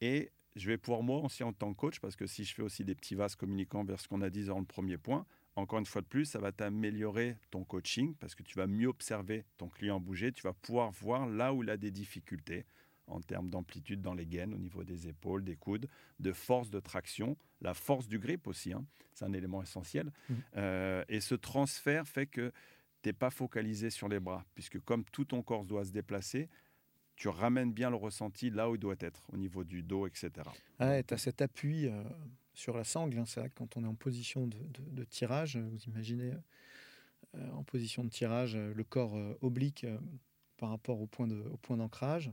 Et 0.00 0.30
je 0.54 0.68
vais 0.68 0.78
pouvoir, 0.78 1.02
moi 1.02 1.18
aussi 1.18 1.42
en 1.42 1.52
tant 1.52 1.74
que 1.74 1.76
coach, 1.76 1.98
parce 1.98 2.14
que 2.14 2.24
si 2.28 2.44
je 2.44 2.54
fais 2.54 2.62
aussi 2.62 2.84
des 2.84 2.94
petits 2.94 3.16
vases 3.16 3.34
communicants 3.34 3.82
vers 3.82 3.98
ce 3.98 4.06
qu'on 4.06 4.22
a 4.22 4.30
dit 4.30 4.44
dans 4.44 4.60
le 4.60 4.64
premier 4.64 4.96
point, 4.96 5.26
encore 5.56 5.80
une 5.80 5.86
fois 5.86 6.02
de 6.02 6.06
plus, 6.06 6.26
ça 6.26 6.38
va 6.38 6.52
t'améliorer 6.52 7.36
ton 7.50 7.64
coaching, 7.64 8.14
parce 8.14 8.36
que 8.36 8.44
tu 8.44 8.56
vas 8.56 8.68
mieux 8.68 8.86
observer 8.86 9.44
ton 9.58 9.68
client 9.68 9.98
bouger, 9.98 10.30
tu 10.30 10.42
vas 10.42 10.52
pouvoir 10.52 10.92
voir 10.92 11.26
là 11.26 11.52
où 11.52 11.64
il 11.64 11.70
a 11.70 11.76
des 11.76 11.90
difficultés, 11.90 12.64
en 13.06 13.20
termes 13.20 13.48
d'amplitude 13.48 14.00
dans 14.00 14.14
les 14.14 14.26
gaines, 14.26 14.54
au 14.54 14.58
niveau 14.58 14.84
des 14.84 15.08
épaules, 15.08 15.44
des 15.44 15.56
coudes, 15.56 15.86
de 16.18 16.32
force 16.32 16.70
de 16.70 16.80
traction, 16.80 17.36
la 17.60 17.74
force 17.74 18.08
du 18.08 18.18
grip 18.18 18.46
aussi, 18.46 18.72
hein. 18.72 18.84
c'est 19.14 19.24
un 19.24 19.32
élément 19.32 19.62
essentiel. 19.62 20.12
Mmh. 20.28 20.34
Euh, 20.56 21.04
et 21.08 21.20
ce 21.20 21.34
transfert 21.34 22.06
fait 22.06 22.26
que 22.26 22.52
tu 23.02 23.08
n'es 23.08 23.12
pas 23.12 23.30
focalisé 23.30 23.90
sur 23.90 24.08
les 24.08 24.20
bras, 24.20 24.44
puisque 24.54 24.80
comme 24.80 25.04
tout 25.04 25.24
ton 25.24 25.42
corps 25.42 25.64
doit 25.64 25.84
se 25.84 25.92
déplacer, 25.92 26.48
tu 27.14 27.28
ramènes 27.28 27.72
bien 27.72 27.90
le 27.90 27.96
ressenti 27.96 28.50
là 28.50 28.68
où 28.68 28.74
il 28.74 28.78
doit 28.78 28.96
être, 29.00 29.26
au 29.32 29.36
niveau 29.36 29.64
du 29.64 29.82
dos, 29.82 30.06
etc. 30.06 30.30
Ah, 30.78 31.02
tu 31.02 31.14
as 31.14 31.18
cet 31.18 31.40
appui 31.40 31.86
euh, 31.86 32.02
sur 32.52 32.76
la 32.76 32.84
sangle, 32.84 33.18
hein. 33.18 33.24
c'est 33.26 33.40
vrai 33.40 33.48
que 33.48 33.54
quand 33.54 33.76
on 33.76 33.84
est 33.84 33.88
en 33.88 33.94
position 33.94 34.46
de, 34.46 35.04
tirage, 35.04 35.56
vous 35.56 35.82
imaginez 35.84 36.32
euh, 37.34 37.50
en 37.52 37.62
position 37.62 38.04
de 38.04 38.10
tirage, 38.10 38.56
le 38.56 38.84
corps 38.84 39.16
oblique 39.40 39.86
par 40.58 40.70
rapport 40.70 41.00
au 41.00 41.06
point 41.06 41.26
d'ancrage. 41.76 42.32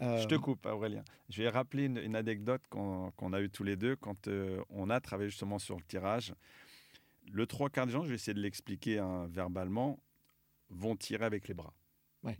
Je 0.00 0.26
te 0.26 0.34
euh, 0.34 0.38
coupe, 0.38 0.64
Aurélien. 0.66 1.04
Je 1.28 1.42
vais 1.42 1.48
rappeler 1.48 1.84
une, 1.84 2.16
anecdote 2.16 2.62
qu'on 2.70 3.32
a 3.32 3.40
eue 3.40 3.50
tous 3.50 3.64
les 3.64 3.76
deux 3.76 3.96
quand 3.96 4.28
euh, 4.28 4.62
on 4.70 4.88
a 4.88 5.00
travaillé 5.00 5.28
justement 5.30 5.58
sur 5.58 5.76
le 5.76 5.82
tirage. 5.82 6.34
Le 7.32 7.46
trois 7.46 7.68
quarts 7.68 7.86
des 7.86 7.92
gens, 7.92 8.02
je 8.02 8.08
vais 8.08 8.14
essayer 8.14 8.34
de 8.34 8.40
l'expliquer 8.40 8.98
hein, 8.98 9.26
verbalement, 9.28 9.98
vont 10.70 10.96
tirer 10.96 11.24
avec 11.24 11.48
les 11.48 11.54
bras. 11.54 11.74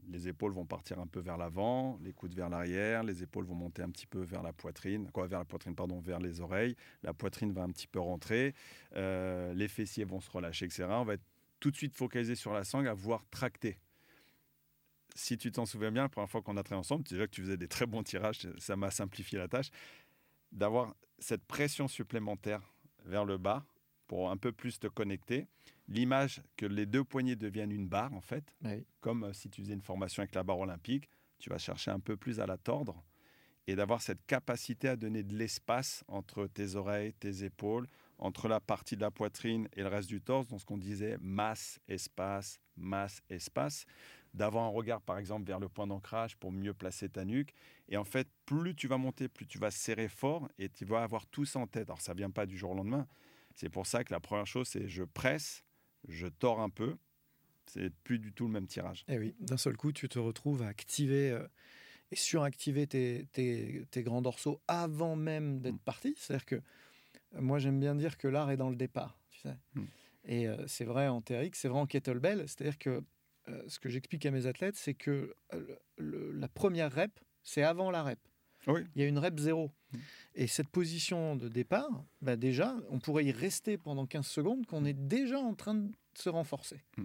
Les 0.09 0.29
épaules 0.29 0.53
vont 0.53 0.67
partir 0.67 0.99
un 0.99 1.07
peu 1.07 1.21
vers 1.21 1.39
l'avant, 1.39 1.99
les 2.03 2.13
coudes 2.13 2.35
vers 2.35 2.51
l'arrière, 2.51 3.03
les 3.03 3.23
épaules 3.23 3.47
vont 3.47 3.55
monter 3.55 3.83
un 3.83 3.89
petit 3.89 4.07
peu 4.07 4.21
vers 4.21 4.43
la 4.43 4.53
poitrine, 4.53 5.11
quoi, 5.11 5.27
vers 5.27 5.39
la 5.39 5.47
poitrine, 5.47 5.75
pardon, 5.75 6.01
vers 6.01 6.19
les 6.19 6.43
oreilles. 6.43 6.77
La 7.03 7.15
poitrine 7.15 7.53
va 7.53 7.63
un 7.63 7.71
petit 7.71 7.87
peu 7.87 7.99
rentrer, 7.99 8.55
euh, 8.95 9.55
les 9.55 9.69
fessiers 9.69 10.05
vont 10.05 10.21
se 10.21 10.31
relâcher, 10.31 10.67
etc. 10.67 10.87
On 10.91 11.05
va 11.05 11.15
être 11.15 11.25
tout 11.61 11.71
de 11.71 11.77
suite 11.77 11.97
focaliser 11.97 12.35
sur 12.35 12.53
la 12.53 12.65
sangle, 12.65 12.89
à 12.89 12.95
voir 12.95 13.25
tracter. 13.31 13.79
Si 15.15 15.37
tu 15.37 15.51
t'en 15.53 15.67
souviens 15.67 15.91
bien, 15.91 16.03
la 16.03 16.09
première 16.09 16.31
fois 16.31 16.43
qu'on 16.43 16.57
a 16.57 16.63
travaillé 16.63 16.81
ensemble, 16.81 17.05
déjà 17.05 17.27
que 17.27 17.33
tu 17.33 17.43
faisais 17.43 17.57
des 17.57 17.69
très 17.69 17.87
bons 17.87 18.03
tirages, 18.03 18.49
ça 18.59 18.77
m'a 18.77 18.91
simplifié 18.91 19.39
la 19.39 19.49
tâche, 19.49 19.71
d'avoir 20.53 20.95
cette 21.19 21.45
pression 21.45 21.89
supplémentaire 21.89 22.61
vers 23.05 23.25
le 23.25 23.39
bas 23.39 23.65
pour 24.07 24.31
un 24.31 24.37
peu 24.37 24.53
plus 24.53 24.79
te 24.79 24.87
connecter. 24.87 25.47
L'image 25.89 26.43
que 26.57 26.67
les 26.67 26.87
deux 26.87 27.05
poignets 27.05 27.37
deviennent 27.37 27.73
une 27.73 27.89
barre, 27.89 28.13
en 28.15 28.21
fait, 28.21 28.55
comme 29.01 29.25
euh, 29.25 29.33
si 29.33 29.51
tu 29.51 29.63
faisais 29.63 29.75
une 29.75 29.83
formation 29.83 30.21
avec 30.21 30.35
la 30.35 30.43
barre 30.43 30.59
olympique, 30.59 31.09
tu 31.39 31.51
vas 31.51 31.59
chercher 31.59 31.91
un 31.91 32.01
peu 32.01 32.17
plus 32.17 32.41
à 32.41 32.47
la 32.47 32.57
tordre. 32.57 33.03
Et 33.67 33.77
d'avoir 33.77 34.03
cette 34.03 34.25
capacité 34.27 34.89
à 34.89 34.97
donner 34.97 35.23
de 35.23 35.37
l'espace 35.37 36.03
entre 36.09 36.47
tes 36.47 36.75
oreilles, 36.75 37.13
tes 37.15 37.45
épaules, 37.45 37.87
entre 38.19 38.49
la 38.49 38.61
partie 38.61 38.97
de 38.97 39.01
la 39.01 39.11
poitrine 39.11 39.69
et 39.75 39.83
le 39.83 39.89
reste 39.89 40.09
du 40.09 40.21
torse, 40.21 40.49
dans 40.49 40.59
ce 40.59 40.65
qu'on 40.65 40.79
disait 40.79 41.17
masse, 41.21 41.81
espace, 41.89 42.61
masse, 42.77 43.23
espace, 43.31 43.87
d'avoir 44.35 44.65
un 44.65 44.69
regard 44.69 45.01
par 45.01 45.19
exemple 45.19 45.47
vers 45.47 45.59
le 45.59 45.69
point 45.69 45.87
d'ancrage 45.87 46.37
pour 46.37 46.53
mieux 46.53 46.75
placer 46.75 47.09
ta 47.09 47.25
nuque. 47.25 47.55
Et 47.89 47.97
en 47.97 48.05
fait, 48.05 48.29
plus 48.47 48.75
tu 48.75 48.87
vas 48.87 48.99
monter, 48.99 49.29
plus 49.29 49.47
tu 49.47 49.59
vas 49.59 49.71
serrer 49.71 50.09
fort 50.09 50.49
et 50.59 50.69
tu 50.69 50.85
vas 50.85 51.03
avoir 51.03 51.27
tout 51.27 51.45
ça 51.45 51.59
en 51.59 51.67
tête. 51.67 51.89
Alors 51.89 52.01
ça 52.01 52.15
vient 52.15 52.31
pas 52.31 52.47
du 52.47 52.57
jour 52.57 52.71
au 52.71 52.75
lendemain. 52.75 53.07
C'est 53.55 53.69
pour 53.69 53.87
ça 53.87 54.05
que 54.05 54.13
la 54.13 54.21
première 54.21 54.47
chose, 54.47 54.69
c'est 54.69 54.89
je 54.89 55.03
presse, 55.03 55.65
je 56.09 56.27
tords 56.27 56.61
un 56.61 56.71
peu. 56.71 56.97
C'est 57.67 57.91
plus 58.03 58.19
du 58.19 58.33
tout 58.33 58.47
le 58.47 58.53
même 58.53 58.67
tirage. 58.67 59.05
Et 59.07 59.15
eh 59.15 59.19
oui, 59.19 59.35
d'un 59.39 59.57
seul 59.57 59.77
coup, 59.77 59.93
tu 59.93 60.09
te 60.09 60.19
retrouves 60.19 60.63
à 60.63 60.67
activer 60.67 61.31
euh, 61.31 61.47
et 62.11 62.17
suractiver 62.17 62.87
tes, 62.87 63.29
tes, 63.33 63.87
tes, 63.91 64.03
grands 64.03 64.23
dorsaux 64.23 64.61
avant 64.67 65.15
même 65.15 65.61
d'être 65.61 65.75
mm. 65.75 65.85
parti. 65.85 66.15
C'est-à-dire 66.17 66.47
que 66.47 66.63
moi, 67.39 67.59
j'aime 67.59 67.79
bien 67.79 67.95
dire 67.95 68.19
que 68.19 68.29
l'art 68.29 68.51
est 68.51 68.57
dans 68.57 68.71
le 68.71 68.77
départ. 68.77 69.19
Tu 69.31 69.41
sais. 69.41 69.57
Hmm. 69.75 69.85
Et 70.25 70.49
euh, 70.49 70.67
c'est 70.67 70.85
vrai 70.85 71.09
en 71.09 71.21
TRX, 71.21 71.51
c'est 71.55 71.69
vrai 71.69 71.81
en 71.81 71.87
kettlebell. 71.87 72.45
C'est-à-dire 72.49 72.79
que 72.79 73.03
euh, 73.51 73.63
ce 73.69 73.79
que 73.79 73.89
j'explique 73.89 74.25
à 74.27 74.31
mes 74.31 74.47
athlètes, 74.47 74.77
c'est 74.77 74.95
que 74.95 75.35
euh, 75.55 75.77
la 75.99 76.49
première 76.49 76.93
rep, 76.93 77.13
c'est 77.43 77.63
avant 77.63 77.91
la 77.91 78.03
rep. 78.03 78.19
Il 78.67 79.01
y 79.01 79.03
a 79.03 79.07
une 79.07 79.19
rep 79.19 79.39
zéro. 79.39 79.71
Hmm. 79.93 79.99
Et 80.35 80.47
cette 80.47 80.69
position 80.69 81.35
de 81.35 81.49
départ, 81.49 82.05
bah 82.21 82.37
déjà, 82.37 82.77
on 82.91 82.99
pourrait 82.99 83.25
y 83.25 83.33
rester 83.33 83.79
pendant 83.79 84.07
15 84.07 84.27
secondes, 84.27 84.67
qu'on 84.67 84.85
est 84.85 84.93
déjà 84.93 85.39
en 85.39 85.55
train 85.55 85.75
de 85.75 85.91
se 86.15 86.29
renforcer. 86.29 86.83
Hmm. 86.99 87.05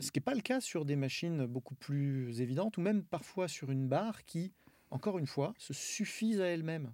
ce 0.00 0.10
qui 0.10 0.18
n'est 0.18 0.24
pas 0.24 0.34
le 0.34 0.42
cas 0.42 0.60
sur 0.60 0.84
des 0.84 0.96
machines 0.96 1.46
beaucoup 1.46 1.74
plus 1.74 2.40
évidentes, 2.42 2.76
ou 2.76 2.82
même 2.82 3.04
parfois 3.04 3.48
sur 3.48 3.70
une 3.70 3.88
barre 3.88 4.24
qui, 4.24 4.52
encore 4.90 5.18
une 5.18 5.26
fois, 5.26 5.54
se 5.56 5.72
suffisent 5.72 6.42
à 6.42 6.46
elles-mêmes. 6.46 6.92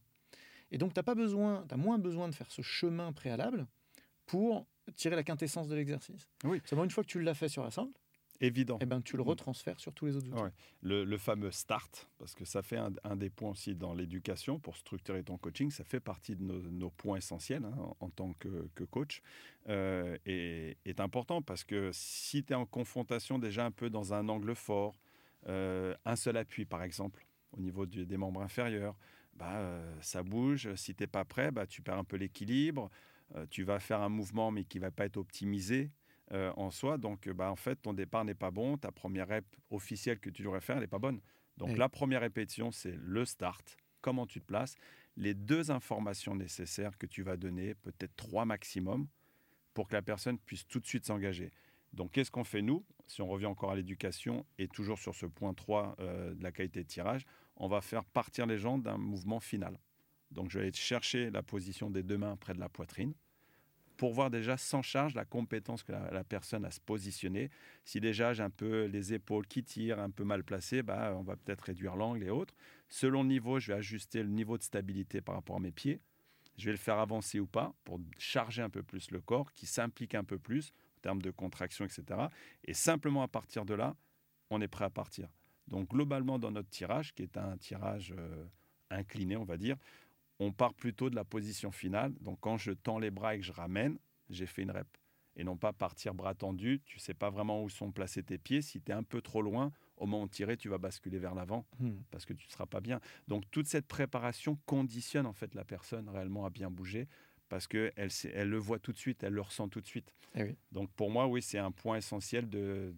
Et 0.70 0.78
donc, 0.78 0.94
tu 0.94 1.00
as, 1.00 1.02
pas 1.02 1.16
besoin, 1.16 1.66
as 1.70 1.76
moins 1.76 1.98
besoin 1.98 2.28
de 2.28 2.34
faire 2.34 2.50
ce 2.52 2.62
chemin 2.62 3.12
préalable 3.12 3.66
pour 4.26 4.66
tirer 4.94 5.16
la 5.16 5.24
quintessence 5.24 5.68
de 5.68 5.74
l'exercice. 5.74 6.28
Oui. 6.44 6.60
Seulement, 6.64 6.84
une 6.84 6.90
fois 6.90 7.02
que 7.02 7.08
tu 7.08 7.20
l'as 7.20 7.34
fait 7.34 7.48
sur 7.48 7.64
la 7.64 7.70
sangle, 7.70 7.92
Évident. 8.42 8.76
Et 8.76 8.84
eh 8.84 8.86
ben, 8.86 9.02
tu 9.02 9.16
le 9.16 9.22
mm. 9.22 9.28
retransfères 9.28 9.78
sur 9.78 9.92
tous 9.92 10.06
les 10.06 10.16
autres 10.16 10.28
outils. 10.28 10.54
Le, 10.82 11.18
fameux 11.18 11.50
start, 11.50 12.08
parce 12.18 12.34
que 12.34 12.46
ça 12.46 12.62
fait 12.62 12.78
un, 12.78 13.16
des 13.16 13.28
points 13.28 13.50
aussi 13.50 13.74
dans 13.74 13.92
l'éducation 13.92 14.58
pour 14.58 14.76
structurer 14.76 15.22
ton 15.22 15.36
coaching, 15.36 15.70
ça 15.70 15.84
fait 15.84 16.00
partie 16.00 16.36
de 16.36 16.42
nos, 16.42 16.90
points 16.90 17.18
essentiels 17.18 17.64
hein, 17.64 17.94
en, 18.00 18.08
tant 18.08 18.32
que, 18.34 18.84
coach, 18.90 19.22
euh, 19.68 20.16
et 20.24 20.78
est 20.86 21.00
important 21.00 21.42
parce 21.42 21.64
que 21.64 21.90
si 21.92 22.42
tu 22.42 22.52
es 22.54 22.56
en 22.56 22.64
confrontation 22.64 23.38
déjà 23.38 23.66
un 23.66 23.70
peu 23.70 23.90
dans 23.90 24.14
un 24.14 24.28
angle 24.28 24.54
fort, 24.54 24.98
euh, 25.48 25.94
un 26.06 26.16
seul 26.16 26.38
appui 26.38 26.64
par 26.64 26.82
exemple, 26.82 27.26
au 27.52 27.60
niveau 27.60 27.84
des 27.84 28.16
membres 28.16 28.40
inférieurs, 28.40 28.96
bah, 29.34 29.56
euh, 29.56 29.94
ça 30.00 30.22
bouge. 30.22 30.74
Si 30.76 30.94
tu 30.94 31.02
n'es 31.02 31.06
pas 31.06 31.24
prêt, 31.24 31.50
bah, 31.50 31.66
tu 31.66 31.82
perds 31.82 31.98
un 31.98 32.04
peu 32.04 32.16
l'équilibre. 32.16 32.90
Tu 33.48 33.62
vas 33.62 33.78
faire 33.78 34.00
un 34.00 34.08
mouvement, 34.08 34.50
mais 34.50 34.64
qui 34.64 34.78
ne 34.78 34.82
va 34.82 34.90
pas 34.90 35.04
être 35.04 35.16
optimisé 35.16 35.92
euh, 36.32 36.52
en 36.56 36.70
soi. 36.70 36.98
Donc, 36.98 37.28
bah, 37.28 37.50
en 37.50 37.56
fait, 37.56 37.76
ton 37.76 37.92
départ 37.92 38.24
n'est 38.24 38.34
pas 38.34 38.50
bon. 38.50 38.76
Ta 38.76 38.90
première 38.92 39.28
rep 39.28 39.44
officielle 39.70 40.18
que 40.18 40.30
tu 40.30 40.42
devrais 40.42 40.60
faire, 40.60 40.76
elle 40.76 40.82
n'est 40.82 40.88
pas 40.88 40.98
bonne. 40.98 41.20
Donc, 41.56 41.76
la 41.76 41.88
première 41.88 42.22
répétition, 42.22 42.70
c'est 42.70 42.96
le 42.96 43.24
start. 43.24 43.76
Comment 44.00 44.26
tu 44.26 44.40
te 44.40 44.46
places? 44.46 44.76
Les 45.16 45.34
deux 45.34 45.70
informations 45.70 46.34
nécessaires 46.34 46.96
que 46.96 47.06
tu 47.06 47.22
vas 47.22 47.36
donner, 47.36 47.74
peut-être 47.74 48.16
trois 48.16 48.46
maximum, 48.46 49.08
pour 49.74 49.88
que 49.88 49.94
la 49.94 50.02
personne 50.02 50.38
puisse 50.38 50.66
tout 50.66 50.80
de 50.80 50.86
suite 50.86 51.04
s'engager. 51.04 51.52
Donc, 51.92 52.12
qu'est-ce 52.12 52.30
qu'on 52.30 52.44
fait 52.44 52.62
nous? 52.62 52.84
Si 53.06 53.20
on 53.20 53.28
revient 53.28 53.46
encore 53.46 53.72
à 53.72 53.76
l'éducation 53.76 54.46
et 54.58 54.68
toujours 54.68 54.98
sur 54.98 55.14
ce 55.14 55.26
point 55.26 55.52
3 55.52 55.96
de 55.98 56.42
la 56.42 56.52
qualité 56.52 56.82
de 56.82 56.88
tirage, 56.88 57.26
on 57.56 57.68
va 57.68 57.80
faire 57.80 58.04
partir 58.04 58.46
les 58.46 58.56
gens 58.56 58.78
d'un 58.78 58.96
mouvement 58.96 59.40
final. 59.40 59.78
Donc 60.30 60.50
je 60.50 60.58
vais 60.58 60.66
aller 60.66 60.72
chercher 60.72 61.30
la 61.30 61.42
position 61.42 61.90
des 61.90 62.02
deux 62.02 62.18
mains 62.18 62.36
près 62.36 62.54
de 62.54 62.60
la 62.60 62.68
poitrine 62.68 63.14
pour 64.00 64.14
voir 64.14 64.30
déjà 64.30 64.56
sans 64.56 64.80
charge 64.80 65.14
la 65.14 65.26
compétence 65.26 65.82
que 65.82 65.92
la, 65.92 66.24
personne 66.24 66.64
a 66.64 66.70
se 66.70 66.80
positionner. 66.80 67.50
Si 67.84 68.00
déjà 68.00 68.32
j'ai 68.32 68.42
un 68.42 68.48
peu 68.48 68.86
les 68.86 69.12
épaules 69.12 69.46
qui 69.46 69.62
tirent, 69.62 70.00
un 70.00 70.08
peu 70.08 70.24
mal 70.24 70.42
placées, 70.42 70.82
bah, 70.82 71.12
on 71.18 71.20
va 71.20 71.36
peut-être 71.36 71.60
réduire 71.60 71.96
l'angle 71.96 72.24
et 72.24 72.30
autres. 72.30 72.54
Selon 72.88 73.22
le 73.22 73.28
niveau, 73.28 73.60
je 73.60 73.66
vais 73.66 73.74
ajuster 73.78 74.22
le 74.22 74.30
niveau 74.30 74.56
de 74.56 74.62
stabilité 74.62 75.20
par 75.20 75.34
rapport 75.34 75.56
à 75.56 75.60
mes 75.60 75.70
pieds. 75.70 76.00
Je 76.56 76.64
vais 76.64 76.70
le 76.70 76.78
faire 76.78 76.98
avancer 76.98 77.40
ou 77.40 77.46
pas 77.46 77.74
pour 77.84 78.00
charger 78.16 78.62
un 78.62 78.70
peu 78.70 78.82
plus 78.82 79.10
le 79.10 79.20
corps, 79.20 79.52
qui 79.52 79.66
s'implique 79.66 80.14
un 80.14 80.24
peu 80.24 80.38
plus 80.38 80.72
en 80.96 81.00
termes 81.02 81.20
de 81.20 81.30
contraction, 81.30 81.84
etc. 81.84 82.20
Et 82.64 82.72
simplement 82.72 83.22
à 83.22 83.28
partir 83.28 83.66
de 83.66 83.74
là, 83.74 83.96
on 84.48 84.62
est 84.62 84.68
prêt 84.68 84.86
à 84.86 84.90
partir. 84.90 85.28
Donc 85.68 85.90
globalement, 85.90 86.38
dans 86.38 86.52
notre 86.52 86.70
tirage, 86.70 87.12
qui 87.12 87.22
est 87.22 87.36
un 87.36 87.58
tirage 87.58 88.14
euh, 88.16 88.46
incliné, 88.88 89.36
on 89.36 89.44
va 89.44 89.58
dire, 89.58 89.76
on 90.40 90.52
part 90.52 90.74
plutôt 90.74 91.10
de 91.10 91.14
la 91.14 91.24
position 91.24 91.70
finale. 91.70 92.12
Donc 92.20 92.38
quand 92.40 92.56
je 92.56 92.72
tends 92.72 92.98
les 92.98 93.10
bras 93.10 93.36
et 93.36 93.38
que 93.38 93.44
je 93.44 93.52
ramène, 93.52 93.98
j'ai 94.30 94.46
fait 94.46 94.62
une 94.62 94.70
rep. 94.72 94.88
Et 95.36 95.44
non 95.44 95.56
pas 95.56 95.72
partir 95.72 96.14
bras 96.14 96.34
tendus, 96.34 96.80
tu 96.84 96.98
sais 96.98 97.14
pas 97.14 97.30
vraiment 97.30 97.62
où 97.62 97.68
sont 97.68 97.92
placés 97.92 98.22
tes 98.22 98.38
pieds. 98.38 98.62
Si 98.62 98.80
tu 98.80 98.90
es 98.90 98.94
un 98.94 99.04
peu 99.04 99.20
trop 99.20 99.42
loin, 99.42 99.70
au 99.96 100.06
moment 100.06 100.26
de 100.26 100.30
tirer, 100.30 100.56
tu 100.56 100.68
vas 100.68 100.78
basculer 100.78 101.18
vers 101.18 101.34
l'avant 101.34 101.66
hmm. 101.78 101.92
parce 102.10 102.24
que 102.24 102.32
tu 102.32 102.46
ne 102.46 102.50
seras 102.50 102.66
pas 102.66 102.80
bien. 102.80 103.00
Donc 103.28 103.44
toute 103.50 103.66
cette 103.66 103.86
préparation 103.86 104.58
conditionne 104.66 105.26
en 105.26 105.32
fait 105.32 105.54
la 105.54 105.64
personne 105.64 106.08
réellement 106.08 106.46
à 106.46 106.50
bien 106.50 106.70
bouger 106.70 107.06
parce 107.50 107.66
qu'elle 107.66 107.92
elle 107.96 108.48
le 108.48 108.58
voit 108.58 108.78
tout 108.78 108.92
de 108.92 108.98
suite, 108.98 109.22
elle 109.22 109.34
le 109.34 109.42
ressent 109.42 109.68
tout 109.68 109.80
de 109.80 109.86
suite. 109.86 110.14
Eh 110.36 110.56
Donc 110.72 110.90
pour 110.92 111.10
moi, 111.10 111.26
oui, 111.26 111.42
c'est 111.42 111.58
un 111.58 111.72
point 111.72 111.96
essentiel 111.96 112.48
de, 112.48 112.94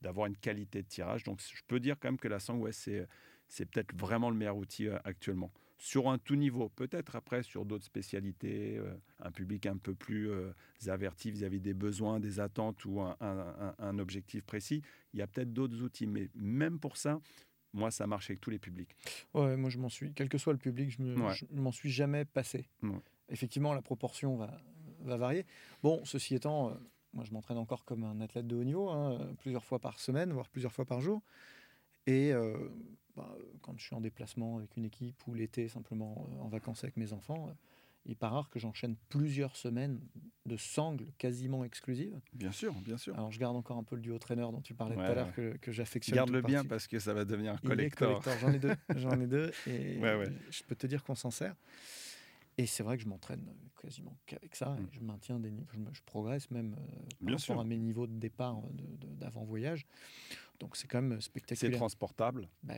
d'avoir 0.00 0.26
une 0.26 0.36
qualité 0.36 0.82
de 0.82 0.88
tirage. 0.88 1.22
Donc 1.22 1.40
je 1.40 1.62
peux 1.68 1.78
dire 1.78 1.96
quand 2.00 2.08
même 2.08 2.18
que 2.18 2.28
la 2.28 2.40
sangle, 2.40 2.62
ouais, 2.62 2.72
c'est, 2.72 3.06
c'est 3.46 3.66
peut-être 3.66 3.94
vraiment 3.94 4.30
le 4.30 4.36
meilleur 4.36 4.56
outil 4.56 4.88
euh, 4.88 4.98
actuellement. 5.04 5.52
Sur 5.82 6.10
un 6.10 6.18
tout 6.18 6.36
niveau, 6.36 6.68
peut-être 6.68 7.16
après 7.16 7.42
sur 7.42 7.64
d'autres 7.64 7.86
spécialités, 7.86 8.76
euh, 8.76 8.94
un 9.18 9.30
public 9.30 9.64
un 9.64 9.78
peu 9.78 9.94
plus 9.94 10.30
euh, 10.30 10.52
averti 10.86 11.30
vis-à-vis 11.30 11.58
des 11.58 11.72
besoins, 11.72 12.20
des 12.20 12.38
attentes 12.38 12.84
ou 12.84 13.00
un, 13.00 13.98
objectif 13.98 14.44
précis, 14.44 14.82
il 15.14 15.20
y 15.20 15.22
a 15.22 15.26
peut-être 15.26 15.54
d'autres 15.54 15.82
outils. 15.82 16.06
Mais 16.06 16.28
même 16.34 16.78
pour 16.78 16.98
ça, 16.98 17.18
moi, 17.72 17.90
ça 17.90 18.06
marche 18.06 18.28
avec 18.28 18.42
tous 18.42 18.50
les 18.50 18.58
publics. 18.58 18.94
Ouais, 19.32 19.56
moi, 19.56 19.70
je 19.70 19.78
m'en 19.78 19.88
suis, 19.88 20.12
quel 20.12 20.28
que 20.28 20.36
soit 20.36 20.52
le 20.52 20.58
public, 20.58 20.90
je, 20.90 21.02
ne 21.02 21.60
m'en 21.60 21.72
suis 21.72 21.90
jamais 21.90 22.26
passé. 22.26 22.68
Effectivement, 23.30 23.72
la 23.72 23.80
proportion 23.80 24.36
va, 24.36 24.60
va 25.00 25.16
varier. 25.16 25.46
Bon, 25.82 26.04
ceci 26.04 26.34
étant, 26.34 26.76
moi, 27.14 27.24
je 27.24 27.32
m'entraîne 27.32 27.56
encore 27.56 27.86
comme 27.86 28.04
un 28.04 28.20
athlète 28.20 28.46
de 28.46 28.54
haut 28.54 28.64
niveau, 28.64 28.90
hein, 28.90 29.18
plusieurs 29.38 29.64
fois 29.64 29.78
par 29.78 29.98
semaine, 29.98 30.30
voire 30.30 30.50
plusieurs 30.50 30.72
fois 30.72 30.84
par 30.84 31.00
jour. 31.00 31.22
Et 32.06 32.32
euh, 32.32 32.68
bah, 33.20 33.36
quand 33.62 33.74
je 33.76 33.84
suis 33.84 33.94
en 33.94 34.00
déplacement 34.00 34.56
avec 34.56 34.76
une 34.76 34.84
équipe 34.84 35.26
ou 35.26 35.34
l'été, 35.34 35.68
simplement 35.68 36.26
euh, 36.30 36.42
en 36.42 36.48
vacances 36.48 36.84
avec 36.84 36.96
mes 36.96 37.12
enfants, 37.12 37.48
euh, 37.48 37.52
il 38.06 38.10
n'est 38.10 38.16
pas 38.16 38.28
rare 38.28 38.48
que 38.48 38.58
j'enchaîne 38.58 38.96
plusieurs 39.10 39.56
semaines 39.56 40.00
de 40.46 40.56
sangles 40.56 41.06
quasiment 41.18 41.64
exclusives. 41.64 42.18
Bien 42.32 42.50
sûr, 42.50 42.72
bien 42.80 42.96
sûr. 42.96 43.14
Alors, 43.14 43.30
je 43.30 43.38
garde 43.38 43.56
encore 43.56 43.76
un 43.76 43.84
peu 43.84 43.94
le 43.94 44.00
duo 44.00 44.18
traîneur 44.18 44.52
dont 44.52 44.62
tu 44.62 44.74
parlais 44.74 44.94
tout 44.94 45.02
à 45.02 45.14
l'heure, 45.14 45.32
que, 45.34 45.56
que 45.58 45.70
j'affectionne. 45.70 46.16
Garde-le 46.16 46.40
bien 46.40 46.64
parce 46.64 46.86
que 46.86 46.98
ça 46.98 47.12
va 47.12 47.26
devenir 47.26 47.52
un 47.52 47.58
collector. 47.58 48.22
J'en 48.40 48.52
ai 48.52 48.58
deux. 48.58 48.74
J'en 48.96 49.20
ai 49.20 49.26
deux. 49.26 49.52
Et 49.66 50.00
je 50.50 50.62
peux 50.64 50.74
te 50.74 50.86
dire 50.86 51.04
qu'on 51.04 51.14
s'en 51.14 51.30
sert. 51.30 51.54
Et 52.56 52.66
c'est 52.66 52.82
vrai 52.82 52.96
que 52.96 53.02
je 53.02 53.08
m'entraîne 53.08 53.46
quasiment 53.80 54.16
qu'avec 54.26 54.54
ça. 54.54 54.76
Et 54.78 54.82
mmh. 54.82 54.88
je 54.92 55.00
maintiens 55.00 55.38
des 55.38 55.50
niveaux, 55.50 55.70
je, 55.92 56.02
progresse 56.04 56.50
même 56.50 56.76
euh, 56.78 57.26
par 57.26 57.40
rapport 57.40 57.60
à 57.60 57.64
mes 57.64 57.78
niveaux 57.78 58.06
de 58.06 58.18
départ 58.18 58.58
euh, 58.58 59.06
d'avant-voyage. 59.18 59.86
Donc 60.58 60.76
c'est 60.76 60.86
quand 60.86 61.00
même 61.00 61.20
spectaculaire. 61.20 61.72
C'est 61.72 61.78
transportable. 61.78 62.48
Bah, 62.62 62.74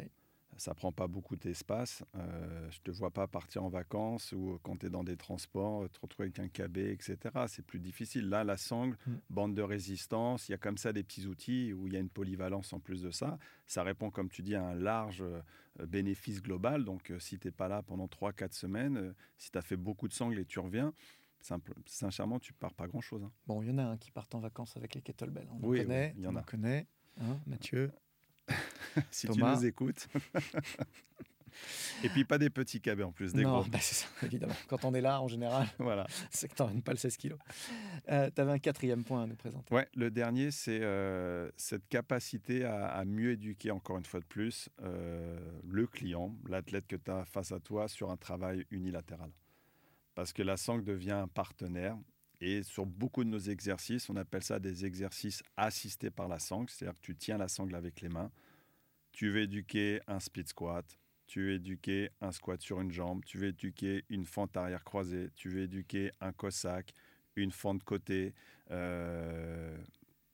ça 0.57 0.75
prend 0.75 0.93
pas 0.93 1.07
beaucoup 1.07 1.37
d'espace. 1.37 2.05
Euh, 2.15 2.71
je 2.71 2.81
te 2.81 2.91
vois 2.91 3.11
pas 3.11 3.27
partir 3.27 3.65
en 3.65 3.69
vacances 3.69 4.33
ou 4.33 4.59
quand 4.63 4.77
tu 4.79 4.87
es 4.87 4.91
dans 4.91 5.05
des 5.05 5.17
transports, 5.17 5.89
te 5.91 6.01
retrouver 6.01 6.31
avec 6.35 6.39
un 6.39 6.49
KB, 6.49 6.79
etc. 6.79 7.17
C'est 7.49 7.65
plus 7.65 7.81
difficile. 7.81 8.29
Là, 8.29 8.45
la 8.45 8.57
sangle, 8.57 8.97
mm. 9.07 9.13
bande 9.31 9.55
de 9.55 9.63
résistance, 9.63 10.49
il 10.49 10.53
y 10.53 10.55
a 10.55 10.59
comme 10.59 10.79
ça 10.79 10.93
des 10.93 11.03
petits 11.03 11.27
outils 11.27 11.73
où 11.73 11.87
il 11.87 11.95
y 11.95 11.97
a 11.97 12.01
une 12.01 12.11
polyvalence 12.11 12.73
en 12.73 12.81
plus 12.81 13.03
de 13.03 13.11
ça. 13.11 13.39
Ça 13.67 13.83
répond, 13.83 14.11
comme 14.11 14.29
tu 14.29 14.43
dis, 14.43 14.55
à 14.55 14.65
un 14.65 14.75
large 14.75 15.25
euh, 15.81 15.87
bénéfice 15.87 16.43
global. 16.43 16.85
Donc, 16.85 17.11
euh, 17.11 17.19
si 17.19 17.39
tu 17.39 17.49
n'es 17.49 17.53
pas 17.53 17.69
là 17.69 17.83
pendant 17.83 18.07
3-4 18.07 18.53
semaines, 18.53 18.97
euh, 18.99 19.13
si 19.39 19.51
tu 19.51 19.59
as 19.59 19.63
fait 19.63 19.77
beaucoup 19.77 20.07
de 20.07 20.13
sangle 20.13 20.39
et 20.39 20.45
tu 20.45 20.59
reviens, 20.59 20.93
simple, 21.41 21.73
sincèrement, 21.87 22.39
tu 22.39 22.53
pars 22.53 22.75
pas 22.75 22.87
grand-chose. 22.87 23.23
Hein. 23.23 23.33
Bon, 23.47 23.63
il 23.63 23.69
y 23.69 23.73
en 23.73 23.79
a 23.79 23.85
un 23.85 23.97
qui 23.97 24.11
part 24.11 24.29
en 24.35 24.41
vacances 24.41 24.77
avec 24.77 24.95
les 24.95 25.01
kettlebells. 25.01 25.49
On 25.51 25.67
oui, 25.67 25.79
connaît, 25.79 26.13
il 26.17 26.23
y 26.23 26.27
en 26.27 26.37
a. 26.37 26.43
connaît, 26.43 26.87
hein, 27.21 27.41
Mathieu? 27.47 27.91
si 29.11 29.29
tu 29.29 29.39
nous 29.41 29.67
écoutes. 29.67 30.09
Et 32.03 32.09
puis 32.09 32.25
pas 32.25 32.39
des 32.39 32.51
petits 32.51 32.81
cabets 32.81 33.03
en 33.03 33.13
plus, 33.13 33.33
des 33.33 33.43
non, 33.43 33.61
gros. 33.61 33.71
bah, 33.71 33.79
c'est 33.81 33.95
ça, 33.95 34.07
évidemment. 34.27 34.55
Quand 34.69 34.85
on 34.85 34.95
est 34.95 35.01
là, 35.01 35.21
en 35.21 35.29
général, 35.29 35.69
Voilà. 35.79 36.07
c'est 36.31 36.49
que 36.49 36.55
tu 36.55 36.81
pas 36.81 36.93
le 36.93 36.99
16 36.99 37.17
kilos. 37.17 37.39
Euh, 38.09 38.31
tu 38.35 38.41
avais 38.41 38.53
un 38.53 38.59
quatrième 38.59 39.05
point 39.05 39.23
à 39.23 39.27
nous 39.27 39.37
présenter. 39.37 39.73
Ouais, 39.73 39.87
le 39.95 40.11
dernier, 40.11 40.51
c'est 40.51 40.81
euh, 40.83 41.51
cette 41.57 41.87
capacité 41.89 42.65
à, 42.65 42.87
à 42.87 43.05
mieux 43.05 43.33
éduquer, 43.33 43.71
encore 43.71 43.99
une 43.99 44.05
fois 44.05 44.21
de 44.21 44.25
plus, 44.25 44.69
euh, 44.83 45.39
le 45.69 45.87
client, 45.87 46.35
l'athlète 46.49 46.87
que 46.87 46.97
tu 46.97 47.11
as 47.11 47.25
face 47.27 47.53
à 47.53 47.61
toi 47.61 47.87
sur 47.87 48.11
un 48.11 48.17
travail 48.17 48.67
unilatéral. 48.71 49.31
Parce 50.15 50.33
que 50.33 50.43
la 50.43 50.57
sangle 50.57 50.85
devient 50.85 51.13
un 51.13 51.29
partenaire. 51.29 51.97
Et 52.41 52.65
sur 52.65 52.87
beaucoup 52.87 53.23
de 53.23 53.29
nos 53.29 53.39
exercices, 53.39 54.11
on 54.11 54.17
appelle 54.17 54.43
ça 54.43 54.59
des 54.59 54.85
exercices 54.85 55.45
assistés 55.57 56.11
par 56.11 56.27
la 56.27 56.41
sangle. 56.41 56.69
C'est-à-dire 56.71 56.99
que 56.99 57.05
tu 57.07 57.15
tiens 57.15 57.39
la 57.39 57.47
sangle 57.47 57.75
avec 57.77 58.01
les 58.01 58.09
mains. 58.09 58.33
Tu 59.13 59.31
veux 59.31 59.43
éduquer 59.43 60.01
un 60.07 60.21
split 60.21 60.47
squat. 60.47 60.99
Tu 61.27 61.43
veux 61.43 61.53
éduquer 61.53 62.11
un 62.21 62.33
squat 62.33 62.61
sur 62.61 62.81
une 62.81 62.91
jambe. 62.91 63.25
Tu 63.25 63.39
veux 63.39 63.49
éduquer 63.49 64.05
une 64.09 64.25
fente 64.25 64.57
arrière 64.57 64.85
croisée. 64.85 65.31
Tu 65.35 65.51
veux 65.51 65.63
éduquer 65.63 66.11
un 66.21 66.33
cossack, 66.33 66.95
une 67.37 67.53
fente 67.53 67.85
côté. 67.85 68.35
Euh, 68.71 69.77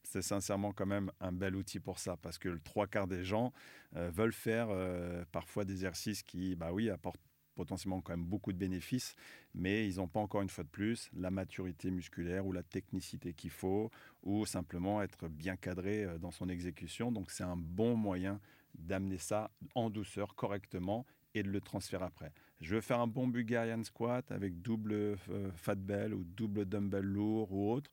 c'est 0.04 0.22
sincèrement 0.22 0.72
quand 0.72 0.86
même 0.86 1.10
un 1.20 1.32
bel 1.32 1.56
outil 1.56 1.80
pour 1.80 1.98
ça 1.98 2.16
parce 2.16 2.38
que 2.38 2.48
le 2.48 2.60
trois 2.60 2.86
quarts 2.86 3.08
des 3.08 3.24
gens 3.24 3.52
euh, 3.96 4.10
veulent 4.10 4.32
faire 4.32 4.68
euh, 4.70 5.24
parfois 5.32 5.64
des 5.64 5.72
exercices 5.72 6.22
qui, 6.22 6.54
bah 6.54 6.72
oui, 6.72 6.88
apportent 6.88 7.20
potentiellement 7.56 8.00
quand 8.00 8.12
même 8.12 8.24
beaucoup 8.24 8.52
de 8.52 8.58
bénéfices, 8.58 9.16
mais 9.52 9.88
ils 9.88 9.96
n'ont 9.96 10.06
pas 10.06 10.20
encore 10.20 10.42
une 10.42 10.48
fois 10.48 10.62
de 10.62 10.68
plus 10.68 11.10
la 11.12 11.32
maturité 11.32 11.90
musculaire 11.90 12.46
ou 12.46 12.52
la 12.52 12.62
technicité 12.62 13.34
qu'il 13.34 13.50
faut, 13.50 13.90
ou 14.22 14.46
simplement 14.46 15.02
être 15.02 15.26
bien 15.26 15.56
cadré 15.56 16.06
dans 16.20 16.30
son 16.30 16.48
exécution. 16.48 17.10
Donc 17.10 17.32
c'est 17.32 17.42
un 17.42 17.56
bon 17.56 17.96
moyen 17.96 18.40
d'amener 18.74 19.18
ça 19.18 19.50
en 19.74 19.90
douceur, 19.90 20.35
correctement, 20.35 21.07
et 21.35 21.42
de 21.42 21.50
le 21.50 21.61
transférer 21.61 22.04
après. 22.04 22.33
Je 22.61 22.74
veux 22.74 22.81
faire 22.81 23.00
un 23.00 23.07
bon 23.07 23.28
Bulgarian 23.28 23.83
squat 23.85 24.31
avec 24.33 24.61
double 24.61 24.92
euh, 24.92 25.16
fat 25.54 25.74
bell 25.76 26.14
ou 26.14 26.24
double 26.24 26.64
dumbbell 26.64 27.04
lourd 27.04 27.52
ou 27.52 27.72
autre. 27.72 27.90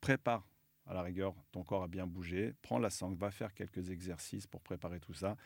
Prépare 0.00 0.46
à 0.86 0.94
la 0.94 1.02
rigueur, 1.02 1.34
ton 1.52 1.62
corps 1.62 1.84
a 1.84 1.88
bien 1.88 2.06
bougé. 2.06 2.54
Prends 2.60 2.78
la 2.78 2.90
sangle, 2.90 3.16
va 3.16 3.30
faire 3.30 3.54
quelques 3.54 3.90
exercices 3.90 4.46
pour 4.46 4.60
préparer 4.60 5.00
tout 5.00 5.14
ça. 5.14 5.36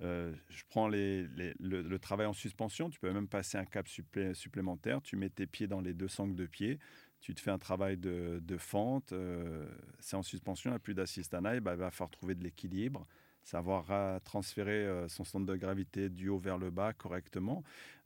Euh, 0.00 0.34
je 0.50 0.62
prends 0.68 0.88
le, 0.88 1.96
travail 1.96 2.26
en 2.26 2.32
suspension. 2.32 2.90
Tu 2.90 3.00
peux 3.00 3.12
même 3.12 3.28
passer 3.28 3.58
un 3.58 3.64
cap 3.64 3.86
supplé- 3.86 4.34
supplémentaire. 4.34 5.00
Tu 5.02 5.16
mets 5.16 5.30
tes 5.30 5.46
pieds 5.46 5.66
dans 5.66 5.80
les 5.80 5.94
deux 5.94 6.08
sangles 6.08 6.34
de 6.34 6.46
pied. 6.46 6.78
Tu 7.20 7.34
te 7.34 7.40
fais 7.40 7.50
un 7.50 7.58
travail 7.58 7.96
de, 7.96 8.56
fente. 8.58 9.12
euh, 9.12 9.66
c'est 9.98 10.16
en 10.16 10.22
suspension, 10.22 10.70
il 10.70 10.72
n'y 10.72 10.76
a 10.76 10.80
plus 10.80 10.94
d'assist 10.94 11.32
à 11.34 11.54
il 11.54 11.60
va 11.60 11.90
falloir 11.90 12.10
trouver 12.10 12.34
de 12.34 12.42
l'équilibre, 12.42 13.06
savoir 13.42 13.86
ra- 13.86 14.20
transférer 14.24 14.86
euh, 14.86 15.08
son 15.08 15.24
centre 15.24 15.46
de 15.46 15.56
gravité 15.56 16.08
du 16.08 16.28
haut 16.28 16.38
vers 16.38 16.58
le 16.58 16.70
bas 16.70 16.92
correctement. 16.92 17.62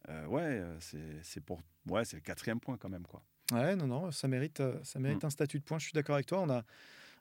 Euh, 0.08 0.26
ouais, 0.26 0.42
euh, 0.42 0.76
c'est 0.80 1.22
c'est 1.22 1.40
pour 1.40 1.60
ouais, 1.88 2.04
c'est 2.04 2.16
le 2.16 2.22
quatrième 2.22 2.60
point 2.60 2.76
quand 2.76 2.88
même. 2.88 3.06
quoi. 3.06 3.22
Ouais, 3.52 3.76
non, 3.76 3.86
non, 3.86 4.10
ça 4.10 4.26
mérite, 4.28 4.62
ça 4.82 4.98
mérite 4.98 5.22
Mm. 5.22 5.26
un 5.26 5.30
statut 5.30 5.58
de 5.60 5.64
point. 5.64 5.78
Je 5.78 5.84
suis 5.84 5.92
d'accord 5.92 6.14
avec 6.16 6.26
toi. 6.26 6.40
On 6.40 6.50
a 6.50 6.64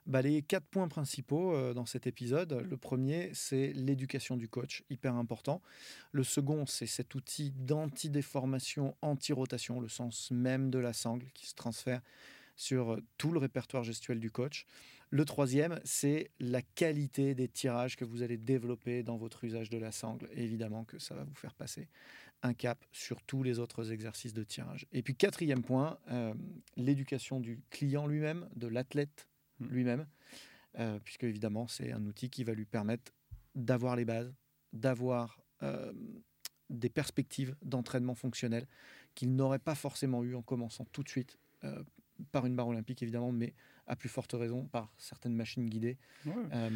balayé 0.06 0.42
quatre 0.42 0.66
points 0.66 0.86
principaux 0.88 1.72
dans 1.74 1.86
cet 1.86 2.06
épisode. 2.06 2.64
Le 2.68 2.76
premier, 2.76 3.30
c'est 3.34 3.72
l'éducation 3.72 4.36
du 4.36 4.48
coach, 4.48 4.82
hyper 4.90 5.14
important. 5.14 5.60
Le 6.12 6.22
second, 6.24 6.64
c'est 6.66 6.86
cet 6.86 7.14
outil 7.16 7.50
d'anti-déformation, 7.50 8.96
anti-rotation, 9.02 9.80
le 9.80 9.88
sens 9.88 10.30
même 10.30 10.70
de 10.70 10.78
la 10.78 10.92
sangle 10.92 11.26
qui 11.34 11.46
se 11.46 11.54
transfère 11.54 12.00
sur 12.56 12.94
euh, 12.94 13.02
tout 13.18 13.32
le 13.32 13.38
répertoire 13.38 13.84
gestuel 13.84 14.18
du 14.18 14.30
coach. 14.30 14.66
Le 15.10 15.24
troisième, 15.24 15.80
c'est 15.84 16.30
la 16.40 16.62
qualité 16.62 17.34
des 17.34 17.48
tirages 17.48 17.96
que 17.96 18.04
vous 18.04 18.22
allez 18.22 18.36
développer 18.36 19.04
dans 19.04 19.16
votre 19.16 19.44
usage 19.44 19.70
de 19.70 19.78
la 19.78 19.92
sangle. 19.92 20.28
Et 20.32 20.42
évidemment 20.42 20.84
que 20.84 20.98
ça 20.98 21.14
va 21.14 21.22
vous 21.22 21.34
faire 21.34 21.54
passer 21.54 21.88
un 22.42 22.54
cap 22.54 22.84
sur 22.92 23.22
tous 23.22 23.42
les 23.42 23.60
autres 23.60 23.92
exercices 23.92 24.34
de 24.34 24.42
tirage. 24.42 24.86
Et 24.92 25.02
puis 25.02 25.14
quatrième 25.14 25.62
point, 25.62 25.98
euh, 26.10 26.34
l'éducation 26.76 27.38
du 27.40 27.60
client 27.70 28.06
lui-même, 28.06 28.48
de 28.56 28.66
l'athlète 28.66 29.28
Mm. 29.60 29.66
lui-même, 29.68 30.06
euh, 30.78 30.98
puisque 31.00 31.24
évidemment 31.24 31.66
c'est 31.66 31.92
un 31.92 32.04
outil 32.06 32.30
qui 32.30 32.44
va 32.44 32.54
lui 32.54 32.66
permettre 32.66 33.12
d'avoir 33.54 33.96
les 33.96 34.04
bases, 34.04 34.34
d'avoir 34.72 35.40
euh, 35.62 35.92
des 36.68 36.90
perspectives 36.90 37.56
d'entraînement 37.62 38.14
fonctionnel 38.14 38.66
qu'il 39.14 39.34
n'aurait 39.34 39.58
pas 39.58 39.74
forcément 39.74 40.22
eu 40.24 40.34
en 40.34 40.42
commençant 40.42 40.84
tout 40.92 41.02
de 41.02 41.08
suite 41.08 41.38
euh, 41.64 41.82
par 42.32 42.46
une 42.46 42.56
barre 42.56 42.68
olympique 42.68 43.02
évidemment, 43.02 43.32
mais 43.32 43.54
à 43.86 43.96
plus 43.96 44.08
forte 44.08 44.32
raison 44.32 44.66
par 44.66 44.92
certaines 44.98 45.34
machines 45.34 45.68
guidées. 45.68 45.98
Euh, 46.26 46.70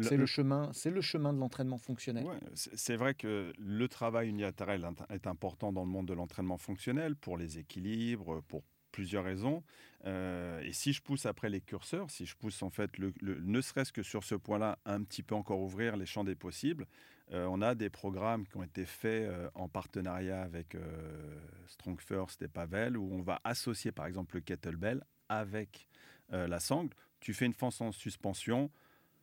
c'est 0.00 0.16
le 0.16 0.26
chemin, 0.26 0.70
c'est 0.72 0.90
le 0.90 1.00
chemin 1.00 1.32
de 1.32 1.38
l'entraînement 1.38 1.78
fonctionnel. 1.78 2.24
Ouais, 2.24 2.38
c'est 2.54 2.96
vrai 2.96 3.14
que 3.14 3.52
le 3.58 3.88
travail 3.88 4.28
unilatéral 4.28 4.88
est 5.10 5.26
important 5.26 5.72
dans 5.72 5.84
le 5.84 5.90
monde 5.90 6.06
de 6.06 6.14
l'entraînement 6.14 6.58
fonctionnel 6.58 7.16
pour 7.16 7.36
les 7.36 7.58
équilibres, 7.58 8.42
pour 8.48 8.62
plusieurs 8.92 9.24
raisons. 9.24 9.62
Euh, 10.06 10.60
et 10.62 10.72
si 10.72 10.92
je 10.92 11.02
pousse 11.02 11.26
après 11.26 11.50
les 11.50 11.60
curseurs, 11.60 12.10
si 12.10 12.24
je 12.24 12.34
pousse 12.36 12.62
en 12.62 12.70
fait, 12.70 12.96
le, 12.98 13.12
le- 13.20 13.40
ne 13.40 13.60
serait-ce 13.60 13.92
que 13.92 14.02
sur 14.02 14.24
ce 14.24 14.34
point-là, 14.34 14.78
un 14.86 15.02
petit 15.02 15.22
peu 15.22 15.34
encore 15.34 15.60
ouvrir 15.60 15.96
les 15.96 16.06
champs 16.06 16.24
des 16.24 16.34
possibles, 16.34 16.86
euh, 17.32 17.46
on 17.50 17.60
a 17.60 17.74
des 17.74 17.90
programmes 17.90 18.46
qui 18.46 18.56
ont 18.56 18.62
été 18.62 18.86
faits 18.86 19.28
euh, 19.28 19.50
en 19.54 19.68
partenariat 19.68 20.42
avec 20.42 20.74
euh, 20.74 21.40
Strong 21.66 22.00
First 22.00 22.40
et 22.42 22.48
Pavel, 22.48 22.96
où 22.96 23.12
on 23.12 23.20
va 23.20 23.40
associer 23.44 23.92
par 23.92 24.06
exemple 24.06 24.36
le 24.36 24.40
kettlebell 24.40 25.04
avec 25.28 25.88
la 26.30 26.60
sangle. 26.60 26.94
Tu 27.20 27.32
fais 27.32 27.46
une 27.46 27.54
fente 27.54 27.80
en 27.80 27.90
suspension, 27.90 28.70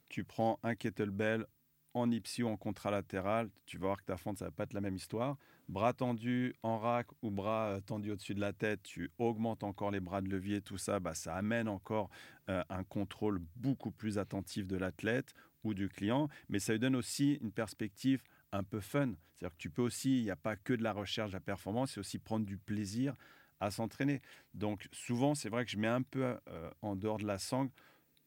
tu 0.10 0.24
prends 0.24 0.60
un 0.64 0.74
kettlebell 0.74 1.46
en 1.94 2.10
ipsi 2.10 2.42
ou 2.42 2.48
en 2.48 2.58
contralatéral, 2.58 3.52
tu 3.68 3.78
vas 3.78 3.88
voir 3.88 3.98
que 3.98 4.06
ta 4.06 4.18
fente, 4.18 4.40
ça 4.40 4.46
va 4.46 4.52
pas 4.52 4.64
être 4.64 4.74
la 4.74 4.82
même 4.82 4.96
histoire. 4.96 5.38
Bras 5.70 5.94
tendus 5.94 6.56
en 6.64 6.80
rack 6.80 7.06
ou 7.22 7.30
bras 7.30 7.80
tendus 7.86 8.12
au-dessus 8.12 8.34
de 8.34 8.42
la 8.42 8.54
tête, 8.54 8.82
tu 8.82 9.12
augmentes 9.20 9.64
encore 9.64 9.92
les 9.92 10.00
bras 10.00 10.22
de 10.22 10.30
levier, 10.30 10.62
tout 10.62 10.80
ça, 10.80 11.00
bah, 11.00 11.14
ça 11.14 11.36
amène 11.36 11.68
encore 11.68 12.10
un 12.48 12.84
contrôle 12.84 13.40
beaucoup 13.56 13.92
plus 13.92 14.18
attentif 14.18 14.66
de 14.66 14.78
l'athlète 14.78 15.36
ou 15.66 15.74
du 15.74 15.90
client, 15.90 16.30
mais 16.50 16.60
ça 16.60 16.74
lui 16.74 16.80
donne 16.80 16.96
aussi 16.96 17.34
une 17.42 17.52
perspective 17.52 18.22
un 18.52 18.64
peu 18.64 18.80
fun. 18.80 19.14
C'est-à-dire 19.38 19.56
que 19.56 19.62
tu 19.62 19.70
peux 19.70 19.82
aussi, 19.82 20.20
il 20.20 20.24
n'y 20.24 20.32
a 20.32 20.36
pas 20.36 20.56
que 20.56 20.74
de 20.74 20.84
la 20.84 20.94
recherche 20.94 21.32
de 21.32 21.36
la 21.36 21.42
performance, 21.42 21.94
c'est 21.94 22.00
aussi 22.00 22.20
prendre 22.20 22.46
du 22.46 22.58
plaisir 22.58 23.16
à 23.60 23.72
s'entraîner. 23.72 24.22
Donc 24.54 24.88
souvent, 24.92 25.36
c'est 25.36 25.50
vrai 25.50 25.66
que 25.66 25.72
je 25.72 25.78
mets 25.78 25.88
un 25.88 26.02
peu 26.02 26.38
euh, 26.48 26.70
en 26.82 26.96
dehors 26.96 27.18
de 27.18 27.26
la 27.26 27.38
sangle 27.38 27.72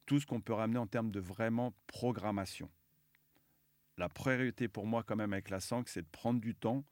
tout 0.07 0.21
ce 0.21 0.27
qu'on 0.27 0.41
peut 0.41 0.55
ramener 0.55 0.79
en 0.79 0.87
termes 0.87 1.11
de 1.11 1.21
vraiment 1.21 1.75
programmation 1.87 2.71
la 3.99 4.09
priorité 4.09 4.69
pour 4.69 4.87
moi 4.87 5.03
quand 5.03 5.17
même 5.17 5.33
avec 5.33 5.51
la 5.51 5.61
sangle, 5.61 5.89
c'est 5.89 6.03
de 6.03 6.09
prendre 6.11 6.41
du 6.41 6.55
temps 6.55 6.85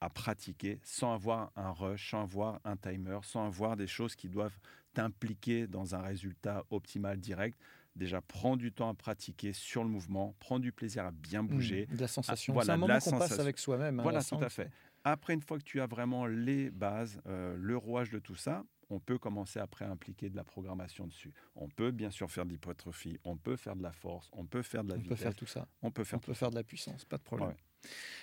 à 0.00 0.10
pratiquer 0.10 0.80
sans 0.82 1.14
avoir 1.14 1.52
un 1.56 1.70
rush, 1.70 2.10
sans 2.10 2.22
avoir 2.22 2.60
un 2.64 2.76
timer, 2.76 3.18
sans 3.22 3.46
avoir 3.46 3.76
des 3.76 3.86
choses 3.86 4.16
qui 4.16 4.28
doivent 4.28 4.58
t'impliquer 4.94 5.66
dans 5.66 5.94
un 5.94 6.00
résultat 6.00 6.64
optimal 6.70 7.20
direct. 7.20 7.58
Déjà, 7.96 8.20
prends 8.20 8.56
du 8.56 8.72
temps 8.72 8.88
à 8.90 8.94
pratiquer 8.94 9.52
sur 9.52 9.82
le 9.82 9.88
mouvement, 9.90 10.34
prends 10.38 10.58
du 10.58 10.70
plaisir 10.70 11.06
à 11.06 11.10
bien 11.10 11.42
bouger. 11.42 11.86
Mmh, 11.90 11.96
de 11.96 12.00
la 12.02 12.08
sensation. 12.08 12.52
voilà, 12.52 12.66
c'est 12.66 12.72
un 12.72 12.76
moment 12.76 12.98
qu'on 12.98 13.18
passe 13.18 13.38
avec 13.38 13.58
soi-même. 13.58 13.98
hein, 13.98 14.02
Voilà, 14.02 14.22
tout 14.22 14.36
à 14.36 14.48
fait. 14.50 14.70
Après, 15.02 15.32
une 15.34 15.40
fois 15.42 15.56
que 15.58 15.62
tu 15.64 15.80
as 15.80 15.86
vraiment 15.86 16.26
les 16.26 16.70
bases, 16.70 17.20
euh, 17.26 17.56
le 17.58 17.76
rouage 17.76 18.10
de 18.10 18.18
tout 18.18 18.34
ça, 18.34 18.64
on 18.90 19.00
peut 19.00 19.18
commencer 19.18 19.58
après 19.60 19.84
à 19.84 19.90
impliquer 19.90 20.28
de 20.30 20.36
la 20.36 20.44
programmation 20.44 21.06
dessus. 21.06 21.32
On 21.54 21.68
peut 21.68 21.90
bien 21.90 22.10
sûr 22.10 22.30
faire 22.30 22.44
de 22.44 22.50
l'hypertrophie, 22.50 23.18
on 23.24 23.36
peut 23.36 23.56
faire 23.56 23.76
de 23.76 23.82
la 23.82 23.92
force, 23.92 24.28
on 24.32 24.44
peut 24.44 24.62
faire 24.62 24.84
de 24.84 24.90
la 24.90 24.94
On 24.96 24.98
peut 24.98 25.02
vitesse, 25.04 25.18
faire 25.20 25.34
tout 25.34 25.46
ça. 25.46 25.66
on 25.82 25.90
peut 25.90 26.02
On 26.02 26.04
faire 26.04 26.20
peut 26.20 26.34
faire 26.34 26.50
de 26.50 26.56
la 26.56 26.64
puissance, 26.64 27.04
pas 27.04 27.16
de 27.18 27.22
problème. 27.22 27.48
Ouais. 27.48 27.56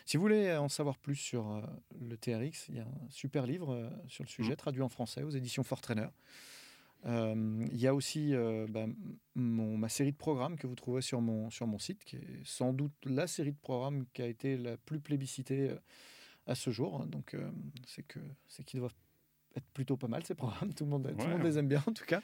Si 0.05 0.17
vous 0.17 0.21
voulez 0.23 0.55
en 0.55 0.67
savoir 0.69 0.97
plus 0.97 1.15
sur 1.15 1.49
euh, 1.49 1.61
le 2.01 2.15
TRX, 2.17 2.67
il 2.69 2.75
y 2.75 2.79
a 2.79 2.83
un 2.83 3.09
super 3.09 3.45
livre 3.47 3.73
euh, 3.73 3.89
sur 4.07 4.23
le 4.23 4.29
sujet, 4.29 4.51
Mhm. 4.51 4.55
traduit 4.57 4.81
en 4.81 4.89
français 4.89 5.23
aux 5.23 5.29
éditions 5.31 5.63
Fortrainer. 5.63 6.07
Euh, 7.05 7.67
il 7.71 7.79
y 7.79 7.87
a 7.87 7.93
aussi 7.93 8.33
euh, 8.33 8.65
bah, 8.69 8.85
ma 9.35 9.89
série 9.89 10.11
de 10.11 10.17
programmes 10.17 10.57
que 10.57 10.67
vous 10.67 10.75
trouverez 10.75 11.01
sur 11.01 11.21
mon, 11.21 11.49
sur 11.49 11.67
mon 11.67 11.79
site, 11.79 12.03
qui 12.03 12.15
est 12.15 12.41
sans 12.45 12.73
doute 12.73 12.93
la 13.05 13.27
série 13.27 13.51
de 13.51 13.57
programmes 13.57 14.05
qui 14.13 14.21
a 14.21 14.27
été 14.27 14.57
la 14.57 14.77
plus 14.77 14.99
plébiscitée 14.99 15.69
euh, 15.69 15.77
à 16.47 16.55
ce 16.55 16.69
jour. 16.71 17.01
hein. 17.01 17.07
Donc, 17.07 17.35
c'est 17.87 18.05
qu'ils 18.65 18.79
doivent 18.79 18.95
être 19.55 19.65
plutôt 19.73 19.97
pas 19.97 20.07
mal 20.07 20.23
ces 20.25 20.35
programmes. 20.35 20.73
Tout 20.73 20.83
le 20.85 20.89
monde, 20.89 21.13
tout 21.17 21.25
le 21.25 21.31
monde 21.33 21.43
les 21.43 21.57
aime 21.57 21.67
bien 21.67 21.83
en 21.87 21.91
tout 21.93 22.05
cas. 22.05 22.21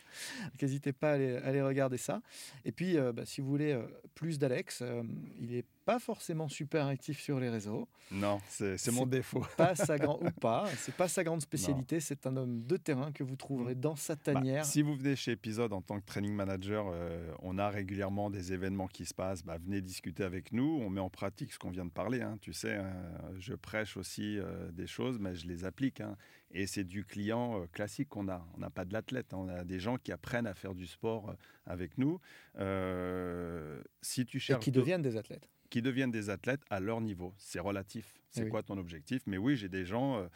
N'hésitez 0.61 0.93
pas 0.93 1.11
à 1.11 1.13
aller, 1.13 1.35
à 1.37 1.45
aller 1.45 1.61
regarder 1.61 1.97
ça. 1.97 2.21
Et 2.65 2.71
puis, 2.71 2.97
euh, 2.97 3.11
bah, 3.13 3.25
si 3.25 3.41
vous 3.41 3.47
voulez 3.49 3.71
euh, 3.73 3.83
plus 4.15 4.39
d'Alex, 4.39 4.79
euh, 4.81 5.03
il 5.39 5.51
n'est 5.51 5.65
pas 5.85 5.99
forcément 5.99 6.47
super 6.47 6.85
actif 6.87 7.19
sur 7.19 7.39
les 7.39 7.49
réseaux. 7.49 7.87
Non, 8.11 8.39
c'est 8.47 8.91
mon 8.91 9.05
défaut. 9.07 9.43
Pas 9.57 9.75
sa 9.75 9.97
grand 9.97 10.19
ou 10.23 10.29
pas, 10.41 10.67
c'est 10.77 10.93
pas 10.95 11.07
sa 11.07 11.23
grande 11.23 11.41
spécialité. 11.41 11.99
C'est 11.99 12.25
un 12.27 12.35
homme 12.37 12.63
de 12.63 12.77
terrain 12.77 13.11
que 13.11 13.23
vous 13.23 13.35
trouverez 13.35 13.73
dans 13.75 13.95
sa 13.95 14.15
Bah, 14.15 14.21
tanière. 14.33 14.65
si 14.65 14.81
vous 14.83 14.95
venez 14.95 15.15
chez 15.15 15.31
Épisode 15.31 15.73
en 15.73 15.81
tant 15.81 15.99
que 15.99 16.05
training 16.05 16.33
manager, 16.33 16.85
on 17.41 17.57
a 17.57 17.69
régulièrement 17.69 18.29
des 18.29 18.53
événements 18.53 18.87
qui 18.87 19.05
se 19.05 19.13
passent. 19.13 19.43
Bah, 19.43 19.57
venez 19.63 19.81
discuter 19.81 20.23
avec 20.23 20.51
nous. 20.51 20.79
On 20.81 20.89
met 20.89 21.01
en 21.01 21.09
pratique 21.09 21.53
ce 21.53 21.59
qu'on 21.59 21.71
vient 21.71 21.85
de 21.85 21.91
parler. 21.91 22.21
hein. 22.21 22.37
Tu 22.41 22.53
sais, 22.53 22.75
hein, 22.75 22.91
je 23.39 23.53
prêche 23.53 23.97
aussi 23.97 24.37
des 24.73 24.87
choses, 24.87 25.17
mais 25.19 25.35
je 25.35 25.47
les 25.47 25.65
applique. 25.65 26.01
hein. 26.01 26.15
Et 26.51 26.65
c'est 26.65 26.83
du 26.83 27.05
client 27.05 27.62
euh, 27.62 27.67
classique 27.67 28.09
qu'on 28.09 28.27
a. 28.27 28.45
On 28.55 28.59
n'a 28.59 28.69
pas 28.69 28.83
de 28.85 28.93
l'athlète. 28.93 29.33
hein. 29.33 29.38
On 29.39 29.49
a 29.49 29.63
des 29.63 29.79
gens 29.79 29.97
qui 29.97 30.12
apprennent 30.12 30.47
à 30.47 30.53
faire 30.55 30.73
du 30.73 30.88
sport 30.88 31.29
euh, 31.29 31.33
avec 31.65 31.97
nous. 31.97 32.19
Euh, 32.57 33.81
si 34.01 34.25
tu 34.25 34.38
et 34.38 34.39
cherches 34.39 34.63
qui 34.63 34.71
d'autres- 34.71 34.85
deviennent 34.85 35.01
des 35.01 35.17
athlètes. 35.17 35.47
qui 35.69 35.81
deviennent 35.81 36.12
des 36.12 36.29
athlètes 36.29 36.62
à 36.69 36.79
leur 36.79 37.01
niveau. 37.01 37.33
C'est 37.38 37.59
relatif. 37.59 38.15
C'est 38.31 38.43
oui. 38.43 38.49
quoi 38.49 38.63
ton 38.63 38.77
objectif? 38.77 39.21
Mais 39.27 39.38
oui, 39.38 39.55
j'ai 39.55 39.69
des 39.69 39.85
gens 39.85 40.17
euh, 40.17 40.27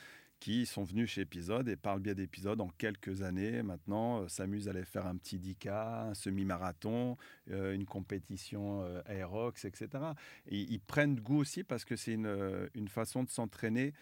qui 0.43 0.65
sont 0.65 0.83
venus 0.83 1.09
chez 1.09 1.21
Épisode 1.21 1.69
et 1.69 1.77
par 1.77 1.95
le 1.95 2.01
biais 2.01 2.27
en 2.59 2.67
quelques 2.67 3.21
années 3.21 3.63
maintenant, 3.63 4.23
euh, 4.23 4.27
s'amusent 4.27 4.67
à 4.67 4.71
aller 4.71 4.83
faire 4.83 5.05
un 5.05 5.15
petit 5.15 5.39
10K, 5.39 6.09
un 6.09 6.13
semi-marathon, 6.13 7.15
euh, 7.49 7.73
une 7.73 7.85
compétition 7.85 8.81
euh, 8.81 9.01
Aerox, 9.05 9.63
etc. 9.63 9.87
Et 10.47 10.59
ils 10.59 10.81
prennent 10.81 11.15
goût 11.15 11.37
aussi 11.37 11.63
parce 11.63 11.85
que 11.85 11.95
c'est 11.95 12.11
une, 12.11 12.25
euh, 12.25 12.67
une 12.73 12.89
façon 12.89 13.23
de 13.23 13.29
s'entraîner 13.29 13.93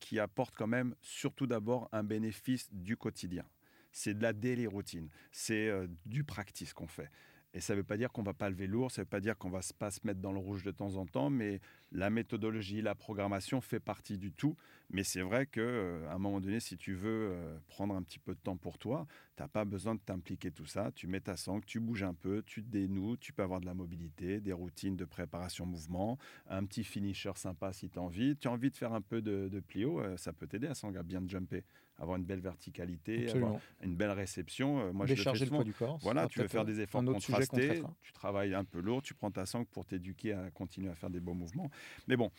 qui 0.00 0.18
apporte 0.18 0.56
quand 0.56 0.66
même, 0.66 0.96
surtout 1.02 1.46
d'abord, 1.46 1.88
un 1.92 2.02
bénéfice 2.02 2.68
du 2.72 2.96
quotidien. 2.96 3.44
C'est 3.92 4.14
de 4.14 4.22
la 4.22 4.32
daily 4.32 4.66
routine, 4.66 5.08
c'est 5.30 5.70
du 6.04 6.24
practice 6.24 6.72
qu'on 6.72 6.88
fait. 6.88 7.08
Et 7.54 7.60
ça 7.60 7.74
ne 7.74 7.78
veut 7.78 7.84
pas 7.84 7.98
dire 7.98 8.10
qu'on 8.12 8.22
va 8.22 8.32
pas 8.32 8.48
lever 8.48 8.66
lourd, 8.66 8.90
ça 8.90 9.02
ne 9.02 9.04
veut 9.04 9.10
pas 9.10 9.20
dire 9.20 9.36
qu'on 9.36 9.50
va 9.50 9.58
s- 9.58 9.72
pas 9.72 9.90
se 9.90 10.00
mettre 10.04 10.20
dans 10.20 10.32
le 10.32 10.38
rouge 10.38 10.62
de 10.62 10.70
temps 10.70 10.96
en 10.96 11.04
temps, 11.06 11.28
mais 11.28 11.60
la 11.90 12.08
méthodologie, 12.08 12.80
la 12.80 12.94
programmation 12.94 13.60
fait 13.60 13.80
partie 13.80 14.16
du 14.16 14.32
tout. 14.32 14.56
Mais 14.90 15.04
c'est 15.04 15.20
vrai 15.22 15.46
qu'à 15.46 15.60
un 15.60 16.18
moment 16.18 16.40
donné, 16.40 16.60
si 16.60 16.76
tu 16.76 16.94
veux 16.94 17.30
euh, 17.32 17.58
prendre 17.68 17.94
un 17.94 18.02
petit 18.02 18.18
peu 18.18 18.34
de 18.34 18.40
temps 18.40 18.56
pour 18.56 18.78
toi, 18.78 19.06
tu 19.36 19.42
n'as 19.42 19.48
pas 19.48 19.64
besoin 19.64 19.94
de 19.94 20.00
t'impliquer 20.00 20.50
tout 20.50 20.66
ça. 20.66 20.92
Tu 20.94 21.06
mets 21.06 21.20
ta 21.20 21.36
sangle, 21.36 21.64
tu 21.64 21.80
bouges 21.80 22.02
un 22.02 22.14
peu, 22.14 22.42
tu 22.44 22.62
te 22.62 22.68
dénoues, 22.70 23.16
tu 23.16 23.32
peux 23.32 23.42
avoir 23.42 23.60
de 23.60 23.66
la 23.66 23.74
mobilité, 23.74 24.40
des 24.40 24.52
routines 24.52 24.96
de 24.96 25.04
préparation 25.04 25.66
mouvement, 25.66 26.18
un 26.48 26.64
petit 26.64 26.84
finisher 26.84 27.32
sympa 27.36 27.72
si 27.72 27.88
tu 27.90 27.98
as 27.98 28.02
envie. 28.02 28.36
Tu 28.36 28.48
as 28.48 28.50
envie 28.52 28.70
de 28.70 28.76
faire 28.76 28.92
un 28.92 29.00
peu 29.02 29.20
de, 29.22 29.48
de 29.48 29.60
plio, 29.60 30.00
euh, 30.00 30.16
ça 30.16 30.32
peut 30.32 30.46
t'aider 30.46 30.66
à 30.68 30.74
sangle 30.74 30.98
à 30.98 31.02
bien 31.02 31.22
jumper, 31.26 31.64
avoir 32.02 32.18
une 32.18 32.24
belle 32.24 32.40
verticalité, 32.40 33.28
avoir 33.36 33.60
une 33.82 33.94
belle 33.94 34.10
réception. 34.10 34.80
Euh, 34.80 34.92
Moi, 34.92 35.06
je 35.06 35.12
le 35.12 35.16
fais 35.16 35.20
Décharger 35.20 35.44
le 35.44 35.50
poids 35.50 35.64
du 35.64 35.72
corps. 35.72 35.98
Voilà, 36.02 36.26
tu 36.26 36.40
veux 36.40 36.48
faire 36.48 36.62
euh, 36.62 36.64
des 36.64 36.80
efforts 36.80 37.00
contrastés, 37.14 37.68
tu 38.02 38.12
travailles 38.12 38.54
un 38.54 38.64
peu 38.64 38.80
lourd, 38.80 39.02
tu 39.02 39.14
prends 39.14 39.30
ta 39.30 39.46
sangle 39.46 39.66
pour 39.66 39.86
t'éduquer 39.86 40.32
à 40.32 40.50
continuer 40.50 40.90
à 40.90 40.94
faire 40.96 41.10
des 41.10 41.20
beaux 41.20 41.34
mouvements. 41.34 41.70
Mais 42.08 42.16
bon, 42.16 42.30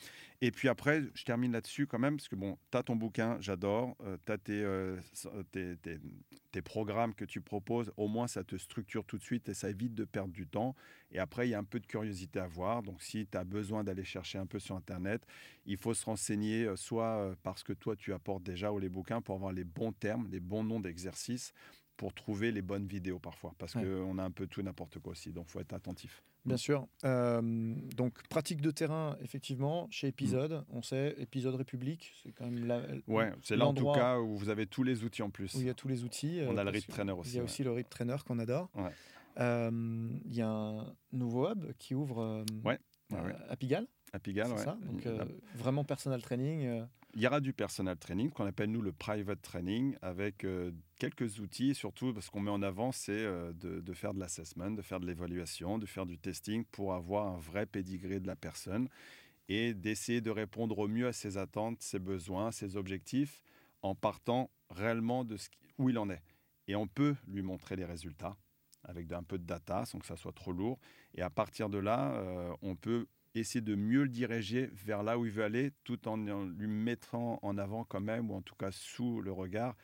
et 0.42 0.52
puis 0.52 0.68
après, 0.68 1.04
je 1.16 1.24
termine 1.24 1.54
là-dessus 1.54 1.88
quand 1.88 2.00
même, 2.00 2.18
parce 2.18 2.28
que 2.28 2.36
bon, 2.36 2.58
tu 2.72 2.78
as 2.78 2.84
ton 2.84 2.96
bouquin, 2.98 3.38
j'adore, 3.40 3.96
tu 4.26 4.32
as 4.32 4.38
tes, 4.38 4.62
euh, 4.62 4.98
euh, 5.28 5.44
tes, 5.52 5.78
tes- 5.78 6.00
tes 6.54 6.62
programmes 6.62 7.14
que 7.14 7.26
tu 7.26 7.42
proposes, 7.42 7.92
au 7.98 8.08
moins 8.08 8.28
ça 8.28 8.44
te 8.44 8.56
structure 8.56 9.04
tout 9.04 9.18
de 9.18 9.24
suite 9.24 9.50
et 9.50 9.54
ça 9.54 9.70
évite 9.70 9.94
de 9.96 10.06
perdre 10.06 10.32
du 10.32 10.48
temps. 10.48 10.76
Et 11.12 11.20
après, 11.20 11.48
il 11.48 11.52
y 11.52 11.56
a 11.56 11.60
un 11.60 11.64
peu 11.64 11.80
de 11.80 11.88
curiosité 11.88 12.40
à 12.40 12.48
voir. 12.48 12.84
Donc 12.84 13.02
si 13.02 13.28
tu 13.28 13.38
as 13.38 13.44
besoin 13.44 13.84
d'aller 13.84 14.04
chercher 14.06 14.38
un 14.38 14.46
peu 14.46 14.60
sur 14.60 14.76
Internet, 14.76 15.26
il 15.66 15.78
faut 15.78 15.94
se 15.94 16.06
renseigner 16.06 16.66
euh, 16.66 16.76
soit 16.76 17.18
euh, 17.18 17.36
parce 17.44 17.64
que 17.64 17.74
toi 17.74 17.96
tu 17.96 18.14
apportes 18.14 18.44
déjà 18.44 18.72
ou 18.72 18.80
les 18.80 18.90
bouquins 18.90 19.20
pour 19.22 19.36
avoir 19.36 19.52
les 19.52 19.64
bons 19.66 19.92
termes, 19.92 20.28
les 20.32 20.40
bons 20.40 20.64
noms 20.64 20.80
d'exercices 20.80 21.54
pour 21.98 22.14
trouver 22.14 22.52
les 22.52 22.62
bonnes 22.62 22.88
vidéos 22.88 23.20
parfois 23.20 23.54
parce 23.58 23.76
Ouais. 23.76 23.84
qu'on 23.84 24.18
a 24.20 24.24
un 24.24 24.32
peu 24.32 24.48
tout 24.48 24.62
n'importe 24.64 25.00
quoi 25.00 25.12
aussi 25.12 25.32
donc 25.32 25.48
faut 25.50 25.60
être 25.60 25.74
attentif 25.74 26.24
Bien 26.46 26.58
sûr. 26.58 26.88
Euh, 27.06 27.42
donc, 27.96 28.22
pratique 28.28 28.62
de 28.62 28.70
terrain, 28.72 29.16
effectivement, 29.22 29.86
Mm. 29.88 29.92
chez 29.92 30.08
Épisode, 30.08 30.66
on 30.70 30.82
sait, 30.82 31.16
Épisode 31.18 31.56
République, 31.56 32.14
c'est 32.22 32.32
quand 32.34 32.46
même 32.46 32.66
la, 32.66 32.82
ouais 33.08 33.32
c'est 33.42 33.56
là 33.56 33.66
en 33.66 33.74
tout 33.74 33.92
cas 33.94 34.20
où 34.20 34.36
vous 34.38 34.50
avez 34.50 34.66
tous 34.68 34.84
les 34.84 35.04
outils 35.06 35.22
en 35.22 35.30
plus 35.30 35.56
où 35.56 35.60
il 35.62 35.68
y 35.68 35.70
a 35.70 35.74
tous 35.74 35.88
les 35.88 36.04
outils. 36.04 36.42
on 36.48 36.56
euh, 36.58 36.60
a 36.60 36.64
le 36.66 36.70
RIP 36.72 36.88
trainer 36.88 37.14
Il 37.14 37.20
aussi 37.20 37.36
y 37.36 37.40
a 37.40 37.42
ouais. 37.42 37.46
aussi 37.46 37.64
le 37.64 37.72
RIP 37.72 37.90
Trainer 37.90 38.16
qu'on 38.28 38.40
adore. 38.40 38.70
Ouais. 38.76 38.92
Euh, 39.40 40.10
il 40.26 40.36
y 40.36 40.42
a 40.42 40.48
un 40.50 40.94
nouveau 41.12 41.50
hub 41.50 41.72
qui 41.80 41.96
ouvre 41.96 42.22
euh, 42.22 42.44
Ouais, 42.66 42.78
ouais, 43.12 43.36
à- 43.50 43.56
Pigalle, 43.56 43.88
à 44.12 44.20
Pigalle 44.20 44.52
ouais. 44.52 44.58
ça 44.58 44.78
Donc, 44.86 45.06
Il 45.06 45.58
vraiment 45.60 45.84
personal 45.84 46.22
training. 46.22 46.84
Il 47.16 47.22
y 47.22 47.28
aura 47.28 47.42
du 47.42 47.54
personal 47.54 47.96
training, 47.96 48.32
qu'on 48.32 48.48
appelle 48.48 48.72
nous 48.72 48.82
le 48.82 48.92
private 48.92 49.40
training, 49.40 49.96
avec 50.02 50.44
euh, 50.44 50.72
quelques 50.98 51.40
outils, 51.40 51.76
surtout 51.76 52.12
parce 52.12 52.32
qu'on 52.32 52.40
met 52.40 52.50
en 52.50 52.64
avant, 52.64 52.92
c'est 52.92 53.12
euh, 53.12 53.54
de, 53.54 53.94
faire 53.94 54.16
de 54.16 54.20
l'assessment, 54.20 54.72
de 54.72 54.82
faire 54.82 55.00
de 55.00 55.06
l'évaluation, 55.06 55.78
de 55.78 55.86
faire 55.86 56.08
du 56.08 56.18
testing 56.18 56.66
pour 56.66 56.96
avoir 56.96 57.28
un 57.28 57.38
vrai 57.38 57.68
pédigré 57.68 58.20
de 58.20 58.26
la 58.26 58.36
personne 58.36 58.90
et 59.48 59.76
d'essayer 59.76 60.22
de 60.22 60.32
répondre 60.32 60.80
au 60.80 60.88
mieux 60.88 61.06
à 61.06 61.14
ses 61.14 61.38
attentes, 61.38 61.84
ses 61.84 62.00
besoins, 62.00 62.52
ses 62.52 62.78
objectifs, 62.78 63.44
en 63.84 63.94
partant 63.94 64.50
réellement 64.72 65.24
de 65.24 65.38
où 65.78 65.92
il 65.92 66.00
en 66.00 66.10
est. 66.10 66.24
Et 66.68 66.76
on 66.76 66.88
peut 66.88 67.16
lui 67.28 67.44
montrer 67.44 67.76
les 67.76 67.86
résultats 67.86 68.38
avec 68.86 69.12
un 69.12 69.24
peu 69.24 69.38
de 69.38 69.46
data, 69.46 69.86
sans 69.86 70.00
que 70.00 70.06
ça 70.08 70.16
soit 70.16 70.34
trop 70.34 70.52
lourd. 70.52 70.80
Et 71.14 71.22
à 71.22 71.30
partir 71.30 71.70
de 71.70 71.78
là, 71.78 72.14
euh, 72.16 72.54
on 72.64 72.76
peut 72.76 73.06
essayer 73.40 73.62
de 73.62 73.76
mieux 73.76 74.04
le 74.04 74.10
diriger 74.10 74.70
vers 74.74 75.04
là 75.04 75.18
où 75.18 75.26
il 75.26 75.32
veut 75.32 75.44
aller, 75.44 75.72
tout 75.84 76.08
en 76.08 76.18
lui 76.18 76.68
mettant 76.68 77.40
en 77.42 77.58
avant 77.58 77.84
quand 77.84 78.02
même, 78.02 78.30
ou 78.32 78.36
en 78.36 78.42
tout 78.42 78.56
cas 78.56 78.72
sous 78.72 79.22
le 79.22 79.32
regard, 79.32 79.76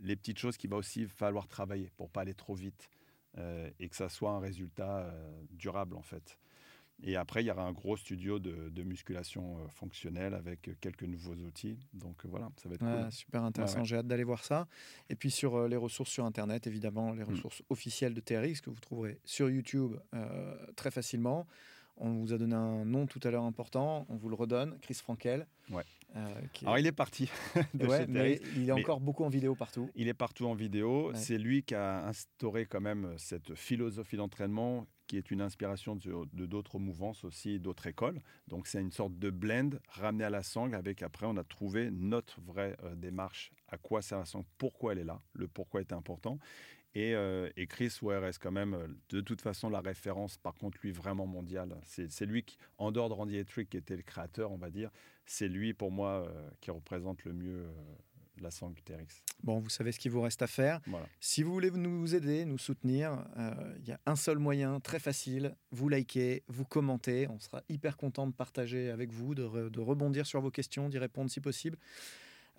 les 0.00 0.16
petites 0.16 0.38
choses 0.38 0.56
qu'il 0.56 0.70
va 0.70 0.76
aussi 0.76 1.06
falloir 1.06 1.48
travailler 1.48 1.90
pour 1.96 2.10
pas 2.10 2.22
aller 2.22 2.34
trop 2.34 2.54
vite 2.54 2.90
euh, 3.38 3.70
et 3.80 3.88
que 3.88 3.96
ça 3.96 4.08
soit 4.08 4.30
un 4.30 4.38
résultat 4.40 4.98
euh, 5.06 5.42
durable 5.50 5.96
en 5.96 6.02
fait. 6.02 6.38
Et 7.02 7.16
après, 7.16 7.42
il 7.42 7.46
y 7.46 7.50
aura 7.50 7.64
un 7.66 7.72
gros 7.72 7.96
studio 7.96 8.38
de, 8.38 8.68
de 8.68 8.82
musculation 8.84 9.58
euh, 9.58 9.68
fonctionnelle 9.68 10.32
avec 10.32 10.70
quelques 10.80 11.02
nouveaux 11.02 11.34
outils. 11.34 11.76
Donc 11.92 12.24
voilà, 12.24 12.48
ça 12.62 12.68
va 12.68 12.76
être 12.76 12.84
Ouais, 12.86 13.02
cool. 13.02 13.12
super 13.12 13.42
intéressant, 13.42 13.80
ouais. 13.80 13.84
j'ai 13.84 13.96
hâte 13.96 14.06
d'aller 14.06 14.22
voir 14.22 14.44
ça. 14.44 14.68
Et 15.10 15.16
puis 15.16 15.32
sur 15.32 15.56
euh, 15.56 15.68
les 15.68 15.76
ressources 15.76 16.10
sur 16.10 16.24
Internet, 16.24 16.68
évidemment, 16.68 17.12
les 17.12 17.24
Mm. 17.24 17.30
ressources 17.30 17.62
officielles 17.68 18.14
de 18.14 18.20
TRX 18.20 18.60
que 18.60 18.70
vous 18.70 18.78
trouverez 18.80 19.20
sur 19.24 19.50
YouTube 19.50 19.96
euh, 20.14 20.56
très 20.76 20.92
facilement. 20.92 21.48
On 21.96 22.10
vous 22.14 22.32
a 22.32 22.38
donné 22.38 22.54
un 22.54 22.84
nom 22.84 23.06
tout 23.06 23.20
à 23.22 23.30
l'heure 23.30 23.44
important, 23.44 24.04
on 24.08 24.16
vous 24.16 24.28
le 24.28 24.34
redonne, 24.34 24.78
Chris 24.80 24.94
Frankel. 24.94 25.46
Ouais. 25.70 25.82
euh, 26.16 26.40
qui 26.52 26.64
est- 26.64 26.68
Alors 26.68 26.78
il 26.78 26.86
est 26.86 26.92
parti 26.92 27.28
de 27.74 27.86
Ouais, 27.86 28.00
chez 28.02 28.06
mais 28.06 28.40
il 28.56 28.68
est 28.68 28.74
mais- 28.74 28.80
encore 28.82 29.00
beaucoup 29.00 29.24
en 29.24 29.28
vidéo 29.28 29.54
partout. 29.56 29.90
Il 29.96 30.06
est 30.08 30.14
partout 30.14 30.46
en 30.46 30.54
vidéo. 30.54 31.08
Ouais. 31.10 31.16
C'est 31.16 31.38
lui 31.38 31.62
qui 31.64 31.74
a 31.74 32.06
instauré 32.06 32.66
quand 32.66 32.80
même 32.80 33.14
cette 33.16 33.54
philosophie 33.54 34.16
d'entraînement 34.16 34.86
qui 35.06 35.16
est 35.16 35.30
une 35.30 35.40
inspiration 35.40 35.96
de 35.96 36.14
de 36.32 36.46
d'autres 36.46 36.78
mouvances 36.78 37.24
aussi, 37.24 37.58
d'autres 37.58 37.86
écoles. 37.88 38.20
Donc 38.48 38.66
c'est 38.68 38.80
une 38.80 38.92
sorte 38.92 39.18
de 39.18 39.30
blend 39.30 39.70
ramené 39.88 40.24
à 40.24 40.30
la 40.30 40.42
sangle 40.42 40.74
avec 40.76 41.02
après 41.02 41.26
on 41.26 41.36
a 41.36 41.44
trouvé 41.44 41.90
notre 41.90 42.40
vraie 42.40 42.76
euh, 42.84 42.94
démarche, 42.94 43.50
à 43.68 43.76
quoi 43.76 44.00
sert 44.02 44.18
la 44.18 44.24
sangle, 44.24 44.46
pourquoi 44.56 44.92
elle 44.92 45.00
est 45.00 45.04
là, 45.04 45.20
le 45.32 45.48
pourquoi 45.48 45.80
est 45.80 45.92
important. 45.92 46.38
Et, 46.94 47.14
euh, 47.14 47.50
et 47.56 47.66
Chris 47.66 47.92
Ware 48.02 48.22
reste 48.22 48.40
quand 48.40 48.52
même 48.52 48.74
euh, 48.74 48.86
de 49.08 49.20
toute 49.20 49.40
façon 49.40 49.68
la 49.68 49.80
référence, 49.80 50.36
par 50.38 50.54
contre 50.54 50.78
lui 50.82 50.92
vraiment 50.92 51.26
mondial. 51.26 51.76
C'est 51.84 52.26
lui 52.26 52.44
qui, 52.44 52.56
en 52.78 52.92
dehors 52.92 53.08
de 53.08 53.14
Randy 53.14 53.36
Etrick 53.36 53.68
qui 53.70 53.76
était 53.76 53.96
le 53.96 54.02
créateur, 54.02 54.52
on 54.52 54.56
va 54.58 54.70
dire, 54.70 54.90
c'est 55.26 55.48
lui 55.48 55.74
pour 55.74 55.90
moi 55.90 56.26
euh, 56.28 56.50
qui 56.60 56.70
représente 56.70 57.24
le 57.24 57.32
mieux 57.32 57.64
euh, 57.64 57.72
la 58.40 58.50
sangle 58.50 58.80
TRX. 58.82 59.22
Bon, 59.42 59.58
vous 59.60 59.68
savez 59.70 59.92
ce 59.92 59.98
qu'il 59.98 60.10
vous 60.10 60.20
reste 60.20 60.42
à 60.42 60.46
faire. 60.48 60.80
Voilà. 60.86 61.06
Si 61.20 61.42
vous 61.44 61.52
voulez 61.52 61.70
nous 61.70 62.14
aider, 62.16 62.44
nous 62.44 62.58
soutenir, 62.58 63.24
euh, 63.38 63.74
il 63.80 63.88
y 63.88 63.92
a 63.92 64.00
un 64.06 64.16
seul 64.16 64.38
moyen 64.38 64.80
très 64.80 64.98
facile. 64.98 65.54
Vous 65.70 65.88
likez, 65.88 66.42
vous 66.48 66.64
commentez. 66.64 67.28
On 67.28 67.38
sera 67.38 67.62
hyper 67.68 67.96
content 67.96 68.26
de 68.26 68.32
partager 68.32 68.90
avec 68.90 69.12
vous, 69.12 69.34
de, 69.36 69.44
re- 69.44 69.70
de 69.70 69.80
rebondir 69.80 70.26
sur 70.26 70.40
vos 70.40 70.50
questions, 70.50 70.88
d'y 70.88 70.98
répondre 70.98 71.30
si 71.30 71.40
possible. 71.40 71.78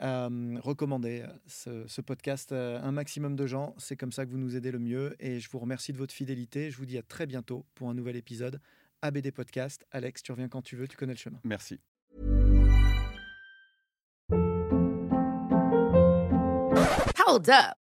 Euh, 0.02 0.58
recommandez 0.62 1.22
euh, 1.22 1.28
ce, 1.48 1.88
ce 1.88 2.02
podcast 2.02 2.52
à 2.52 2.82
un 2.84 2.92
maximum 2.92 3.36
de 3.36 3.48
gens. 3.48 3.74
C'est 3.78 3.96
comme 3.96 4.12
ça 4.12 4.26
que 4.26 4.32
vous 4.32 4.38
nous 4.38 4.56
aidez 4.56 4.72
le 4.72 4.80
mieux. 4.80 5.16
Et 5.20 5.40
je 5.40 5.50
vous 5.50 5.60
remercie 5.60 5.94
de 5.94 5.98
votre 5.98 6.14
fidélité. 6.14 6.72
Je 6.72 6.78
vous 6.78 6.86
dis 6.86 6.98
à 6.98 7.02
très 7.02 7.26
bientôt 7.26 7.66
pour 7.76 7.90
un 7.90 7.94
nouvel 7.94 8.16
épisode 8.16 8.60
ABD 9.02 9.32
Podcast. 9.32 9.86
Alex, 9.92 10.24
tu 10.24 10.32
reviens 10.32 10.50
quand 10.50 10.62
tu 10.62 10.76
veux, 10.76 10.88
tu 10.88 10.98
connais 10.98 11.14
le 11.14 11.20
chemin. 11.20 11.40
Merci. 11.44 11.80
Hold 17.28 17.50
up. 17.50 17.85